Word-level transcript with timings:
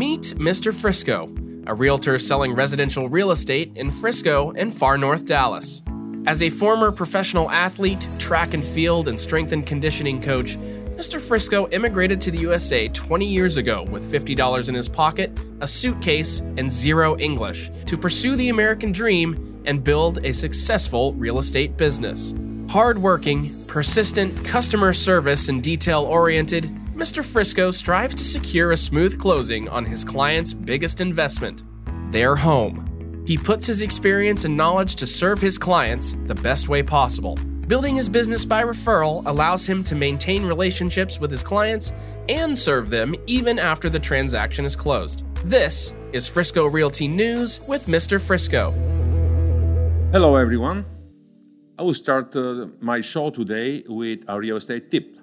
Meet 0.00 0.36
Mr. 0.38 0.72
Frisco, 0.72 1.30
a 1.66 1.74
realtor 1.74 2.18
selling 2.18 2.54
residential 2.54 3.10
real 3.10 3.32
estate 3.32 3.70
in 3.76 3.90
Frisco 3.90 4.50
and 4.52 4.74
far 4.74 4.96
north 4.96 5.26
Dallas. 5.26 5.82
As 6.26 6.42
a 6.42 6.48
former 6.48 6.90
professional 6.90 7.50
athlete, 7.50 8.08
track 8.18 8.54
and 8.54 8.66
field, 8.66 9.08
and 9.08 9.20
strength 9.20 9.52
and 9.52 9.66
conditioning 9.66 10.22
coach, 10.22 10.56
Mr. 10.96 11.20
Frisco 11.20 11.68
immigrated 11.68 12.18
to 12.22 12.30
the 12.30 12.38
USA 12.38 12.88
20 12.88 13.26
years 13.26 13.58
ago 13.58 13.82
with 13.90 14.10
$50 14.10 14.70
in 14.70 14.74
his 14.74 14.88
pocket, 14.88 15.38
a 15.60 15.68
suitcase, 15.68 16.40
and 16.56 16.72
zero 16.72 17.18
English 17.18 17.70
to 17.84 17.98
pursue 17.98 18.36
the 18.36 18.48
American 18.48 18.92
dream 18.92 19.60
and 19.66 19.84
build 19.84 20.24
a 20.24 20.32
successful 20.32 21.12
real 21.12 21.38
estate 21.38 21.76
business. 21.76 22.32
Hardworking, 22.70 23.54
persistent, 23.66 24.46
customer 24.46 24.94
service, 24.94 25.50
and 25.50 25.62
detail 25.62 26.04
oriented, 26.04 26.74
Mr. 27.00 27.24
Frisco 27.24 27.70
strives 27.70 28.14
to 28.14 28.22
secure 28.22 28.72
a 28.72 28.76
smooth 28.76 29.18
closing 29.18 29.66
on 29.70 29.86
his 29.86 30.04
client's 30.04 30.52
biggest 30.52 31.00
investment 31.00 31.62
their 32.12 32.36
home. 32.36 33.24
He 33.26 33.38
puts 33.38 33.66
his 33.66 33.80
experience 33.80 34.44
and 34.44 34.54
knowledge 34.54 34.96
to 34.96 35.06
serve 35.06 35.40
his 35.40 35.56
clients 35.56 36.14
the 36.26 36.34
best 36.34 36.68
way 36.68 36.82
possible. 36.82 37.36
Building 37.66 37.96
his 37.96 38.06
business 38.06 38.44
by 38.44 38.62
referral 38.62 39.22
allows 39.24 39.64
him 39.66 39.82
to 39.84 39.94
maintain 39.94 40.44
relationships 40.44 41.18
with 41.18 41.30
his 41.30 41.42
clients 41.42 41.94
and 42.28 42.58
serve 42.58 42.90
them 42.90 43.14
even 43.26 43.58
after 43.58 43.88
the 43.88 43.98
transaction 43.98 44.66
is 44.66 44.76
closed. 44.76 45.22
This 45.42 45.94
is 46.12 46.28
Frisco 46.28 46.66
Realty 46.66 47.08
News 47.08 47.60
with 47.66 47.86
Mr. 47.86 48.20
Frisco. 48.20 48.72
Hello, 50.12 50.36
everyone. 50.36 50.84
I 51.78 51.82
will 51.82 51.94
start 51.94 52.36
uh, 52.36 52.66
my 52.78 53.00
show 53.00 53.30
today 53.30 53.84
with 53.88 54.22
a 54.28 54.38
real 54.38 54.58
estate 54.58 54.90
tip. 54.90 55.16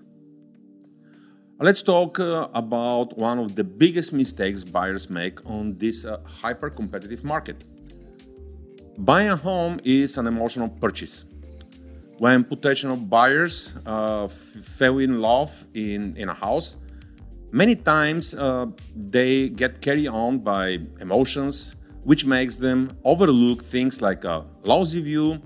Let's 1.59 1.81
talk 1.81 2.19
uh, 2.19 2.49
about 2.53 3.17
one 3.17 3.39
of 3.39 3.55
the 3.55 3.63
biggest 3.63 4.13
mistakes 4.13 4.63
buyers 4.63 5.09
make 5.09 5.43
on 5.43 5.75
this 5.79 6.05
uh, 6.05 6.19
hyper 6.23 6.69
competitive 6.69 7.23
market. 7.23 7.63
Buying 8.99 9.29
a 9.29 9.35
home 9.35 9.79
is 9.83 10.19
an 10.19 10.27
emotional 10.27 10.69
purchase. 10.69 11.23
When 12.19 12.43
potential 12.43 12.95
buyers 12.95 13.73
uh, 13.87 14.27
fell 14.27 14.99
in 14.99 15.19
love 15.19 15.65
in, 15.73 16.15
in 16.15 16.29
a 16.29 16.33
house, 16.35 16.77
many 17.51 17.75
times 17.75 18.35
uh, 18.35 18.67
they 18.95 19.49
get 19.49 19.81
carried 19.81 20.09
on 20.09 20.37
by 20.37 20.77
emotions, 20.99 21.75
which 22.03 22.23
makes 22.23 22.57
them 22.57 22.95
overlook 23.03 23.63
things 23.63 23.99
like 23.99 24.25
a 24.25 24.45
lousy 24.61 25.01
view, 25.01 25.41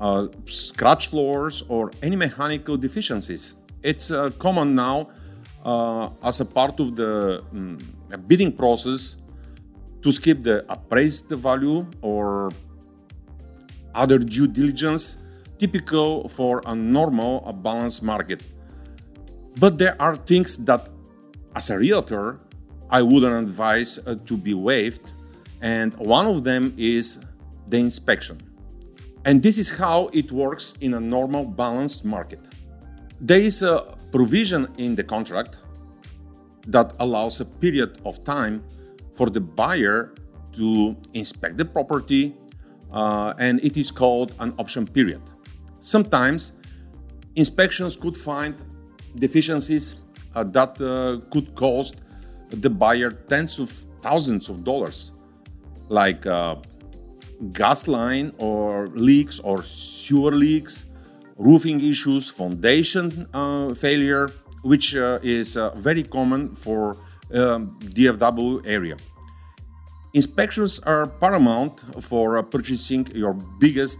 uh, 0.00 0.26
scratch 0.46 1.06
floors, 1.06 1.62
or 1.68 1.92
any 2.02 2.16
mechanical 2.16 2.76
deficiencies. 2.76 3.54
It's 3.84 4.10
uh, 4.10 4.30
common 4.40 4.74
now 4.74 5.10
as 6.22 6.40
a 6.40 6.44
part 6.44 6.80
of 6.80 6.96
the 6.96 7.42
um, 7.52 7.78
bidding 8.26 8.52
process 8.52 9.16
to 10.02 10.12
skip 10.12 10.42
the 10.42 10.64
appraised 10.68 11.28
value 11.28 11.86
or 12.00 12.50
other 13.94 14.18
due 14.18 14.46
diligence 14.46 15.18
typical 15.58 16.28
for 16.28 16.62
a 16.66 16.74
normal 16.74 17.44
a 17.46 17.52
balanced 17.52 18.02
market. 18.02 18.42
But 19.58 19.78
there 19.78 20.00
are 20.00 20.16
things 20.16 20.56
that 20.64 20.88
as 21.54 21.68
a 21.70 21.76
realtor 21.78 22.38
i 22.90 23.02
wouldn't 23.02 23.48
advise 23.48 23.98
uh, 23.98 24.14
to 24.24 24.36
be 24.36 24.54
waived 24.54 25.12
and 25.60 25.96
one 25.98 26.26
of 26.26 26.44
them 26.44 26.72
is 26.76 27.20
the 27.66 27.78
inspection. 27.78 28.40
And 29.24 29.42
this 29.42 29.58
is 29.58 29.70
how 29.70 30.08
it 30.12 30.32
works 30.32 30.74
in 30.80 30.94
a 30.94 31.00
normal 31.00 31.44
balanced 31.44 32.04
market. 32.04 32.40
There 33.20 33.38
is 33.38 33.62
a 33.62 33.94
provision 34.10 34.68
in 34.78 34.94
the 34.94 35.04
contract 35.04 35.58
that 36.66 36.92
allows 36.98 37.40
a 37.40 37.44
period 37.44 38.00
of 38.04 38.22
time 38.24 38.62
for 39.14 39.30
the 39.30 39.40
buyer 39.40 40.14
to 40.52 40.96
inspect 41.14 41.56
the 41.56 41.64
property, 41.64 42.34
uh, 42.92 43.34
and 43.38 43.60
it 43.64 43.76
is 43.76 43.90
called 43.90 44.34
an 44.40 44.52
option 44.58 44.86
period. 44.86 45.22
Sometimes 45.80 46.52
inspections 47.36 47.96
could 47.96 48.16
find 48.16 48.54
deficiencies 49.16 49.96
uh, 50.34 50.44
that 50.44 50.80
uh, 50.80 51.20
could 51.30 51.54
cost 51.54 52.02
the 52.50 52.70
buyer 52.70 53.10
tens 53.10 53.58
of 53.58 53.70
thousands 54.02 54.48
of 54.48 54.64
dollars, 54.64 55.12
like 55.88 56.26
uh, 56.26 56.56
gas 57.52 57.88
line 57.88 58.32
or 58.38 58.88
leaks 58.88 59.38
or 59.40 59.62
sewer 59.62 60.32
leaks, 60.32 60.84
roofing 61.40 61.80
issues, 61.80 62.28
foundation 62.28 63.26
uh, 63.32 63.74
failure, 63.74 64.30
which 64.62 64.94
uh, 64.94 65.18
is 65.22 65.56
uh, 65.56 65.70
very 65.74 66.02
common 66.02 66.54
for 66.54 66.96
um, 67.32 67.78
DFW 67.80 68.62
area. 68.66 68.96
Inspections 70.12 70.80
are 70.80 71.06
paramount 71.06 71.80
for 72.04 72.42
purchasing 72.42 73.06
your 73.14 73.32
biggest 73.58 73.98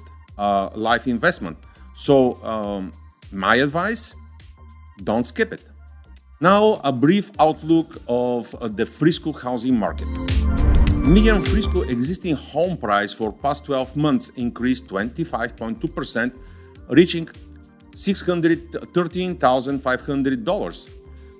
life 0.74 1.06
investment. 1.06 1.56
So, 1.94 2.42
um, 2.42 2.92
my 3.30 3.56
advice 3.56 4.14
don't 5.04 5.24
skip 5.24 5.52
it. 5.52 5.62
Now, 6.40 6.80
a 6.82 6.92
brief 6.92 7.30
outlook 7.38 7.98
of 8.08 8.54
the 8.76 8.86
Frisco 8.86 9.32
housing 9.32 9.76
market. 9.78 10.08
Median 11.06 11.42
Frisco 11.42 11.82
existing 11.82 12.34
home 12.34 12.76
price 12.76 13.12
for 13.12 13.32
past 13.32 13.64
12 13.66 13.96
months 13.96 14.30
increased 14.30 14.86
25.2%, 14.88 16.32
reaching 16.90 17.28
$613,500. 17.94 20.88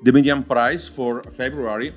The 0.02 0.12
median 0.12 0.42
price 0.42 0.88
for 0.88 1.22
February 1.24 1.92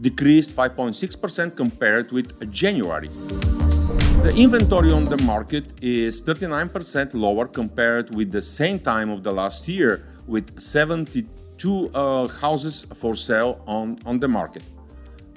decreased 0.00 0.54
5.6% 0.54 1.56
compared 1.56 2.12
with 2.12 2.52
January. 2.52 3.08
The 4.22 4.34
inventory 4.36 4.92
on 4.92 5.06
the 5.06 5.16
market 5.22 5.72
is 5.80 6.20
39% 6.22 7.14
lower 7.14 7.46
compared 7.46 8.14
with 8.14 8.30
the 8.32 8.42
same 8.42 8.78
time 8.78 9.08
of 9.10 9.22
the 9.22 9.32
last 9.32 9.66
year, 9.68 10.04
with 10.26 10.60
72 10.60 11.90
uh, 11.94 12.28
houses 12.28 12.86
for 12.94 13.14
sale 13.14 13.62
on, 13.66 13.98
on 14.04 14.18
the 14.18 14.28
market. 14.28 14.62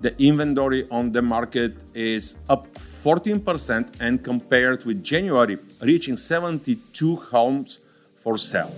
The 0.01 0.13
inventory 0.19 0.87
on 0.89 1.11
the 1.11 1.21
market 1.21 1.75
is 1.93 2.37
up 2.49 2.73
14% 2.73 3.93
and 3.99 4.23
compared 4.23 4.83
with 4.83 5.03
January, 5.03 5.59
reaching 5.79 6.17
72 6.17 7.17
homes 7.17 7.77
for 8.15 8.35
sale. 8.35 8.73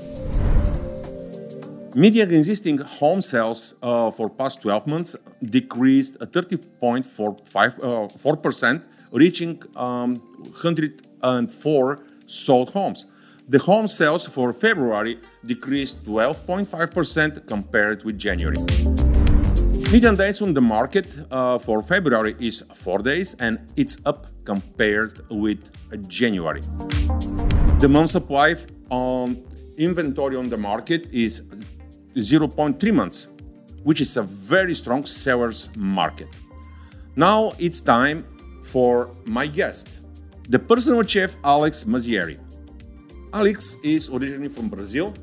Median 1.96 2.34
existing 2.34 2.80
home 2.80 3.22
sales 3.22 3.76
uh, 3.82 4.12
for 4.12 4.30
past 4.30 4.62
12 4.64 4.86
months 4.86 5.16
decreased 5.42 6.20
30.4%, 6.20 8.76
uh, 8.76 8.80
reaching 9.14 9.64
um, 9.78 10.18
104 10.40 12.00
sold 12.26 12.74
homes. 12.74 13.06
The 13.48 13.60
home 13.60 13.88
sales 13.88 14.28
for 14.28 14.52
February 14.52 15.22
decreased 15.46 16.04
12.5% 16.04 17.48
compared 17.48 18.04
with 18.04 18.18
January. 18.18 18.58
Median 19.94 20.16
days 20.16 20.42
on 20.42 20.56
the 20.56 20.62
market 20.62 21.06
uh, 21.30 21.60
for 21.60 21.84
February 21.84 22.36
is 22.40 22.64
4 22.74 22.98
days 23.04 23.36
and 23.36 23.60
it's 23.76 24.00
up 24.08 24.26
compared 24.44 25.22
with 25.30 25.60
January. 26.08 26.62
The 27.78 27.88
month 27.88 28.10
supply 28.10 28.56
on 28.90 29.46
inventory 29.78 30.36
on 30.36 30.50
the 30.50 30.58
market 30.58 31.06
is 31.14 31.44
0.3 32.16 32.92
months, 32.92 33.28
which 33.84 34.02
is 34.02 34.18
a 34.18 34.24
very 34.24 34.74
strong 34.74 35.06
seller's 35.06 35.70
market. 35.76 36.30
Now 37.16 37.54
it's 37.60 37.80
time 37.80 38.26
for 38.64 39.12
my 39.26 39.46
guest, 39.46 40.00
the 40.50 40.58
personal 40.58 41.04
chef 41.04 41.38
Alex 41.44 41.84
Mazieri. 41.84 42.40
Alex 43.32 43.78
is 43.84 44.10
originally 44.10 44.50
from 44.50 44.70
Brazil. 44.70 45.14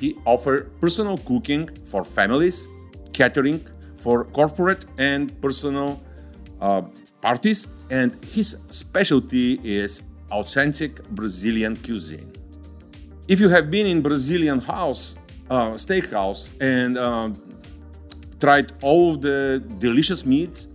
He 0.00 0.16
offers 0.24 0.66
personal 0.80 1.18
cooking 1.18 1.68
for 1.84 2.02
families, 2.02 2.66
catering 3.12 3.64
for 3.98 4.24
corporate 4.24 4.86
and 4.98 5.40
personal 5.40 6.00
uh, 6.60 6.82
parties, 7.20 7.68
and 7.90 8.22
his 8.24 8.58
specialty 8.68 9.60
is 9.62 10.02
authentic 10.30 11.02
Brazilian 11.10 11.76
cuisine. 11.76 12.32
If 13.28 13.40
you 13.40 13.48
have 13.48 13.70
been 13.70 13.86
in 13.86 14.00
Brazilian 14.02 14.60
house, 14.60 15.16
uh, 15.50 15.72
steakhouse, 15.72 16.50
and 16.60 16.96
uh, 16.96 17.30
tried 18.40 18.72
all 18.82 19.16
the 19.16 19.62
delicious 19.78 20.24
meats, 20.24 20.68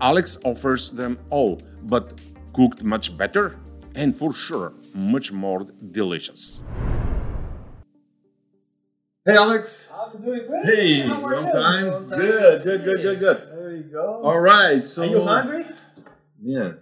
Alex 0.00 0.38
offers 0.44 0.90
them 0.90 1.18
all, 1.30 1.60
but 1.84 2.18
cooked 2.52 2.84
much 2.84 3.16
better 3.16 3.56
and 3.94 4.16
for 4.16 4.32
sure 4.32 4.72
much 4.92 5.32
more 5.32 5.66
delicious. 5.90 6.62
Hey, 9.24 9.36
Alex. 9.36 9.90
I'm 10.14 10.22
doing 10.22 10.46
great. 10.46 10.64
Hey, 10.64 11.00
How 11.00 11.24
are 11.24 11.34
long 11.34 11.46
you? 11.46 11.52
time. 11.52 11.86
Long 11.90 12.08
time 12.10 12.18
Good, 12.18 12.58
no 12.58 12.64
good, 12.64 12.84
good, 12.84 13.02
good, 13.02 13.18
good. 13.18 13.48
There 13.50 13.76
you 13.76 13.82
go. 13.82 14.22
All 14.22 14.40
right. 14.40 14.86
So 14.86 15.02
Are 15.02 15.06
you 15.06 15.22
hungry? 15.22 15.66
Yeah, 16.40 16.60
A 16.60 16.74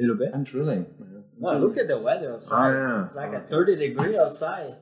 little 0.00 0.16
bit. 0.16 0.30
I'm 0.32 0.44
thrilling. 0.46 0.86
No, 1.38 1.52
look 1.54 1.76
at 1.78 1.88
the 1.88 1.98
weather 1.98 2.34
outside. 2.34 2.74
Oh, 2.74 2.98
yeah. 2.98 3.06
It's 3.06 3.16
like 3.16 3.32
a 3.32 3.40
30 3.40 3.76
degree 3.76 4.18
outside. 4.18 4.76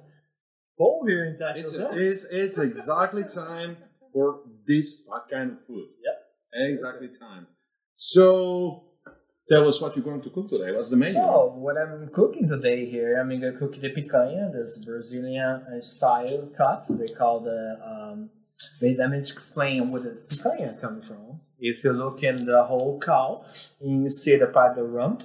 Cold 0.76 1.08
here 1.08 1.24
in 1.24 1.38
Texas. 1.38 1.74
It's, 1.74 1.82
huh? 1.82 1.88
it's 1.92 2.24
it's 2.30 2.58
exactly 2.58 3.24
time 3.24 3.76
for 4.12 4.40
this 4.66 5.02
kind 5.30 5.52
of 5.52 5.66
food. 5.66 5.86
Yep. 6.04 6.70
Exactly 6.70 7.08
time. 7.18 7.46
So, 7.96 8.84
tell 9.48 9.66
us 9.66 9.80
what 9.80 9.96
you're 9.96 10.04
going 10.04 10.22
to 10.22 10.30
cook 10.30 10.48
today. 10.50 10.72
What's 10.72 10.90
the 10.90 10.96
menu? 10.96 11.14
So, 11.14 11.52
what 11.56 11.76
I'm 11.76 12.08
cooking 12.12 12.48
today 12.48 12.84
here, 12.86 13.18
I'm 13.18 13.28
gonna 13.30 13.58
cook 13.58 13.80
the 13.80 13.90
picanha, 13.90 14.52
this 14.52 14.78
Brazilian 14.84 15.62
uh, 15.72 15.80
style 15.80 16.50
cut. 16.56 16.84
They 16.90 17.08
call 17.08 17.40
the. 17.40 17.78
Um, 17.84 18.30
let 18.80 19.10
me 19.10 19.18
explain 19.18 19.90
where 19.90 20.02
the 20.02 20.18
picanha 20.28 20.80
come 20.80 21.02
from. 21.02 21.40
If 21.58 21.82
you 21.82 21.92
look 21.92 22.22
in 22.22 22.44
the 22.44 22.64
whole 22.64 23.00
cow, 23.00 23.44
you 23.80 24.08
see 24.10 24.36
the 24.36 24.46
part 24.46 24.72
of 24.72 24.76
the 24.76 24.84
rump, 24.84 25.24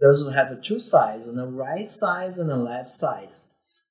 those 0.00 0.30
have 0.34 0.50
the 0.50 0.60
two 0.60 0.80
sides, 0.80 1.26
on 1.26 1.36
the 1.36 1.46
right 1.46 1.88
side 1.88 2.32
and 2.34 2.50
the 2.50 2.56
left 2.56 2.88
side. 2.88 3.30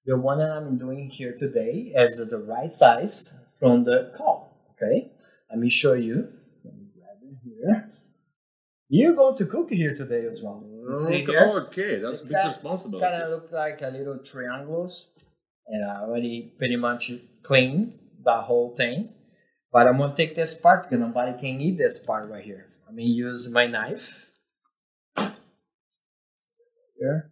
The 0.06 0.18
one 0.18 0.39
that 0.39 0.51
I'm 0.51 0.77
doing 0.77 1.10
here 1.10 1.33
today 1.38 1.92
is 1.95 2.18
the 2.18 2.38
right 2.38 2.71
size 2.71 3.33
from 3.60 3.86
the 3.86 4.13
cow. 4.18 4.50
Okay, 4.71 5.12
let 5.50 5.60
me 5.60 5.69
show 5.69 5.94
you. 5.94 6.27
Let 6.63 6.75
me 6.75 6.88
grab 6.94 7.18
it 7.24 7.38
here. 7.44 7.93
You're 8.89 9.15
going 9.15 9.35
to 9.38 9.45
cook 9.45 9.71
here 9.71 9.95
today 9.95 10.25
as 10.25 10.41
well. 10.41 10.63
You 10.65 10.95
see 10.95 11.24
Okay, 11.24 11.38
okay, 11.38 12.00
that's 12.00 12.21
a 12.21 12.25
big 12.25 12.35
kind- 12.38 12.50
responsibility. 12.50 13.06
Kind 13.09 13.24
of 13.24 13.30
look 13.30 13.51
like 13.51 13.81
a 13.81 13.88
little 13.88 14.19
triangles, 14.19 15.12
and 15.68 15.83
I 15.89 16.01
already 16.01 16.53
pretty 16.57 16.75
much 16.75 17.12
clean 17.41 18.00
the 18.24 18.41
whole 18.41 18.75
thing. 18.75 19.09
But 19.71 19.88
I'm 19.88 19.97
gonna 19.97 20.15
take 20.15 20.35
this 20.35 20.53
part 20.53 20.83
because 20.83 21.00
nobody 21.00 21.31
can 21.39 21.59
eat 21.59 21.77
this 21.77 21.97
part 21.97 22.30
right 22.30 22.44
here. 22.44 22.68
I'm 22.88 22.95
gonna 22.95 23.07
use 23.07 23.50
my 23.50 23.65
knife. 23.65 24.30
Here. 25.18 27.31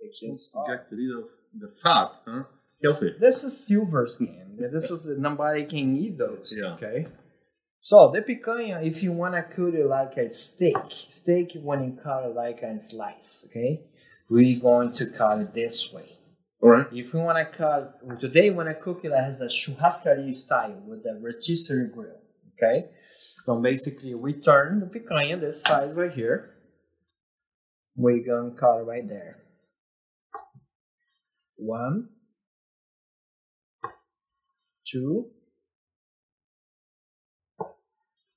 Take 0.00 0.30
this 0.30 0.50
off. 0.54 0.66
Get 0.66 0.86
rid 0.90 1.16
of 1.16 1.24
the 1.58 1.68
fat, 1.82 2.10
huh? 2.26 2.42
Healthy. 2.84 3.14
This 3.18 3.44
is 3.44 3.66
silver 3.66 4.06
skin. 4.06 4.58
This 4.70 4.90
is 4.90 5.06
nobody 5.18 5.64
can 5.64 5.96
eat 5.96 6.18
those. 6.18 6.60
Yeah. 6.60 6.74
Okay. 6.74 7.06
So 7.84 8.12
the 8.14 8.20
picanha, 8.20 8.86
if 8.86 9.02
you 9.02 9.10
wanna 9.10 9.42
cut 9.42 9.74
it 9.74 9.86
like 9.86 10.16
a 10.16 10.30
steak, 10.30 10.76
steak 11.08 11.56
when 11.60 11.82
you 11.82 11.98
cut 12.00 12.24
it 12.24 12.32
like 12.32 12.62
a 12.62 12.78
slice, 12.78 13.44
okay, 13.48 13.80
we're 14.30 14.60
going 14.60 14.92
to 14.92 15.06
cut 15.06 15.40
it 15.40 15.52
this 15.52 15.92
way. 15.92 16.16
All 16.62 16.70
right. 16.70 16.86
If 16.92 17.12
you 17.12 17.18
wanna 17.18 17.44
cut 17.44 18.20
today, 18.20 18.50
when 18.50 18.68
I 18.68 18.74
cook 18.74 19.04
it, 19.04 19.10
has 19.10 19.40
a 19.40 19.48
churrascaria 19.48 20.32
style 20.32 20.80
with 20.86 21.02
the 21.02 21.18
rotisserie 21.20 21.88
grill. 21.92 22.20
Okay. 22.54 22.86
So 23.44 23.60
basically, 23.60 24.14
we 24.14 24.34
turn 24.34 24.78
the 24.78 24.86
picanha 24.86 25.40
this 25.40 25.62
size 25.62 25.92
right 25.92 26.12
here. 26.12 26.54
We're 27.96 28.24
gonna 28.24 28.54
cut 28.54 28.78
it 28.78 28.84
right 28.84 29.08
there. 29.08 29.42
One, 31.56 32.10
two, 34.88 35.32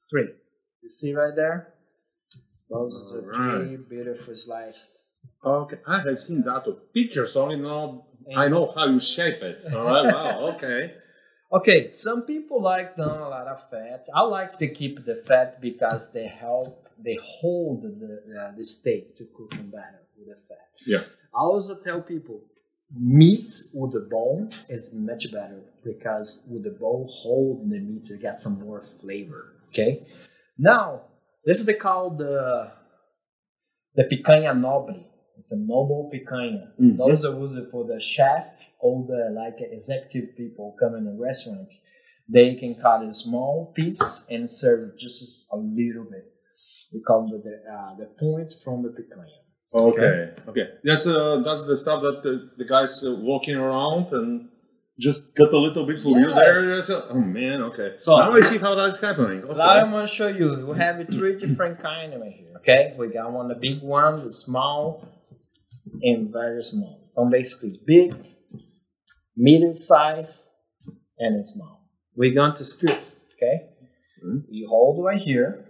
three. 0.09 0.29
You 0.81 0.89
see 0.89 1.13
right 1.13 1.35
there? 1.35 1.73
Those 2.69 3.13
are 3.13 3.33
Alright. 3.33 3.67
three 3.67 3.77
beautiful 3.77 4.35
slices. 4.35 5.09
Okay, 5.43 5.77
I 5.87 5.99
have 5.99 6.19
seen 6.19 6.41
that 6.43 6.67
of 6.67 6.93
pictures, 6.93 7.35
only 7.35 7.57
know 7.57 8.05
I 8.35 8.47
know 8.47 8.71
how 8.73 8.87
you 8.87 8.99
shape 8.99 9.41
it. 9.43 9.73
All 9.73 9.85
right, 9.85 10.05
wow, 10.05 10.39
okay. 10.55 10.95
Okay, 11.51 11.91
some 11.93 12.23
people 12.23 12.61
like 12.61 12.95
them 12.95 13.09
a 13.09 13.29
lot 13.29 13.47
of 13.47 13.69
fat. 13.69 14.07
I 14.13 14.21
like 14.21 14.57
to 14.57 14.67
keep 14.67 15.05
the 15.05 15.15
fat 15.27 15.61
because 15.61 16.11
they 16.11 16.25
help, 16.27 16.89
they 16.97 17.17
hold 17.23 17.83
the 17.83 18.21
uh, 18.39 18.51
the 18.57 18.63
steak 18.63 19.15
to 19.17 19.25
cook 19.35 19.51
them 19.51 19.69
better 19.69 20.01
with 20.17 20.27
the 20.27 20.41
fat. 20.47 20.69
Yeah. 20.85 21.03
I 21.33 21.39
also 21.39 21.75
tell 21.75 22.01
people 22.01 22.41
meat 22.97 23.53
with 23.73 23.93
the 23.93 24.07
bone 24.11 24.51
is 24.69 24.91
much 24.93 25.31
better 25.31 25.61
because 25.83 26.45
with 26.49 26.63
the 26.63 26.71
bone 26.71 27.07
hold 27.11 27.69
the 27.69 27.79
meat, 27.79 28.09
it 28.09 28.21
gets 28.21 28.41
some 28.41 28.59
more 28.59 28.83
flavor. 29.01 29.54
Okay. 29.75 30.07
Now 30.57 31.01
this 31.45 31.59
is 31.59 31.65
the 31.65 31.73
called 31.73 32.17
the 32.19 32.71
the 33.95 34.03
picanha 34.05 34.57
noble. 34.57 35.03
It's 35.37 35.51
a 35.51 35.59
noble 35.59 36.09
picanha. 36.13 36.71
Mhm. 36.79 36.97
Those 36.97 37.25
are 37.25 37.37
used 37.37 37.69
for 37.71 37.83
the 37.85 37.99
chef 37.99 38.47
or 38.79 39.05
the 39.05 39.21
like 39.41 39.59
executive 39.59 40.35
people 40.37 40.75
come 40.79 40.95
in 40.95 41.07
a 41.07 41.15
restaurant. 41.27 41.69
They 42.27 42.55
can 42.55 42.75
cut 42.75 43.03
a 43.03 43.13
small 43.13 43.73
piece 43.75 44.23
and 44.29 44.49
serve 44.49 44.97
just 44.97 45.45
a 45.51 45.57
little 45.57 46.05
bit. 46.09 46.25
We 46.93 47.01
call 47.01 47.21
it 47.35 47.43
the 47.43 47.55
uh, 47.75 47.91
the 48.01 48.07
point 48.23 48.49
from 48.63 48.77
the 48.83 48.89
picanha. 48.97 49.39
Okay, 49.73 50.31
okay. 50.47 50.67
That's 50.85 51.05
uh, 51.05 51.41
that's 51.45 51.67
the 51.67 51.75
stuff 51.75 52.01
that 52.01 52.23
the, 52.23 52.33
the 52.57 52.63
guys 52.75 53.03
uh, 53.03 53.13
walking 53.13 53.55
around 53.55 54.13
and 54.13 54.47
just 54.99 55.35
cut 55.35 55.53
a 55.53 55.57
little 55.57 55.85
bit 55.85 55.99
for 55.99 56.17
you 56.17 56.27
there. 56.33 56.77
Yes. 56.77 56.89
Oh 56.89 57.15
man, 57.15 57.61
okay. 57.63 57.93
So- 57.97 58.17
now 58.17 58.31
I 58.31 58.41
see 58.41 58.57
how 58.57 58.75
that's 58.75 58.99
happening. 58.99 59.43
Okay. 59.43 59.57
Now 59.57 59.69
I'm 59.69 59.91
gonna 59.91 60.07
show 60.07 60.27
you. 60.27 60.67
We 60.67 60.77
have 60.77 61.05
three 61.07 61.37
different 61.37 61.81
kind 61.81 62.13
right 62.19 62.31
here. 62.31 62.53
Okay, 62.57 62.93
we 62.97 63.07
got 63.09 63.31
one 63.31 63.47
the 63.49 63.55
big 63.55 63.81
one, 63.81 64.15
the 64.23 64.31
small, 64.31 65.07
and 66.01 66.31
very 66.31 66.61
small. 66.61 67.09
So 67.13 67.25
basically 67.29 67.79
big, 67.85 68.13
middle 69.35 69.73
size, 69.73 70.51
and 71.19 71.43
small. 71.43 71.89
We're 72.15 72.33
going 72.33 72.53
to 72.53 72.63
screw. 72.63 72.93
Okay, 73.35 73.67
Mhm. 74.25 74.45
you 74.49 74.67
hold 74.69 75.03
right 75.05 75.21
here, 75.21 75.65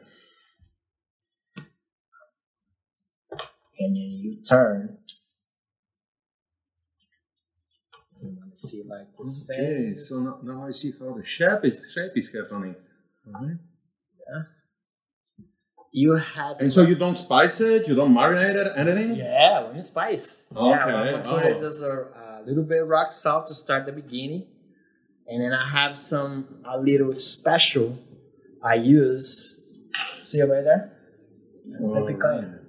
and 3.80 3.96
then 3.96 3.96
you 3.96 4.44
turn. 4.48 4.98
You 8.56 8.62
to 8.62 8.68
see 8.68 8.84
like 8.84 9.08
the 9.18 9.24
Okay, 9.24 9.96
same. 9.96 10.00
so 10.00 10.20
now, 10.20 10.40
now 10.44 10.68
I 10.68 10.72
see 10.72 10.94
how 11.00 11.14
the 11.14 11.26
shape 11.26 11.66
is 11.66 11.82
shape 11.94 12.12
is 12.16 12.34
happening. 12.34 12.76
Alright. 13.28 13.58
You 15.92 16.16
had 16.16 16.62
And 16.62 16.74
so 16.74 16.82
you 16.82 16.96
don't 16.96 17.16
spice 17.18 17.62
it, 17.62 17.88
you 17.88 17.96
don't 17.96 18.14
marinate 18.14 18.56
it, 18.56 18.74
anything? 18.76 19.16
Yeah, 19.16 19.72
with 19.72 19.86
spice. 19.86 20.48
Yeah, 20.54 20.60
Okay, 20.60 20.94
I'm 20.94 21.24
gonna 21.24 21.24
put 21.24 21.46
it 21.46 21.56
oh. 21.56 21.60
just 21.60 21.84
a, 21.84 21.92
a 22.42 22.44
little 22.46 22.64
bit 22.64 22.82
of 22.82 22.90
rock 22.90 23.14
salt 23.14 23.48
to 23.48 23.56
start 23.56 23.86
the 23.86 23.94
beginning, 23.94 24.46
and 25.28 25.42
then 25.42 25.54
I 25.54 25.70
have 25.70 25.96
some 25.96 26.62
a 26.66 26.78
little 26.78 27.18
special 27.18 27.98
I 28.62 28.76
use. 28.76 29.58
See 30.22 30.42
right 30.42 30.64
there? 30.64 30.92
That's 31.66 31.90
the 31.94 32.00
picanha. 32.02 32.60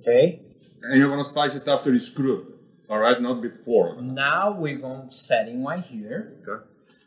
Okay. 0.00 0.40
And 0.82 0.98
you're 0.98 1.10
gonna 1.10 1.24
spice 1.24 1.54
it 1.56 1.68
after 1.68 1.92
you 1.92 2.00
screw. 2.00 2.57
All 2.88 2.98
right, 2.98 3.20
not 3.20 3.42
before. 3.42 4.00
Now 4.00 4.52
we're 4.52 4.78
going 4.78 5.08
to 5.08 5.14
setting 5.14 5.62
right 5.64 5.84
here 5.84 6.38
Okay. 6.42 6.64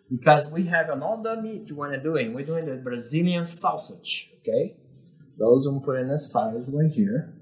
because 0.10 0.50
we 0.51 0.66
have 0.68 0.89
another 0.89 1.42
meat 1.42 1.68
you 1.69 1.75
want 1.75 1.94
to 1.94 2.00
do. 2.00 2.12
We're 2.12 2.45
doing 2.45 2.66
the 2.66 2.78
Brazilian 2.78 3.45
sausage. 3.45 4.30
Okay. 4.42 4.75
Those 5.40 5.66
I'm 5.66 5.81
putting 5.81 6.07
the 6.09 6.19
size 6.19 6.69
right 6.71 6.92
here. 6.92 7.33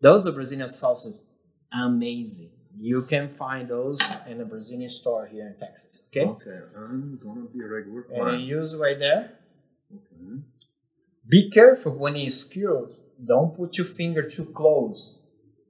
Those 0.00 0.26
are 0.26 0.32
Brazilian 0.32 0.68
sausages. 0.68 1.28
Amazing. 1.72 2.50
You 2.78 3.02
can 3.02 3.28
find 3.30 3.68
those 3.68 4.20
in 4.28 4.38
the 4.38 4.44
Brazilian 4.44 4.90
store 4.90 5.26
here 5.26 5.46
in 5.46 5.58
Texas. 5.58 6.02
Okay. 6.08 6.26
Okay, 6.26 6.58
I'm 6.76 7.18
gonna 7.22 7.46
be 7.52 7.60
a 7.60 7.68
regular 7.68 8.02
And 8.12 8.42
you 8.42 8.58
use 8.58 8.76
right 8.76 8.98
there. 8.98 9.38
Okay. 9.92 10.40
Be 11.28 11.50
careful 11.50 11.92
when 11.92 12.16
you 12.16 12.30
skewer. 12.30 12.88
Don't 13.24 13.56
put 13.56 13.78
your 13.78 13.86
finger 13.86 14.28
too 14.28 14.44
close. 14.46 15.23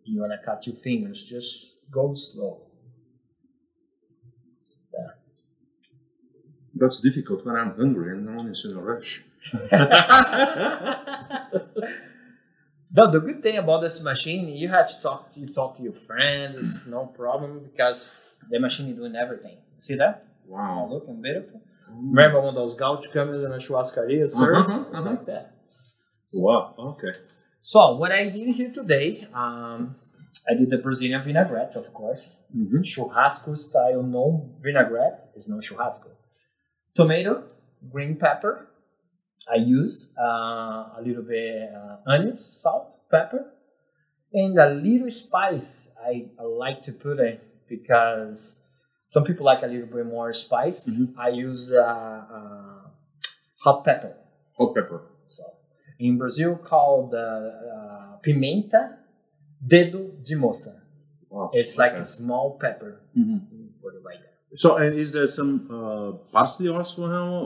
You 0.04 0.20
wanna 0.20 0.38
cut 0.44 0.66
your 0.66 0.76
fingers. 0.76 1.24
Just 1.24 1.76
go 1.90 2.14
slow. 2.14 2.60
There. 4.92 5.16
That's 6.74 7.00
difficult 7.00 7.44
when 7.44 7.56
I'm 7.56 7.74
hungry 7.76 8.12
and 8.12 8.26
no 8.26 8.36
one 8.36 8.48
is 8.48 8.64
in 8.64 8.76
a 8.76 8.80
rush. 8.80 9.24
No, 12.96 13.10
the 13.10 13.18
good 13.18 13.42
thing 13.42 13.56
about 13.56 13.82
this 13.82 14.00
machine, 14.00 14.48
you 14.48 14.68
have 14.68 14.88
to 14.88 15.02
talk 15.02 15.32
to 15.32 15.40
you 15.40 15.48
talk 15.48 15.76
to 15.78 15.82
your 15.82 15.94
friends, 15.94 16.86
no 16.86 17.06
problem, 17.06 17.58
because 17.64 18.22
the 18.48 18.60
machine 18.60 18.88
is 18.90 18.96
doing 18.96 19.16
everything. 19.16 19.56
See 19.78 19.96
that? 19.96 20.28
Wow. 20.46 20.86
looking 20.88 21.20
beautiful. 21.20 21.60
Remember 21.88 22.40
when 22.40 22.54
those 22.54 22.76
gaucho 22.76 23.10
cameras 23.12 23.44
in 23.44 23.50
the 23.50 23.56
churrascaria 23.58 24.30
serve? 24.30 24.66
Uh-huh, 24.66 24.84
It's 24.90 24.98
uh-huh. 25.00 25.10
like 25.10 25.26
that. 25.26 25.54
Wow. 26.34 26.74
Okay. 26.78 27.18
So 27.66 27.96
what 27.96 28.12
I 28.12 28.28
did 28.28 28.54
here 28.56 28.70
today, 28.70 29.26
um, 29.32 29.96
I 30.46 30.52
did 30.52 30.68
the 30.68 30.76
Brazilian 30.76 31.24
vinaigrette, 31.24 31.74
of 31.76 31.94
course. 31.94 32.42
Mm-hmm. 32.54 32.82
Churrasco 32.82 33.56
style, 33.56 34.02
no 34.02 34.50
vinaigrette 34.60 35.18
is 35.34 35.48
no 35.48 35.56
churrasco. 35.60 36.10
Tomato, 36.94 37.44
green 37.90 38.16
pepper. 38.16 38.68
I 39.50 39.54
use 39.56 40.12
uh, 40.20 40.92
a 40.98 41.00
little 41.02 41.22
bit 41.22 41.70
uh, 41.74 41.96
onions, 42.06 42.44
salt, 42.44 42.98
pepper, 43.10 43.50
and 44.34 44.58
a 44.58 44.68
little 44.68 45.10
spice. 45.10 45.88
I, 46.04 46.26
I 46.38 46.42
like 46.42 46.82
to 46.82 46.92
put 46.92 47.18
it 47.18 47.42
because 47.66 48.60
some 49.08 49.24
people 49.24 49.46
like 49.46 49.62
a 49.62 49.66
little 49.66 49.86
bit 49.86 50.04
more 50.04 50.34
spice. 50.34 50.90
Mhm. 50.90 51.14
I 51.16 51.28
use 51.30 51.72
uh, 51.72 51.80
uh, 51.80 52.80
hot 53.62 53.86
pepper. 53.86 54.16
Hot 54.58 54.74
pepper. 54.74 55.00
So 55.24 55.44
in 56.06 56.18
Brazil, 56.18 56.52
called 56.70 57.14
uh, 57.14 57.18
uh, 57.18 58.16
pimenta 58.24 58.82
dedo 59.72 60.00
de 60.26 60.34
moça. 60.36 60.72
Wow. 61.30 61.50
It's 61.52 61.74
like 61.82 61.92
Okay. 61.92 62.02
a 62.02 62.06
small 62.06 62.46
pepper. 62.62 62.92
Mhm. 63.16 63.40
You 63.52 63.68
Put 63.82 63.94
it. 63.94 64.30
So, 64.62 64.76
and 64.76 64.94
is 65.04 65.10
there 65.16 65.26
some 65.26 65.52
uh, 65.78 66.12
parsley 66.32 66.68
also, 66.68 67.02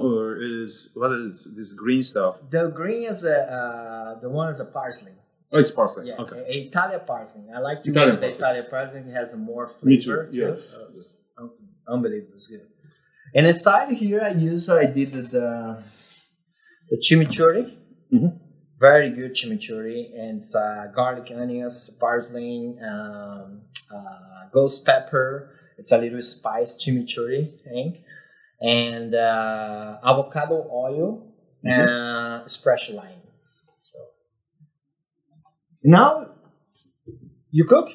or 0.08 0.36
is 0.36 0.90
what 0.94 1.10
is 1.12 1.48
this 1.56 1.72
green 1.72 2.02
stuff? 2.02 2.34
The 2.50 2.68
green 2.80 3.04
is 3.12 3.24
a, 3.24 3.38
uh, 3.58 4.20
the 4.20 4.28
one 4.28 4.48
is 4.52 4.60
a 4.60 4.66
parsley. 4.78 5.12
Oh, 5.50 5.58
it's 5.58 5.70
parsley. 5.70 6.08
Yeah, 6.08 6.20
Okay. 6.24 6.40
a- 6.54 6.66
Italian 6.68 7.00
parsley. 7.06 7.44
I 7.56 7.60
like 7.68 7.78
to 7.84 7.90
Italian 7.90 8.16
use 8.16 8.20
the. 8.20 8.28
Italian 8.44 8.66
parsley. 8.68 9.00
It 9.08 9.14
has 9.20 9.30
more 9.50 9.66
Me 9.82 9.96
too, 9.96 10.04
flavor. 10.04 10.28
yes. 10.30 10.76
Uh, 11.38 11.46
unbelievable. 11.94 12.34
It's 12.36 12.48
good. 12.48 12.66
And 13.34 13.46
inside 13.46 13.88
here, 14.04 14.20
I 14.30 14.32
use 14.52 14.68
I 14.68 14.84
did 14.98 15.08
the 15.16 15.22
the, 15.36 15.46
the 16.90 16.96
chimichurri. 17.06 17.62
Mhm. 18.12 18.30
Very 18.78 19.10
good 19.10 19.34
chimichurri, 19.34 20.14
and 20.16 20.36
it's 20.36 20.54
uh, 20.54 20.86
garlic, 20.94 21.32
onions, 21.34 21.90
parsley, 21.98 22.76
um, 22.80 23.62
uh, 23.92 24.48
ghost 24.52 24.84
pepper. 24.86 25.50
It's 25.78 25.90
a 25.90 25.98
little 25.98 26.22
spice 26.22 26.76
chimichurri 26.82 27.60
thing, 27.64 28.04
and 28.60 29.14
uh, 29.16 29.98
avocado 30.04 30.68
oil 30.70 31.26
and 31.64 32.48
fresh 32.62 32.90
lime. 32.90 33.22
So 33.74 33.98
now 35.82 36.28
you 37.50 37.64
cook, 37.64 37.88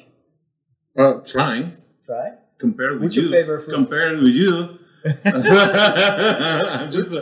Uh, 0.96 1.20
trying 1.24 1.76
Try. 2.06 2.34
compared 2.58 2.92
with 2.94 3.02
What's 3.02 3.16
you. 3.16 3.22
your 3.22 3.32
favorite 3.32 3.62
food? 3.62 3.74
Compared 3.74 4.18
with 4.22 4.34
you. 4.34 4.78
I'm 5.24 6.90
just. 6.90 7.14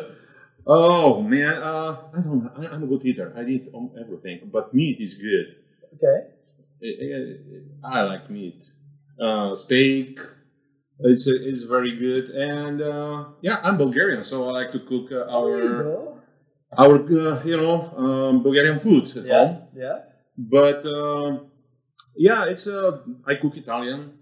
Oh 0.66 1.21
man, 1.23 1.54
uh, 1.62 1.97
I 2.14 2.21
don't. 2.21 2.50
I, 2.57 2.69
I'm 2.73 2.83
a 2.85 2.87
good 2.87 3.04
eater. 3.04 3.33
I 3.37 3.42
eat 3.45 3.69
everything, 4.00 4.49
but 4.52 4.73
meat 4.73 5.00
is 5.00 5.14
good. 5.16 5.57
Okay. 5.95 6.28
I- 6.83 7.88
I, 7.88 7.99
I 7.99 8.02
like 8.02 8.31
meat. 8.31 8.64
Uh, 9.21 9.54
steak. 9.54 10.19
It's 11.00 11.26
it's 11.26 11.62
very 11.64 11.97
good, 11.97 12.31
and 12.31 12.81
uh, 12.81 13.25
yeah, 13.40 13.59
I'm 13.64 13.76
Bulgarian, 13.76 14.23
so 14.25 14.49
I 14.49 14.52
like 14.52 14.73
to 14.73 14.81
cook 14.81 15.11
uh, 15.11 15.26
our 15.31 16.16
our 16.78 16.95
uh, 16.97 17.42
you 17.45 17.57
know 17.57 17.76
um, 17.97 18.42
Bulgarian 18.42 18.78
food 18.81 19.16
at 19.16 19.25
Yeah. 19.26 19.47
home. 19.47 19.57
Yeah. 19.75 19.99
But 20.38 20.87
um, 20.87 21.47
yeah, 22.16 22.45
it's 22.45 22.66
uh, 22.69 22.99
I 23.26 23.35
cook 23.37 23.57
Italian. 23.57 24.12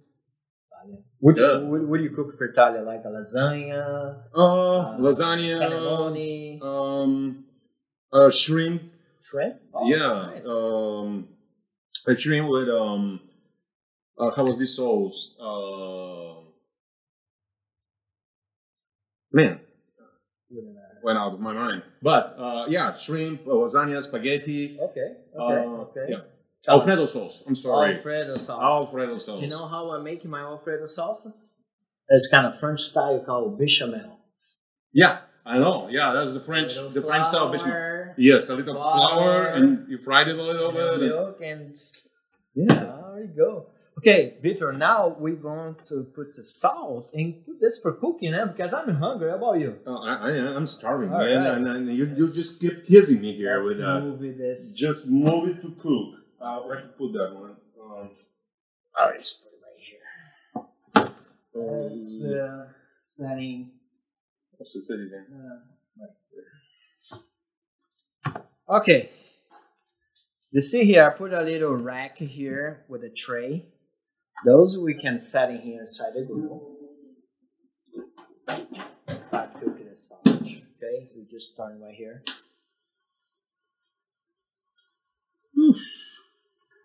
What, 1.21 1.37
Yeah. 1.37 1.59
do, 1.59 1.67
what, 1.67 1.81
what 1.83 1.97
do 1.99 2.03
you 2.05 2.11
cook 2.11 2.37
for 2.39 2.45
Italia? 2.47 2.81
Like 2.81 3.05
a 3.05 3.09
lasagna, 3.09 4.17
Uh, 4.35 4.97
lasagna, 4.99 5.59
cannelloni, 5.61 6.63
um, 6.63 7.45
uh, 8.13 8.31
shrimp. 8.31 8.83
shrimp? 9.23 9.57
Oh, 9.75 9.87
yeah, 9.87 10.33
nice. 10.33 10.47
um, 10.47 11.29
a 12.07 12.17
shrimp 12.17 12.49
with 12.49 12.69
um, 12.69 13.21
uh, 14.19 14.31
how 14.31 14.45
was 14.45 14.59
this 14.59 14.77
sauce? 14.77 15.35
Uh, 15.39 16.41
man, 19.33 19.61
went 21.03 21.19
out 21.19 21.35
of 21.35 21.41
my 21.41 21.53
mind. 21.53 21.83
But 22.03 22.35
uh, 22.39 22.65
yeah, 22.69 22.97
shrimp, 22.97 23.47
uh, 23.47 23.51
lasagna, 23.51 24.03
spaghetti. 24.03 24.79
Okay. 24.81 25.17
Okay. 25.39 25.65
Uh, 25.65 25.83
okay. 25.85 26.07
Yeah, 26.09 26.21
Alfredo 26.69 27.07
sauce. 27.07 27.43
I'm 27.47 27.57
sorry, 27.57 27.97
Alfredo 27.97 28.37
sauce. 28.37 28.61
Alfredo 28.63 29.19
sauce. 29.19 29.39
Do 29.39 29.45
you 29.45 29.51
know 29.51 29.67
how 29.67 29.91
I 29.93 30.01
make 30.03 30.25
my 30.25 30.41
Alfredo 30.41 30.87
sauce? 30.87 31.27
It's 32.09 32.29
kind 32.29 32.47
of 32.47 32.59
French 32.61 32.81
style 32.81 33.21
called 33.21 33.59
bechamel. 33.59 34.19
Yeah, 34.93 35.19
I 35.47 35.59
know. 35.59 35.89
Yeah, 35.91 36.13
that's 36.13 36.33
the 36.35 36.41
French, 36.41 36.75
the 36.77 37.03
French 37.03 37.27
style 37.27 37.51
bechamel. 37.51 38.15
Yes, 38.19 38.49
a 38.51 38.57
little 38.57 38.75
Flour. 38.75 39.15
flour, 39.15 39.47
and 39.47 39.89
you 39.89 39.99
fried 39.99 40.29
it 40.29 40.39
a 40.39 40.43
little 40.43 40.73
bit. 40.73 40.93
and- 40.95 41.03
milk, 41.03 41.41
and 41.43 41.75
Yeah. 42.55 42.67
there 43.15 43.21
you 43.23 43.35
go. 43.37 43.67
Okay, 43.99 44.39
Viktor. 44.43 44.73
Now 44.73 45.15
we're 45.19 45.35
going 45.37 45.77
to 45.89 46.05
put 46.15 46.35
the 46.35 46.43
salt 46.43 47.11
and 47.13 47.45
put 47.45 47.61
this 47.61 47.79
for 47.81 47.93
cooking, 47.93 48.33
eh? 48.35 48.45
Because 48.47 48.73
I'm 48.73 48.95
hungry. 48.95 49.29
How 49.31 49.37
about 49.37 49.61
you? 49.61 49.79
Oh, 49.87 50.03
I, 50.03 50.15
I, 50.15 50.31
I'm 50.57 50.65
starving, 50.67 51.13
All 51.13 51.19
man, 51.19 51.37
right. 51.45 51.57
and, 51.59 51.67
and 51.67 51.95
you, 51.95 52.07
you 52.07 52.27
just 52.27 52.61
keep 52.61 52.85
teasing 52.85 53.21
me 53.21 53.37
here 53.37 53.63
Let's 53.63 53.79
with 53.79 53.87
move 53.87 54.39
this. 54.39 54.75
Just 54.75 55.07
move 55.07 55.49
it 55.51 55.61
to 55.63 55.73
cook. 55.79 56.20
Uh, 56.41 56.61
where 56.61 56.81
to 56.81 56.89
put 56.89 57.13
that 57.13 57.35
one? 57.35 57.57
Um, 57.83 58.11
All 58.99 59.11
right, 59.11 59.19
just 59.19 59.41
put 59.43 59.53
it 59.53 59.61
right 59.63 59.81
here. 59.91 61.13
um, 61.55 61.93
It's 61.93 62.23
uh, 62.23 62.67
setting. 63.03 63.71
what's 64.57 64.73
the 64.73 64.81
city 64.81 65.09
then? 65.11 65.27
Uh, 65.35 65.61
right 66.01 66.17
there. 68.33 68.77
Okay. 68.81 69.11
You 70.53 70.61
see 70.61 70.85
here, 70.85 71.05
I 71.07 71.11
put 71.17 71.33
a 71.33 71.43
little 71.43 71.75
rack 71.77 72.19
here 72.19 72.85
with 72.89 73.05
a 73.05 73.11
tray. 73.11 73.67
Those 74.45 74.79
we 74.79 74.95
can 74.95 75.21
set 75.21 75.51
in 75.51 75.61
here 75.61 75.81
inside 75.83 76.15
the 76.15 76.23
grill. 76.23 76.77
Start 79.09 79.53
cooking 79.55 79.87
the 79.89 79.95
sausage. 79.95 80.63
Okay, 80.83 81.11
we 81.15 81.25
just 81.31 81.53
starting 81.53 81.81
right 81.83 81.95
here. 81.95 82.25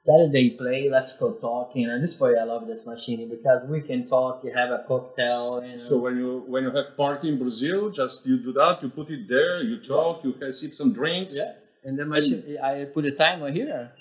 That 0.06 0.30
they 0.32 0.52
play. 0.52 0.88
Let's 0.88 1.18
go 1.18 1.32
talking. 1.32 1.86
And 1.90 2.04
this 2.04 2.14
is 2.14 2.22
why 2.22 2.36
I 2.40 2.44
love 2.44 2.68
this 2.68 2.86
machine 2.86 3.28
because 3.28 3.68
we 3.68 3.82
can 3.82 4.08
talk. 4.08 4.44
You 4.44 4.54
have 4.54 4.70
a 4.70 4.84
cocktail. 4.88 5.58
And 5.58 5.82
So 5.82 5.98
when 5.98 6.18
you 6.18 6.44
when 6.46 6.64
you 6.64 6.72
have 6.72 6.96
party 6.96 7.30
in 7.30 7.40
Brazil, 7.40 7.90
just 7.90 8.24
you 8.24 8.38
do 8.38 8.54
that. 8.54 8.84
You 8.84 8.90
put 8.90 9.10
it 9.10 9.28
there. 9.28 9.64
You 9.64 9.82
talk. 9.82 10.24
You 10.24 10.34
have, 10.42 10.56
sip 10.56 10.76
some 10.76 10.94
drinks. 10.94 11.36
Yeah, 11.36 11.54
and 11.84 11.98
then 11.98 12.10
machine. 12.10 12.58
I 12.64 12.86
put 12.86 13.06
a 13.06 13.12
timer 13.12 13.52
here. 13.52 13.94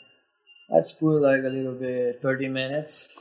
Let's 0.69 0.93
put 0.93 1.23
like 1.23 1.43
a 1.43 1.49
little 1.49 1.73
bit, 1.73 2.21
thirty 2.21 2.49
minutes, 2.49 3.19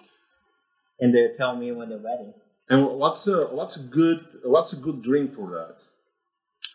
and 0.99 1.15
they 1.15 1.29
tell 1.37 1.55
me 1.55 1.71
when 1.71 1.87
they're 1.87 1.99
ready. 1.99 2.33
And 2.69 2.85
what's 2.85 3.25
a 3.27 3.47
what's 3.47 3.77
a 3.77 3.83
good 3.83 4.25
what's 4.43 4.73
a 4.73 4.77
good 4.77 5.01
drink 5.01 5.35
for 5.35 5.49
that? 5.51 5.75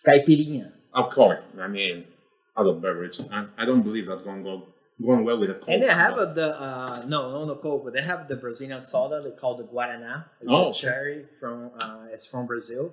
Caipirinha. 0.07 0.73
Alcoholic. 0.97 1.41
I 1.61 1.69
mean, 1.69 2.05
other 2.57 2.73
beverage. 2.73 3.21
I, 3.31 3.47
I 3.59 3.67
don't 3.67 3.83
believe 3.83 4.07
that's 4.07 4.23
going 4.23 4.43
go 4.43 4.69
going 5.05 5.25
well 5.25 5.39
with 5.39 5.51
a 5.51 5.55
coke. 5.55 5.69
And 5.69 5.83
they 5.83 5.89
have 5.89 6.17
but- 6.17 6.31
a, 6.31 6.35
the 6.35 6.61
uh, 6.61 7.05
no, 7.07 7.31
no, 7.31 7.45
no 7.45 7.55
Coke, 7.57 7.85
but 7.85 7.95
they 7.95 8.03
have 8.03 8.27
the 8.29 8.37
Brazilian 8.37 8.81
soda. 8.81 9.21
They 9.23 9.31
call 9.31 9.57
the 9.57 9.65
Guaraná. 9.65 10.25
It's 10.41 10.51
Oh, 10.53 10.67
a 10.67 10.69
okay. 10.71 10.79
cherry 10.81 11.25
from. 11.41 11.71
Uh, 11.81 12.07
it's 12.13 12.27
from 12.27 12.47
Brazil. 12.47 12.93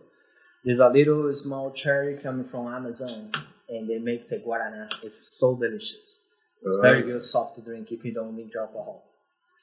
There's 0.63 0.79
a 0.79 0.89
little 0.89 1.31
small 1.33 1.71
cherry 1.71 2.15
coming 2.17 2.45
from 2.45 2.67
Amazon, 2.67 3.31
and 3.69 3.89
they 3.89 3.99
make 3.99 4.29
the 4.29 4.37
Guaraná. 4.37 4.89
It's 5.03 5.17
so 5.39 5.55
delicious. 5.55 6.21
It's 6.63 6.77
very 6.77 7.03
Uh, 7.03 7.05
good 7.07 7.23
soft 7.23 7.63
drink 7.63 7.91
if 7.91 8.03
you 8.05 8.13
don't 8.13 8.33
drink 8.33 8.51
alcohol. 8.59 9.03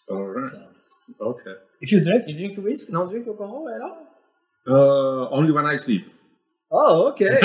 All 0.08 0.22
right. 0.22 0.44
So, 0.44 0.62
Okay. 1.20 1.54
if 1.80 1.90
you 1.92 2.00
drink, 2.04 2.22
you 2.28 2.34
drink 2.40 2.58
whiskey, 2.64 2.92
don't 2.92 3.08
drink 3.08 3.26
alcohol 3.26 3.68
at 3.74 3.80
all. 3.88 3.98
Uh, 4.74 5.28
only 5.30 5.50
when 5.52 5.66
I 5.66 5.74
sleep. 5.76 6.04
Oh, 6.74 7.08
okay. 7.12 7.28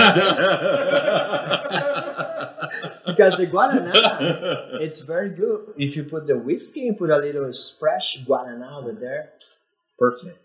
because 3.06 3.36
the 3.38 3.48
guaraná, 3.48 3.92
it's 4.82 5.02
very 5.02 5.30
good. 5.30 5.74
If 5.78 5.96
you 5.96 6.04
put 6.06 6.28
the 6.28 6.38
whiskey 6.38 6.88
and 6.88 6.98
put 6.98 7.10
a 7.10 7.18
little 7.18 7.52
fresh 7.80 8.18
guaraná 8.26 8.78
over 8.80 8.94
there, 8.94 9.32
perfect. 10.00 10.40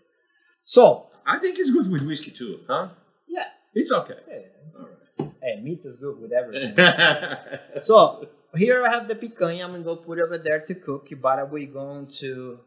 So, 0.63 1.07
I 1.25 1.39
think 1.39 1.59
it's 1.59 1.71
good 1.71 1.89
with 1.89 2.03
whiskey 2.05 2.31
too, 2.31 2.59
huh? 2.67 2.89
yeah, 3.27 3.47
It's 3.73 3.91
okay. 3.91 4.15
hey, 4.27 4.45
All 4.77 4.87
right. 5.17 5.31
hey, 5.41 5.61
meat 5.61 5.79
is 5.85 5.95
good 5.97 6.19
with 6.19 6.31
everything. 6.33 6.75
so 7.81 8.27
here 8.55 8.83
I 8.85 8.91
have 8.91 9.07
the 9.07 9.15
picanha. 9.15 9.63
I'm 9.63 9.71
gonna 9.71 9.83
go 9.83 9.95
put 9.95 10.19
over 10.19 10.37
there 10.37 10.59
to 10.59 10.75
cook, 10.75 11.07
but 11.21 11.49
we're 11.49 11.71
going 11.71 12.07
to 12.19 12.59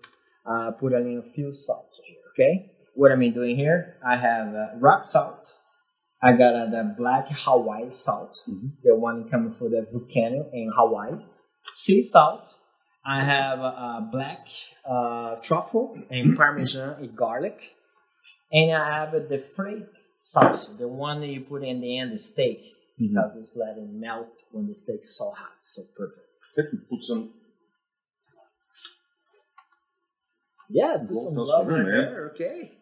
uh, 0.47 0.71
put 0.73 0.93
a 0.95 0.99
little 0.99 1.23
few 1.23 1.53
salt 1.53 1.93
here. 2.05 2.17
Okay, 2.33 2.71
what 2.95 3.13
am 3.13 3.21
I 3.23 3.29
doing 3.29 3.57
here? 3.57 3.97
I 4.07 4.17
have 4.17 4.55
uh, 4.55 4.67
rock 4.79 5.05
salt. 5.05 5.55
I 6.27 6.33
got 6.33 6.55
uh, 6.55 6.67
the 6.77 6.95
black 6.99 7.29
Hawaii 7.45 7.89
salt, 7.89 8.35
Mhm. 8.49 8.69
the 8.83 8.95
one 8.97 9.29
coming 9.31 9.53
from 9.55 9.71
the 9.71 9.83
volcano 9.93 10.51
in 10.53 10.73
Hawaii. 10.75 11.19
Sea 11.73 12.03
salt. 12.03 12.45
I 13.05 13.23
have 13.23 13.61
uh, 13.61 14.01
black 14.11 14.49
uh, 14.85 15.37
truffle 15.37 15.87
and 16.11 16.37
parmesan 16.41 16.91
and 17.01 17.17
garlic, 17.17 17.59
and 18.51 18.69
I 18.75 19.01
have 19.01 19.13
the 19.29 19.39
flake 19.39 19.87
salt, 20.17 20.63
the 20.79 20.89
one 20.89 21.21
that 21.21 21.29
you 21.29 21.43
put 21.43 21.63
in 21.63 21.81
the 21.81 21.99
end 21.99 22.11
of 22.11 22.15
the 22.17 22.19
steak 22.19 22.59
because 22.99 23.37
it's 23.37 23.55
letting 23.57 24.01
melt 24.01 24.35
when 24.51 24.67
the 24.67 24.75
steak's 24.75 25.17
so 25.17 25.31
hot. 25.31 25.57
So 25.61 25.83
perfect. 25.97 26.27
Let 26.57 26.73
me 26.73 26.79
put 26.91 27.03
some. 27.05 27.23
Yeah, 30.69 30.97
put 31.07 31.17
some 31.17 31.35
love 31.37 31.71
in 31.71 31.85
there. 31.85 32.33
Okay. 32.35 32.76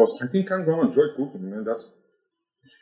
Because 0.00 0.18
I 0.22 0.26
think 0.32 0.50
I'm 0.50 0.64
gonna 0.64 0.88
enjoy 0.88 1.08
cooking, 1.16 1.50
man. 1.50 1.64
That's 1.64 1.92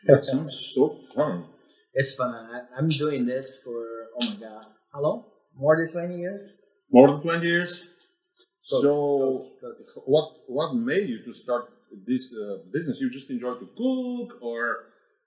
that 0.07 0.25
sounds 0.25 0.73
so 0.75 0.97
fun. 1.15 1.47
It's 1.95 2.15
fun. 2.15 2.33
I, 2.33 2.79
I'm 2.79 2.89
doing 2.89 3.27
this 3.27 3.59
for 3.65 3.85
oh 4.21 4.31
my 4.31 4.37
god, 4.37 4.67
how 4.93 5.03
long? 5.03 5.25
More 5.57 5.77
than 5.77 5.91
twenty 5.91 6.19
years. 6.19 6.63
More 6.93 7.09
than 7.09 7.23
twenty 7.23 7.47
years. 7.47 7.85
Cook, 8.71 8.83
so, 8.83 9.47
cook, 9.61 9.77
cook. 9.95 10.03
what 10.07 10.33
what 10.47 10.75
made 10.75 11.09
you 11.09 11.25
to 11.25 11.33
start 11.33 11.65
this 12.07 12.33
uh, 12.37 12.59
business? 12.73 12.99
You 13.01 13.11
just 13.11 13.31
enjoy 13.31 13.55
to 13.55 13.69
cook, 13.77 14.41
or 14.41 14.61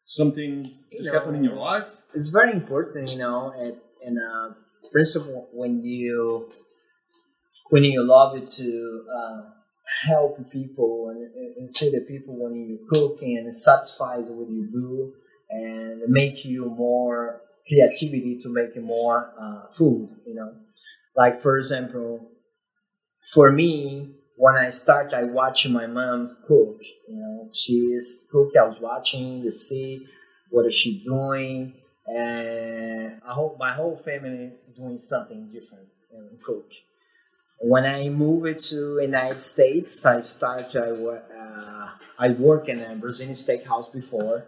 something 0.06 0.64
just 0.64 1.06
know, 1.06 1.14
happened 1.14 1.38
in 1.38 1.44
your 1.44 1.58
life? 1.58 1.88
It's 2.14 2.30
very 2.30 2.54
important, 2.54 3.12
you 3.12 3.20
know, 3.20 3.52
and, 3.58 3.76
and 4.06 4.18
uh, 4.18 4.54
principle 4.92 5.50
when 5.52 5.84
you 5.84 6.50
when 7.70 7.84
you 7.84 8.02
love 8.08 8.38
it 8.38 8.48
to 8.60 9.06
uh, 9.18 9.42
help 10.08 10.38
people 10.52 11.10
and, 11.10 11.56
and 11.58 11.72
see 11.72 11.90
the 11.90 12.02
people 12.02 12.36
when 12.38 12.56
you 12.56 12.80
cook 12.90 13.22
and 13.22 13.54
satisfies 13.54 14.26
what 14.30 14.50
you 14.50 14.68
do 14.72 15.14
and 15.50 16.02
make 16.08 16.46
you 16.46 16.66
more 16.66 17.42
creativity 17.68 18.40
to 18.42 18.50
make 18.50 18.76
more 18.82 19.34
uh, 19.40 19.72
food 19.74 20.10
you 20.26 20.36
know? 20.36 20.54
Like 21.16 21.42
for 21.42 21.58
example 21.58 22.30
for 23.34 23.52
me 23.52 24.16
when 24.38 24.56
i 24.56 24.70
start 24.70 25.14
i 25.14 25.24
watch 25.24 25.68
my 25.68 25.86
mom 25.88 26.36
cook 26.48 26.80
you 27.08 27.16
know? 27.16 27.50
She 27.54 27.74
is 27.74 28.28
cook 28.32 28.52
i 28.60 28.64
was 28.64 28.80
watching 28.80 29.44
to 29.44 29.52
see 29.52 30.06
what 30.50 30.66
is 30.66 30.74
she 30.74 31.04
doing 31.04 31.74
and 32.08 33.22
i 33.28 33.34
hope 33.34 33.58
my 33.60 33.74
whole 33.74 33.96
family 33.98 34.52
doing 34.76 34.98
something 34.98 35.50
different 35.52 35.88
and 36.12 36.42
cook 36.44 36.66
when 37.62 37.86
I 37.86 38.10
moved 38.10 38.60
to 38.70 39.00
United 39.02 39.40
States, 39.40 40.06
I 40.06 40.22
started. 40.22 40.76
I, 40.76 40.90
uh, 41.38 41.90
I 42.18 42.30
worked 42.30 42.70
in 42.70 42.80
a 42.80 42.96
Brazilian 42.96 43.36
steakhouse 43.36 43.92
before, 43.92 44.46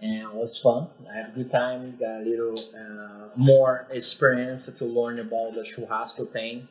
and 0.00 0.22
it 0.22 0.34
was 0.34 0.58
fun. 0.58 0.88
I 1.10 1.16
had 1.16 1.26
a 1.28 1.32
good 1.32 1.50
time. 1.50 1.96
Got 1.98 2.22
a 2.22 2.24
little 2.24 2.56
uh, 2.78 3.28
more 3.36 3.86
experience 3.90 4.66
to 4.66 4.84
learn 4.84 5.18
about 5.18 5.54
the 5.54 5.60
churrasco 5.60 6.30
thing, 6.30 6.68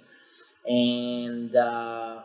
and 0.68 1.56
uh, 1.56 2.22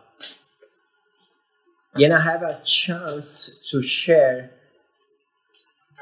then 1.95 2.13
I 2.13 2.21
have 2.21 2.43
a 2.43 2.61
chance 2.65 3.51
to 3.71 3.83
share 3.83 4.51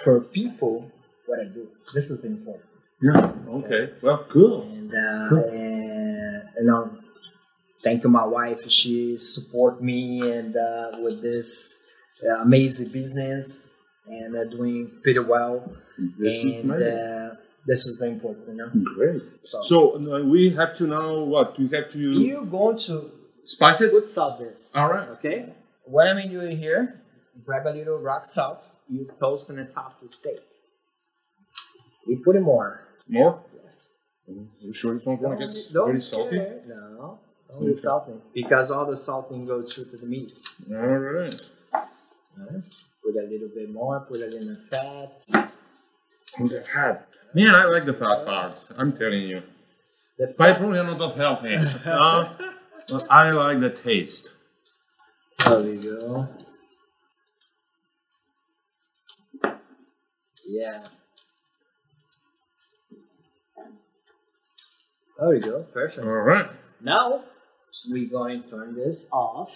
for 0.04 0.20
people 0.20 0.90
what 1.26 1.40
I 1.40 1.44
do. 1.44 1.68
This 1.94 2.10
is 2.10 2.24
important. 2.24 2.64
Yeah. 3.02 3.32
Okay. 3.48 3.92
Well, 4.02 4.24
cool. 4.28 4.62
And, 4.62 4.92
uh, 4.92 5.48
and 5.50 6.48
you 6.58 6.64
know 6.64 6.95
thank 7.82 8.02
you, 8.04 8.10
my 8.10 8.24
wife. 8.26 8.68
She 8.70 9.16
support 9.18 9.82
me 9.82 10.20
and 10.32 10.56
uh, 10.56 10.90
with 11.00 11.22
this 11.22 11.80
uh, 12.26 12.40
amazing 12.42 12.90
business 12.92 13.70
and 14.06 14.36
uh, 14.36 14.44
doing 14.44 14.90
pretty 15.02 15.20
well. 15.30 15.70
This 16.18 16.36
is 16.44 16.58
and 16.60 16.70
amazing. 16.72 16.92
uh, 16.98 17.34
this 17.66 17.86
is 17.86 17.98
very 17.98 18.12
important, 18.12 18.48
you 18.48 18.54
know. 18.54 18.70
Great. 18.94 19.22
So, 19.40 19.62
So 19.62 19.78
uh, 20.14 20.22
we 20.22 20.50
have 20.50 20.74
to 20.76 20.86
know 20.86 21.24
what 21.24 21.58
we 21.58 21.68
have 21.68 21.90
to 21.92 21.98
you're 21.98 22.44
going 22.44 22.78
to 22.88 23.10
spice 23.44 23.80
it. 23.80 23.90
put 23.92 24.08
salt 24.08 24.38
this, 24.38 24.70
All 24.74 24.88
right. 24.90 25.08
okay? 25.10 25.52
What 25.84 26.08
I'm 26.08 26.30
doing 26.30 26.56
here, 26.58 27.00
grab 27.44 27.66
a 27.66 27.70
little 27.70 27.98
rock 27.98 28.24
salt. 28.26 28.68
You 28.88 29.08
toast 29.18 29.50
on 29.50 29.56
the 29.56 29.64
top 29.64 29.94
of 29.96 30.00
the 30.02 30.08
steak. 30.08 30.38
You 32.06 32.22
put 32.24 32.36
it 32.36 32.40
more. 32.42 32.86
More. 33.08 33.40
You 34.60 34.72
sure 34.72 34.96
it's 34.96 35.06
not 35.06 35.20
gonna 35.22 35.38
get 35.38 35.54
Don't 35.72 35.86
very 35.88 36.00
salty? 36.00 36.36
care. 36.38 36.60
No, 36.66 37.18
only 37.54 37.74
salting 37.74 38.20
because 38.34 38.70
all 38.70 38.86
the 38.86 38.96
salting 38.96 39.44
goes 39.44 39.74
through 39.74 39.86
to 39.86 39.96
the 39.96 40.06
meat. 40.06 40.32
All 40.70 40.76
right. 40.76 41.34
Alright. 42.38 42.64
Put 43.02 43.16
a 43.16 43.26
little 43.30 43.48
bit 43.54 43.72
more, 43.72 44.00
put 44.00 44.18
a 44.20 44.26
little 44.26 44.56
fat. 44.70 45.20
And 46.38 46.50
the 46.50 46.60
fat. 46.62 47.08
Man, 47.34 47.54
I 47.54 47.64
like 47.64 47.84
the 47.86 47.94
fat 47.94 48.24
part. 48.26 48.56
I'm 48.76 48.92
telling 48.96 49.22
you. 49.22 49.42
The 50.18 50.34
But 50.38 50.56
fat. 50.56 50.58
probably 50.58 50.82
not 50.82 50.98
that 50.98 51.16
healthy. 51.16 51.54
uh, 51.86 52.28
but 52.88 53.06
I 53.10 53.30
like 53.30 53.60
the 53.60 53.70
taste. 53.70 54.30
There 55.44 55.62
we 55.62 55.76
go. 55.76 56.28
Yeah. 60.46 60.84
There 65.18 65.28
we 65.28 65.40
go. 65.40 65.62
Perfect. 65.72 66.06
All 66.06 66.12
right. 66.12 66.46
Now 66.80 67.24
we're 67.88 68.08
going 68.08 68.42
to 68.42 68.48
turn 68.48 68.74
this 68.74 69.08
off. 69.12 69.50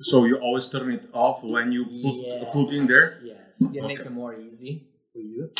So 0.00 0.24
you 0.24 0.36
always 0.38 0.68
turn 0.68 0.90
it 0.92 1.04
off 1.12 1.42
when 1.44 1.70
you 1.70 1.84
put 1.86 2.16
Yes. 2.18 2.52
food 2.52 2.70
in 2.74 2.86
there. 2.86 3.20
Yes, 3.22 3.60
you 3.60 3.68
can 3.68 3.86
make 3.86 4.00
it 4.00 4.10
more 4.10 4.34
easy 4.34 4.82
for 5.12 5.20
you. 5.20 5.50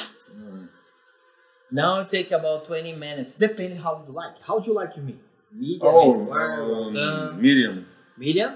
Now 1.70 2.02
take 2.04 2.30
about 2.30 2.66
20 2.66 2.92
minutes, 2.94 3.34
depending 3.36 3.78
how 3.78 4.02
you 4.06 4.12
like. 4.12 4.40
How 4.42 4.58
do 4.58 4.70
you 4.70 4.76
like 4.76 4.96
your 4.96 5.04
meat? 5.04 5.22
Medium, 5.52 5.86
Oh, 5.86 6.12
medium 6.14 6.28
rare, 6.30 6.62
um, 6.62 7.40
medium. 7.40 7.86
medium? 8.18 8.52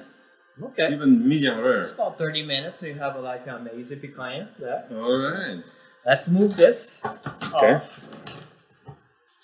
Okay. 0.63 0.93
Even 0.93 1.27
medium 1.29 1.59
rare. 1.61 1.83
It's 1.83 1.93
about 1.93 2.19
30 2.19 2.43
minutes, 2.43 2.81
so 2.81 2.87
you 2.87 2.95
have 2.95 3.17
like 3.21 3.47
an 3.47 3.55
amazing 3.67 4.01
picanha 4.01 4.49
there. 4.59 4.85
All 4.91 5.15
right. 5.17 5.63
Let's 6.05 6.29
move 6.29 6.57
this 6.57 7.03
Okay. 7.55 7.75
off. 7.75 8.05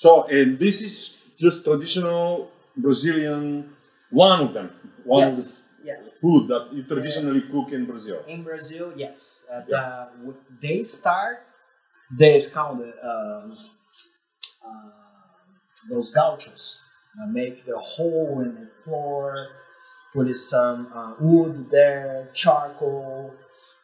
So, 0.05 0.25
and 0.25 0.59
this 0.59 0.83
is 0.83 1.15
just 1.39 1.65
traditional 1.65 2.51
Brazilian, 2.77 3.73
one 4.11 4.39
of 4.39 4.53
them, 4.53 4.69
one 5.03 5.29
of 5.29 5.37
the 5.37 5.43
Yes, 5.43 5.61
yes. 5.83 6.11
food 6.21 6.49
that 6.49 6.69
you 6.75 6.83
traditionally 6.83 7.41
cook 7.51 7.73
in 7.73 7.87
Brazil. 7.87 8.21
In 8.29 8.43
Brazil, 8.43 8.93
yes. 8.95 9.47
Uh, 9.51 9.63
the, 9.67 10.35
they 10.61 10.83
start, 10.83 11.37
they 12.13 12.39
called 12.53 12.83
um, 12.83 13.57
uh, 14.63 14.91
those 15.89 16.11
gauchos. 16.11 16.81
Uh, 17.17 17.27
make 17.41 17.65
the 17.65 17.79
hole 17.79 18.43
in 18.45 18.53
the 18.61 18.69
floor, 18.85 19.49
put 20.13 20.37
some 20.37 20.93
uh, 20.93 21.15
wood 21.19 21.71
there, 21.71 22.29
charcoal, 22.35 23.33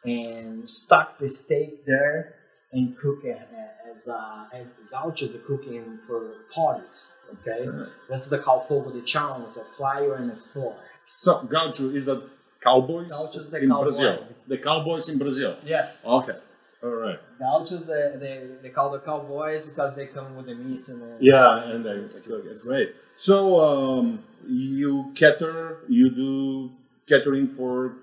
and 0.05 0.69
stuck 0.69 1.17
the 1.17 1.29
steak 1.29 1.83
there 1.87 2.35
and 2.73 2.97
cook 2.97 3.23
as 3.25 4.07
uh, 4.07 4.45
as 4.53 4.65
gaucho 4.89 5.27
the 5.27 5.39
cooking 5.39 5.99
for 6.07 6.35
parties. 6.53 7.15
Okay, 7.33 7.67
Right. 7.67 7.89
this 8.09 8.23
is 8.23 8.29
the 8.29 8.39
called 8.39 8.67
fogo 8.67 8.91
de 8.91 9.01
chão. 9.01 9.45
It's 9.47 9.57
a 9.57 9.65
flyer 9.77 10.15
and 10.15 10.31
a 10.31 10.35
floor. 10.53 10.75
So, 11.05 11.43
gaucho 11.43 11.89
is 11.89 12.05
that 12.05 12.21
cowboys 12.61 13.09
Gauchos, 13.11 13.49
the 13.49 13.57
in 13.57 13.69
cowboy. 13.69 13.83
Brazil. 13.83 14.25
The 14.47 14.57
cowboys 14.57 15.09
in 15.09 15.17
Brazil. 15.17 15.57
Yes. 15.65 16.03
Okay. 16.05 16.37
All 16.83 16.89
right. 16.89 17.19
Gauchos, 17.39 17.85
they, 17.85 18.13
they, 18.17 18.47
they 18.61 18.69
call 18.69 18.89
the 18.91 18.99
cowboys 18.99 19.65
because 19.65 19.95
they 19.95 20.07
come 20.07 20.35
with 20.35 20.45
the 20.47 20.55
meat 20.55 20.87
and 20.87 21.01
the 21.01 21.17
Yeah, 21.19 21.69
and 21.71 21.85
then 21.85 21.97
it's 22.05 22.19
great. 22.19 22.95
So, 23.17 23.59
um, 23.59 24.23
you 24.47 25.11
cater, 25.15 25.79
you 25.87 26.09
do 26.09 26.71
catering 27.07 27.47
for 27.49 27.93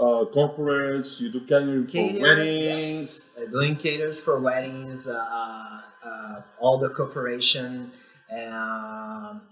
uh, 0.00 0.24
corporates, 0.34 1.20
you 1.20 1.30
do 1.30 1.40
catering 1.42 1.86
for 1.86 2.20
weddings. 2.22 3.30
yes. 3.38 3.50
Doing 3.50 3.76
caters 3.76 4.18
for 4.18 4.40
weddings, 4.40 5.06
uh, 5.06 5.82
uh, 6.04 6.40
all 6.58 6.78
the 6.78 6.88
corporation, 6.88 7.92
um, 8.32 9.42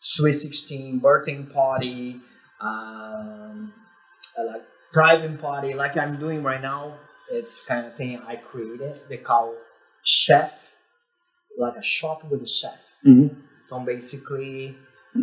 Sweet 0.00 0.34
16, 0.34 0.98
birthday 1.00 1.42
party, 1.42 2.20
um, 2.60 3.72
uh, 4.38 4.44
like 4.46 4.62
private 4.92 5.40
party, 5.40 5.74
like 5.74 5.96
I'm 5.96 6.18
doing 6.18 6.42
right 6.42 6.62
now. 6.62 6.94
It's 7.30 7.64
kind 7.64 7.86
of 7.86 7.96
thing 7.96 8.20
I 8.26 8.36
created. 8.36 9.00
They 9.08 9.16
call 9.16 9.54
chef, 10.04 10.68
like 11.58 11.76
a 11.76 11.82
shop 11.82 12.24
with 12.30 12.42
a 12.42 12.48
chef. 12.48 12.78
Mhm. 13.04 13.36
So 13.68 13.80
basically, 13.80 14.76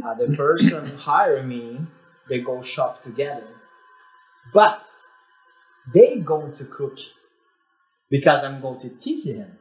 uh, 0.04 0.14
the 0.16 0.36
person 0.36 0.86
hire 0.98 1.42
me, 1.44 1.80
they 2.28 2.40
go 2.42 2.62
shop 2.62 3.04
together, 3.04 3.48
but 4.52 4.84
they 5.94 6.20
going 6.20 6.54
to 6.54 6.66
cook 6.66 6.98
because 8.10 8.44
I'm 8.44 8.62
going 8.62 8.80
to 8.82 8.90
teach 8.90 9.26
them 9.26 9.58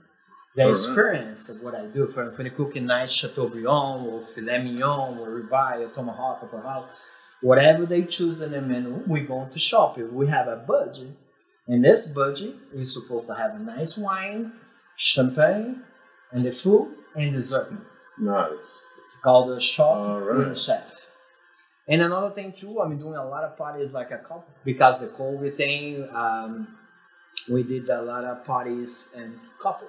the 0.55 0.68
experience 0.68 1.49
of 1.49 1.62
what 1.62 1.75
I 1.75 1.87
do. 1.87 2.07
For 2.09 2.33
for 2.33 2.42
the 2.42 2.51
cooking 2.51 2.87
nice 2.87 3.12
Chateaubriand 3.12 4.07
or 4.07 4.21
filet 4.23 4.62
mignon 4.62 5.18
or 5.18 5.40
ribeye 5.40 5.81
or 5.81 5.88
tomahawk 5.88 6.42
or 6.42 6.88
whatever 7.40 7.87
they 7.87 8.05
choose 8.05 8.40
in 8.40 8.53
the 8.53 8.61
menu, 8.61 9.03
we're 9.07 9.25
going 9.25 9.51
to 9.51 9.59
shop 9.59 9.99
it. 9.99 10.12
We 10.12 10.29
have 10.29 10.49
a 10.49 10.57
budget. 10.57 11.16
In 11.68 11.83
this 11.83 12.07
budget, 12.07 12.55
we're 12.75 12.85
supposed 12.85 13.27
to 13.27 13.35
have 13.35 13.55
a 13.55 13.59
nice 13.59 13.97
wine, 13.97 14.53
champagne, 14.97 15.83
and 16.33 16.45
the 16.45 16.53
food 16.53 16.95
and 17.14 17.33
dessert. 17.33 17.73
Nice. 18.18 18.85
It's 19.03 19.16
called 19.16 19.51
a 19.51 19.61
shop 19.61 19.97
Alright. 19.97 20.38
with 20.38 20.49
the 20.49 20.55
chef. 20.55 21.02
And 21.88 22.01
another 22.03 22.31
thing 22.31 22.53
too, 22.53 22.81
I'm 22.81 22.97
doing 22.99 23.14
a 23.16 23.25
lot 23.25 23.45
of 23.45 23.57
parties 23.57 23.92
like 23.95 24.11
a 24.12 24.18
couple 24.18 24.45
because 24.64 25.01
the 25.01 25.09
COVID 25.09 25.55
thing. 25.55 26.09
Um, 26.12 26.79
we 27.49 27.62
did 27.62 27.88
a 27.88 28.03
lot 28.03 28.25
of 28.25 28.45
parties 28.45 29.11
and 29.16 29.38
couple. 29.62 29.88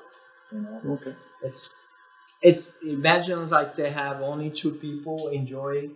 You 0.51 0.62
know, 0.62 0.82
Okay. 0.93 1.15
it's 1.43 1.75
it's 2.41 2.75
imagine 2.84 3.49
like 3.49 3.75
they 3.75 3.89
have 3.89 4.21
only 4.21 4.49
two 4.49 4.71
people 4.71 5.29
enjoy, 5.29 5.89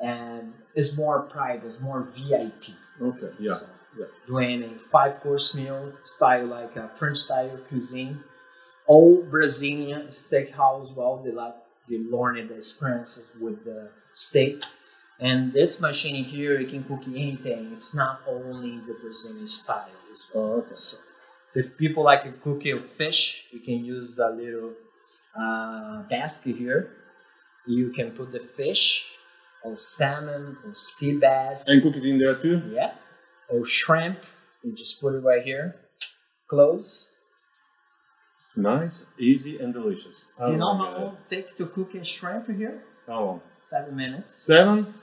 and 0.00 0.52
it's 0.74 0.96
more 0.96 1.22
private, 1.22 1.66
it's 1.66 1.80
more 1.80 2.02
VIP. 2.14 2.74
Okay. 3.00 3.30
Yeah. 3.38 3.54
So, 3.54 3.66
yeah. 3.98 4.06
Doing 4.26 4.62
a 4.64 4.70
five 4.90 5.20
course 5.20 5.54
meal 5.54 5.92
style 6.04 6.46
like 6.46 6.76
a 6.76 6.90
French 6.96 7.18
style 7.18 7.58
cuisine, 7.68 8.22
all 8.86 9.22
Brazilian 9.22 10.08
steakhouse. 10.08 10.94
Well, 10.94 11.22
they 11.24 11.32
like 11.32 11.54
they 11.88 11.98
learn 11.98 12.36
the 12.48 12.54
experiences 12.56 13.24
with 13.40 13.64
the 13.64 13.90
steak. 14.12 14.62
And 15.22 15.52
this 15.52 15.80
machine 15.80 16.24
here, 16.24 16.58
you 16.58 16.66
can 16.66 16.82
cook 16.82 17.02
anything. 17.06 17.70
It's 17.76 17.94
not 17.94 18.22
only 18.26 18.78
the 18.88 18.94
Brazilian 19.00 19.46
style 19.46 19.86
as 20.12 20.22
well. 20.34 20.66
So 20.74 20.98
if 21.54 21.76
people 21.78 22.02
like 22.02 22.24
to 22.24 22.32
cook 22.32 22.62
fish, 22.88 23.44
you 23.52 23.60
can 23.60 23.84
use 23.84 24.16
the 24.16 24.28
little 24.30 24.72
uh, 25.38 26.02
basket 26.10 26.56
here. 26.56 26.96
You 27.68 27.90
can 27.90 28.10
put 28.10 28.32
the 28.32 28.40
fish, 28.40 29.12
or 29.62 29.76
salmon, 29.76 30.56
or 30.66 30.74
sea 30.74 31.16
bass. 31.18 31.68
And 31.68 31.80
cook 31.80 31.94
it 31.94 32.04
in 32.04 32.18
there 32.18 32.34
too? 32.34 32.60
Yeah. 32.74 32.94
Or 33.48 33.64
shrimp. 33.64 34.18
You 34.64 34.74
just 34.74 35.00
put 35.00 35.14
it 35.14 35.20
right 35.20 35.44
here. 35.44 35.76
Close. 36.48 37.10
Nice, 38.56 39.06
easy, 39.20 39.60
and 39.60 39.72
delicious. 39.72 40.24
Do 40.44 40.50
you 40.50 40.58
know 40.58 40.72
Oh 40.72 40.76
how 40.76 40.98
long 40.98 41.16
it 41.30 41.34
take 41.34 41.56
to 41.58 41.66
cook 41.66 41.94
a 41.94 42.04
shrimp 42.04 42.50
here? 42.50 42.82
How 43.06 43.24
long? 43.24 43.40
Seven 43.60 43.94
minutes. 43.94 44.34
Seven? 44.34 44.94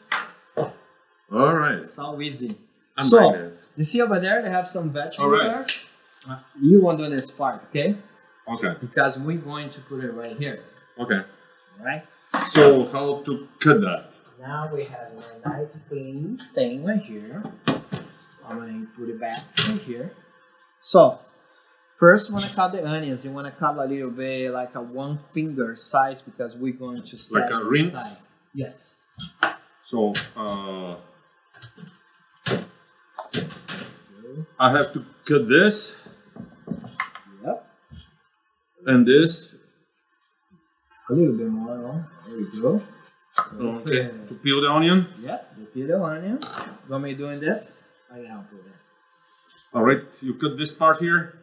All 1.32 1.54
right. 1.56 1.84
So 1.84 2.20
easy. 2.22 2.58
I'm 2.98 3.06
So- 3.06 3.28
like. 3.28 3.54
You 3.78 3.84
see 3.84 4.02
over 4.02 4.20
there, 4.20 4.42
they 4.42 4.50
have 4.50 4.68
some 4.68 4.92
vegetables 4.92 5.20
All 5.20 5.32
right. 5.40 5.66
there. 6.26 6.34
Uh, 6.36 6.40
you 6.62 6.82
want 6.82 6.98
to 7.00 7.06
do 7.10 7.16
this 7.16 7.32
part, 7.32 7.64
okay? 7.70 7.96
Okay, 8.48 8.76
Because 8.82 9.18
we're 9.20 9.38
going 9.38 9.70
to 9.70 9.80
put 9.82 10.04
it 10.04 10.12
right 10.12 10.36
here. 10.42 10.64
okay. 11.00 11.22
All 11.80 11.86
right. 11.86 12.04
So, 12.50 12.86
how 12.88 13.22
to 13.24 13.48
cut 13.60 13.80
that? 13.82 14.12
Now 14.40 14.70
we 14.74 14.84
have 14.86 15.12
a 15.44 15.50
nice 15.50 15.84
clean 15.88 16.40
thing 16.56 16.84
right 16.84 17.02
here. 17.02 17.44
I'm 18.48 18.58
gonna 18.60 18.88
put 18.98 19.10
it 19.10 19.20
back 19.20 19.42
right 19.68 19.80
here. 19.82 20.12
So 20.82 21.20
first, 21.98 22.30
you 22.30 22.36
wanna 22.36 22.50
cut 22.54 22.72
the 22.72 22.86
onions. 22.88 23.24
You 23.26 23.32
wanna 23.32 23.52
cut 23.52 23.78
a 23.78 23.86
little 23.86 24.10
bit, 24.10 24.52
like 24.52 24.76
a 24.76 24.82
one 24.82 25.20
finger 25.34 25.76
size, 25.76 26.22
because 26.22 26.56
we're 26.56 26.74
going 26.74 27.04
to 27.04 27.18
set 27.18 27.44
Like 27.44 27.52
a 27.52 27.58
it 27.60 27.64
rings? 27.66 28.04
Yes. 28.54 28.96
So, 29.84 30.14
uh, 30.36 30.96
I 34.60 34.72
have 34.72 34.94
to 34.94 35.06
cut 35.26 35.48
this 35.48 35.96
Yep. 37.44 37.68
and 38.86 39.06
this. 39.08 39.56
A 41.10 41.14
little 41.14 41.36
bit 41.38 41.48
more. 41.48 41.78
No? 41.78 42.06
There 42.28 42.38
we 42.38 42.62
go. 42.62 42.82
Okay. 43.60 44.10
To 44.28 44.34
peel 44.44 44.62
the 44.62 44.70
onion. 44.70 45.08
Yep. 45.20 45.56
The 45.58 45.66
peel 45.66 45.88
the 45.88 46.04
onion. 46.04 46.40
You 46.86 46.92
want 46.92 47.04
me 47.04 47.14
doing 47.14 47.40
this? 47.40 47.82
I 48.12 48.16
can 48.18 48.26
help 48.26 48.52
with 48.52 48.66
it. 48.66 48.74
All 49.74 49.84
right. 49.84 50.02
You 50.22 50.34
cut 50.36 50.58
this 50.58 50.74
part 50.74 50.98
here. 51.00 51.36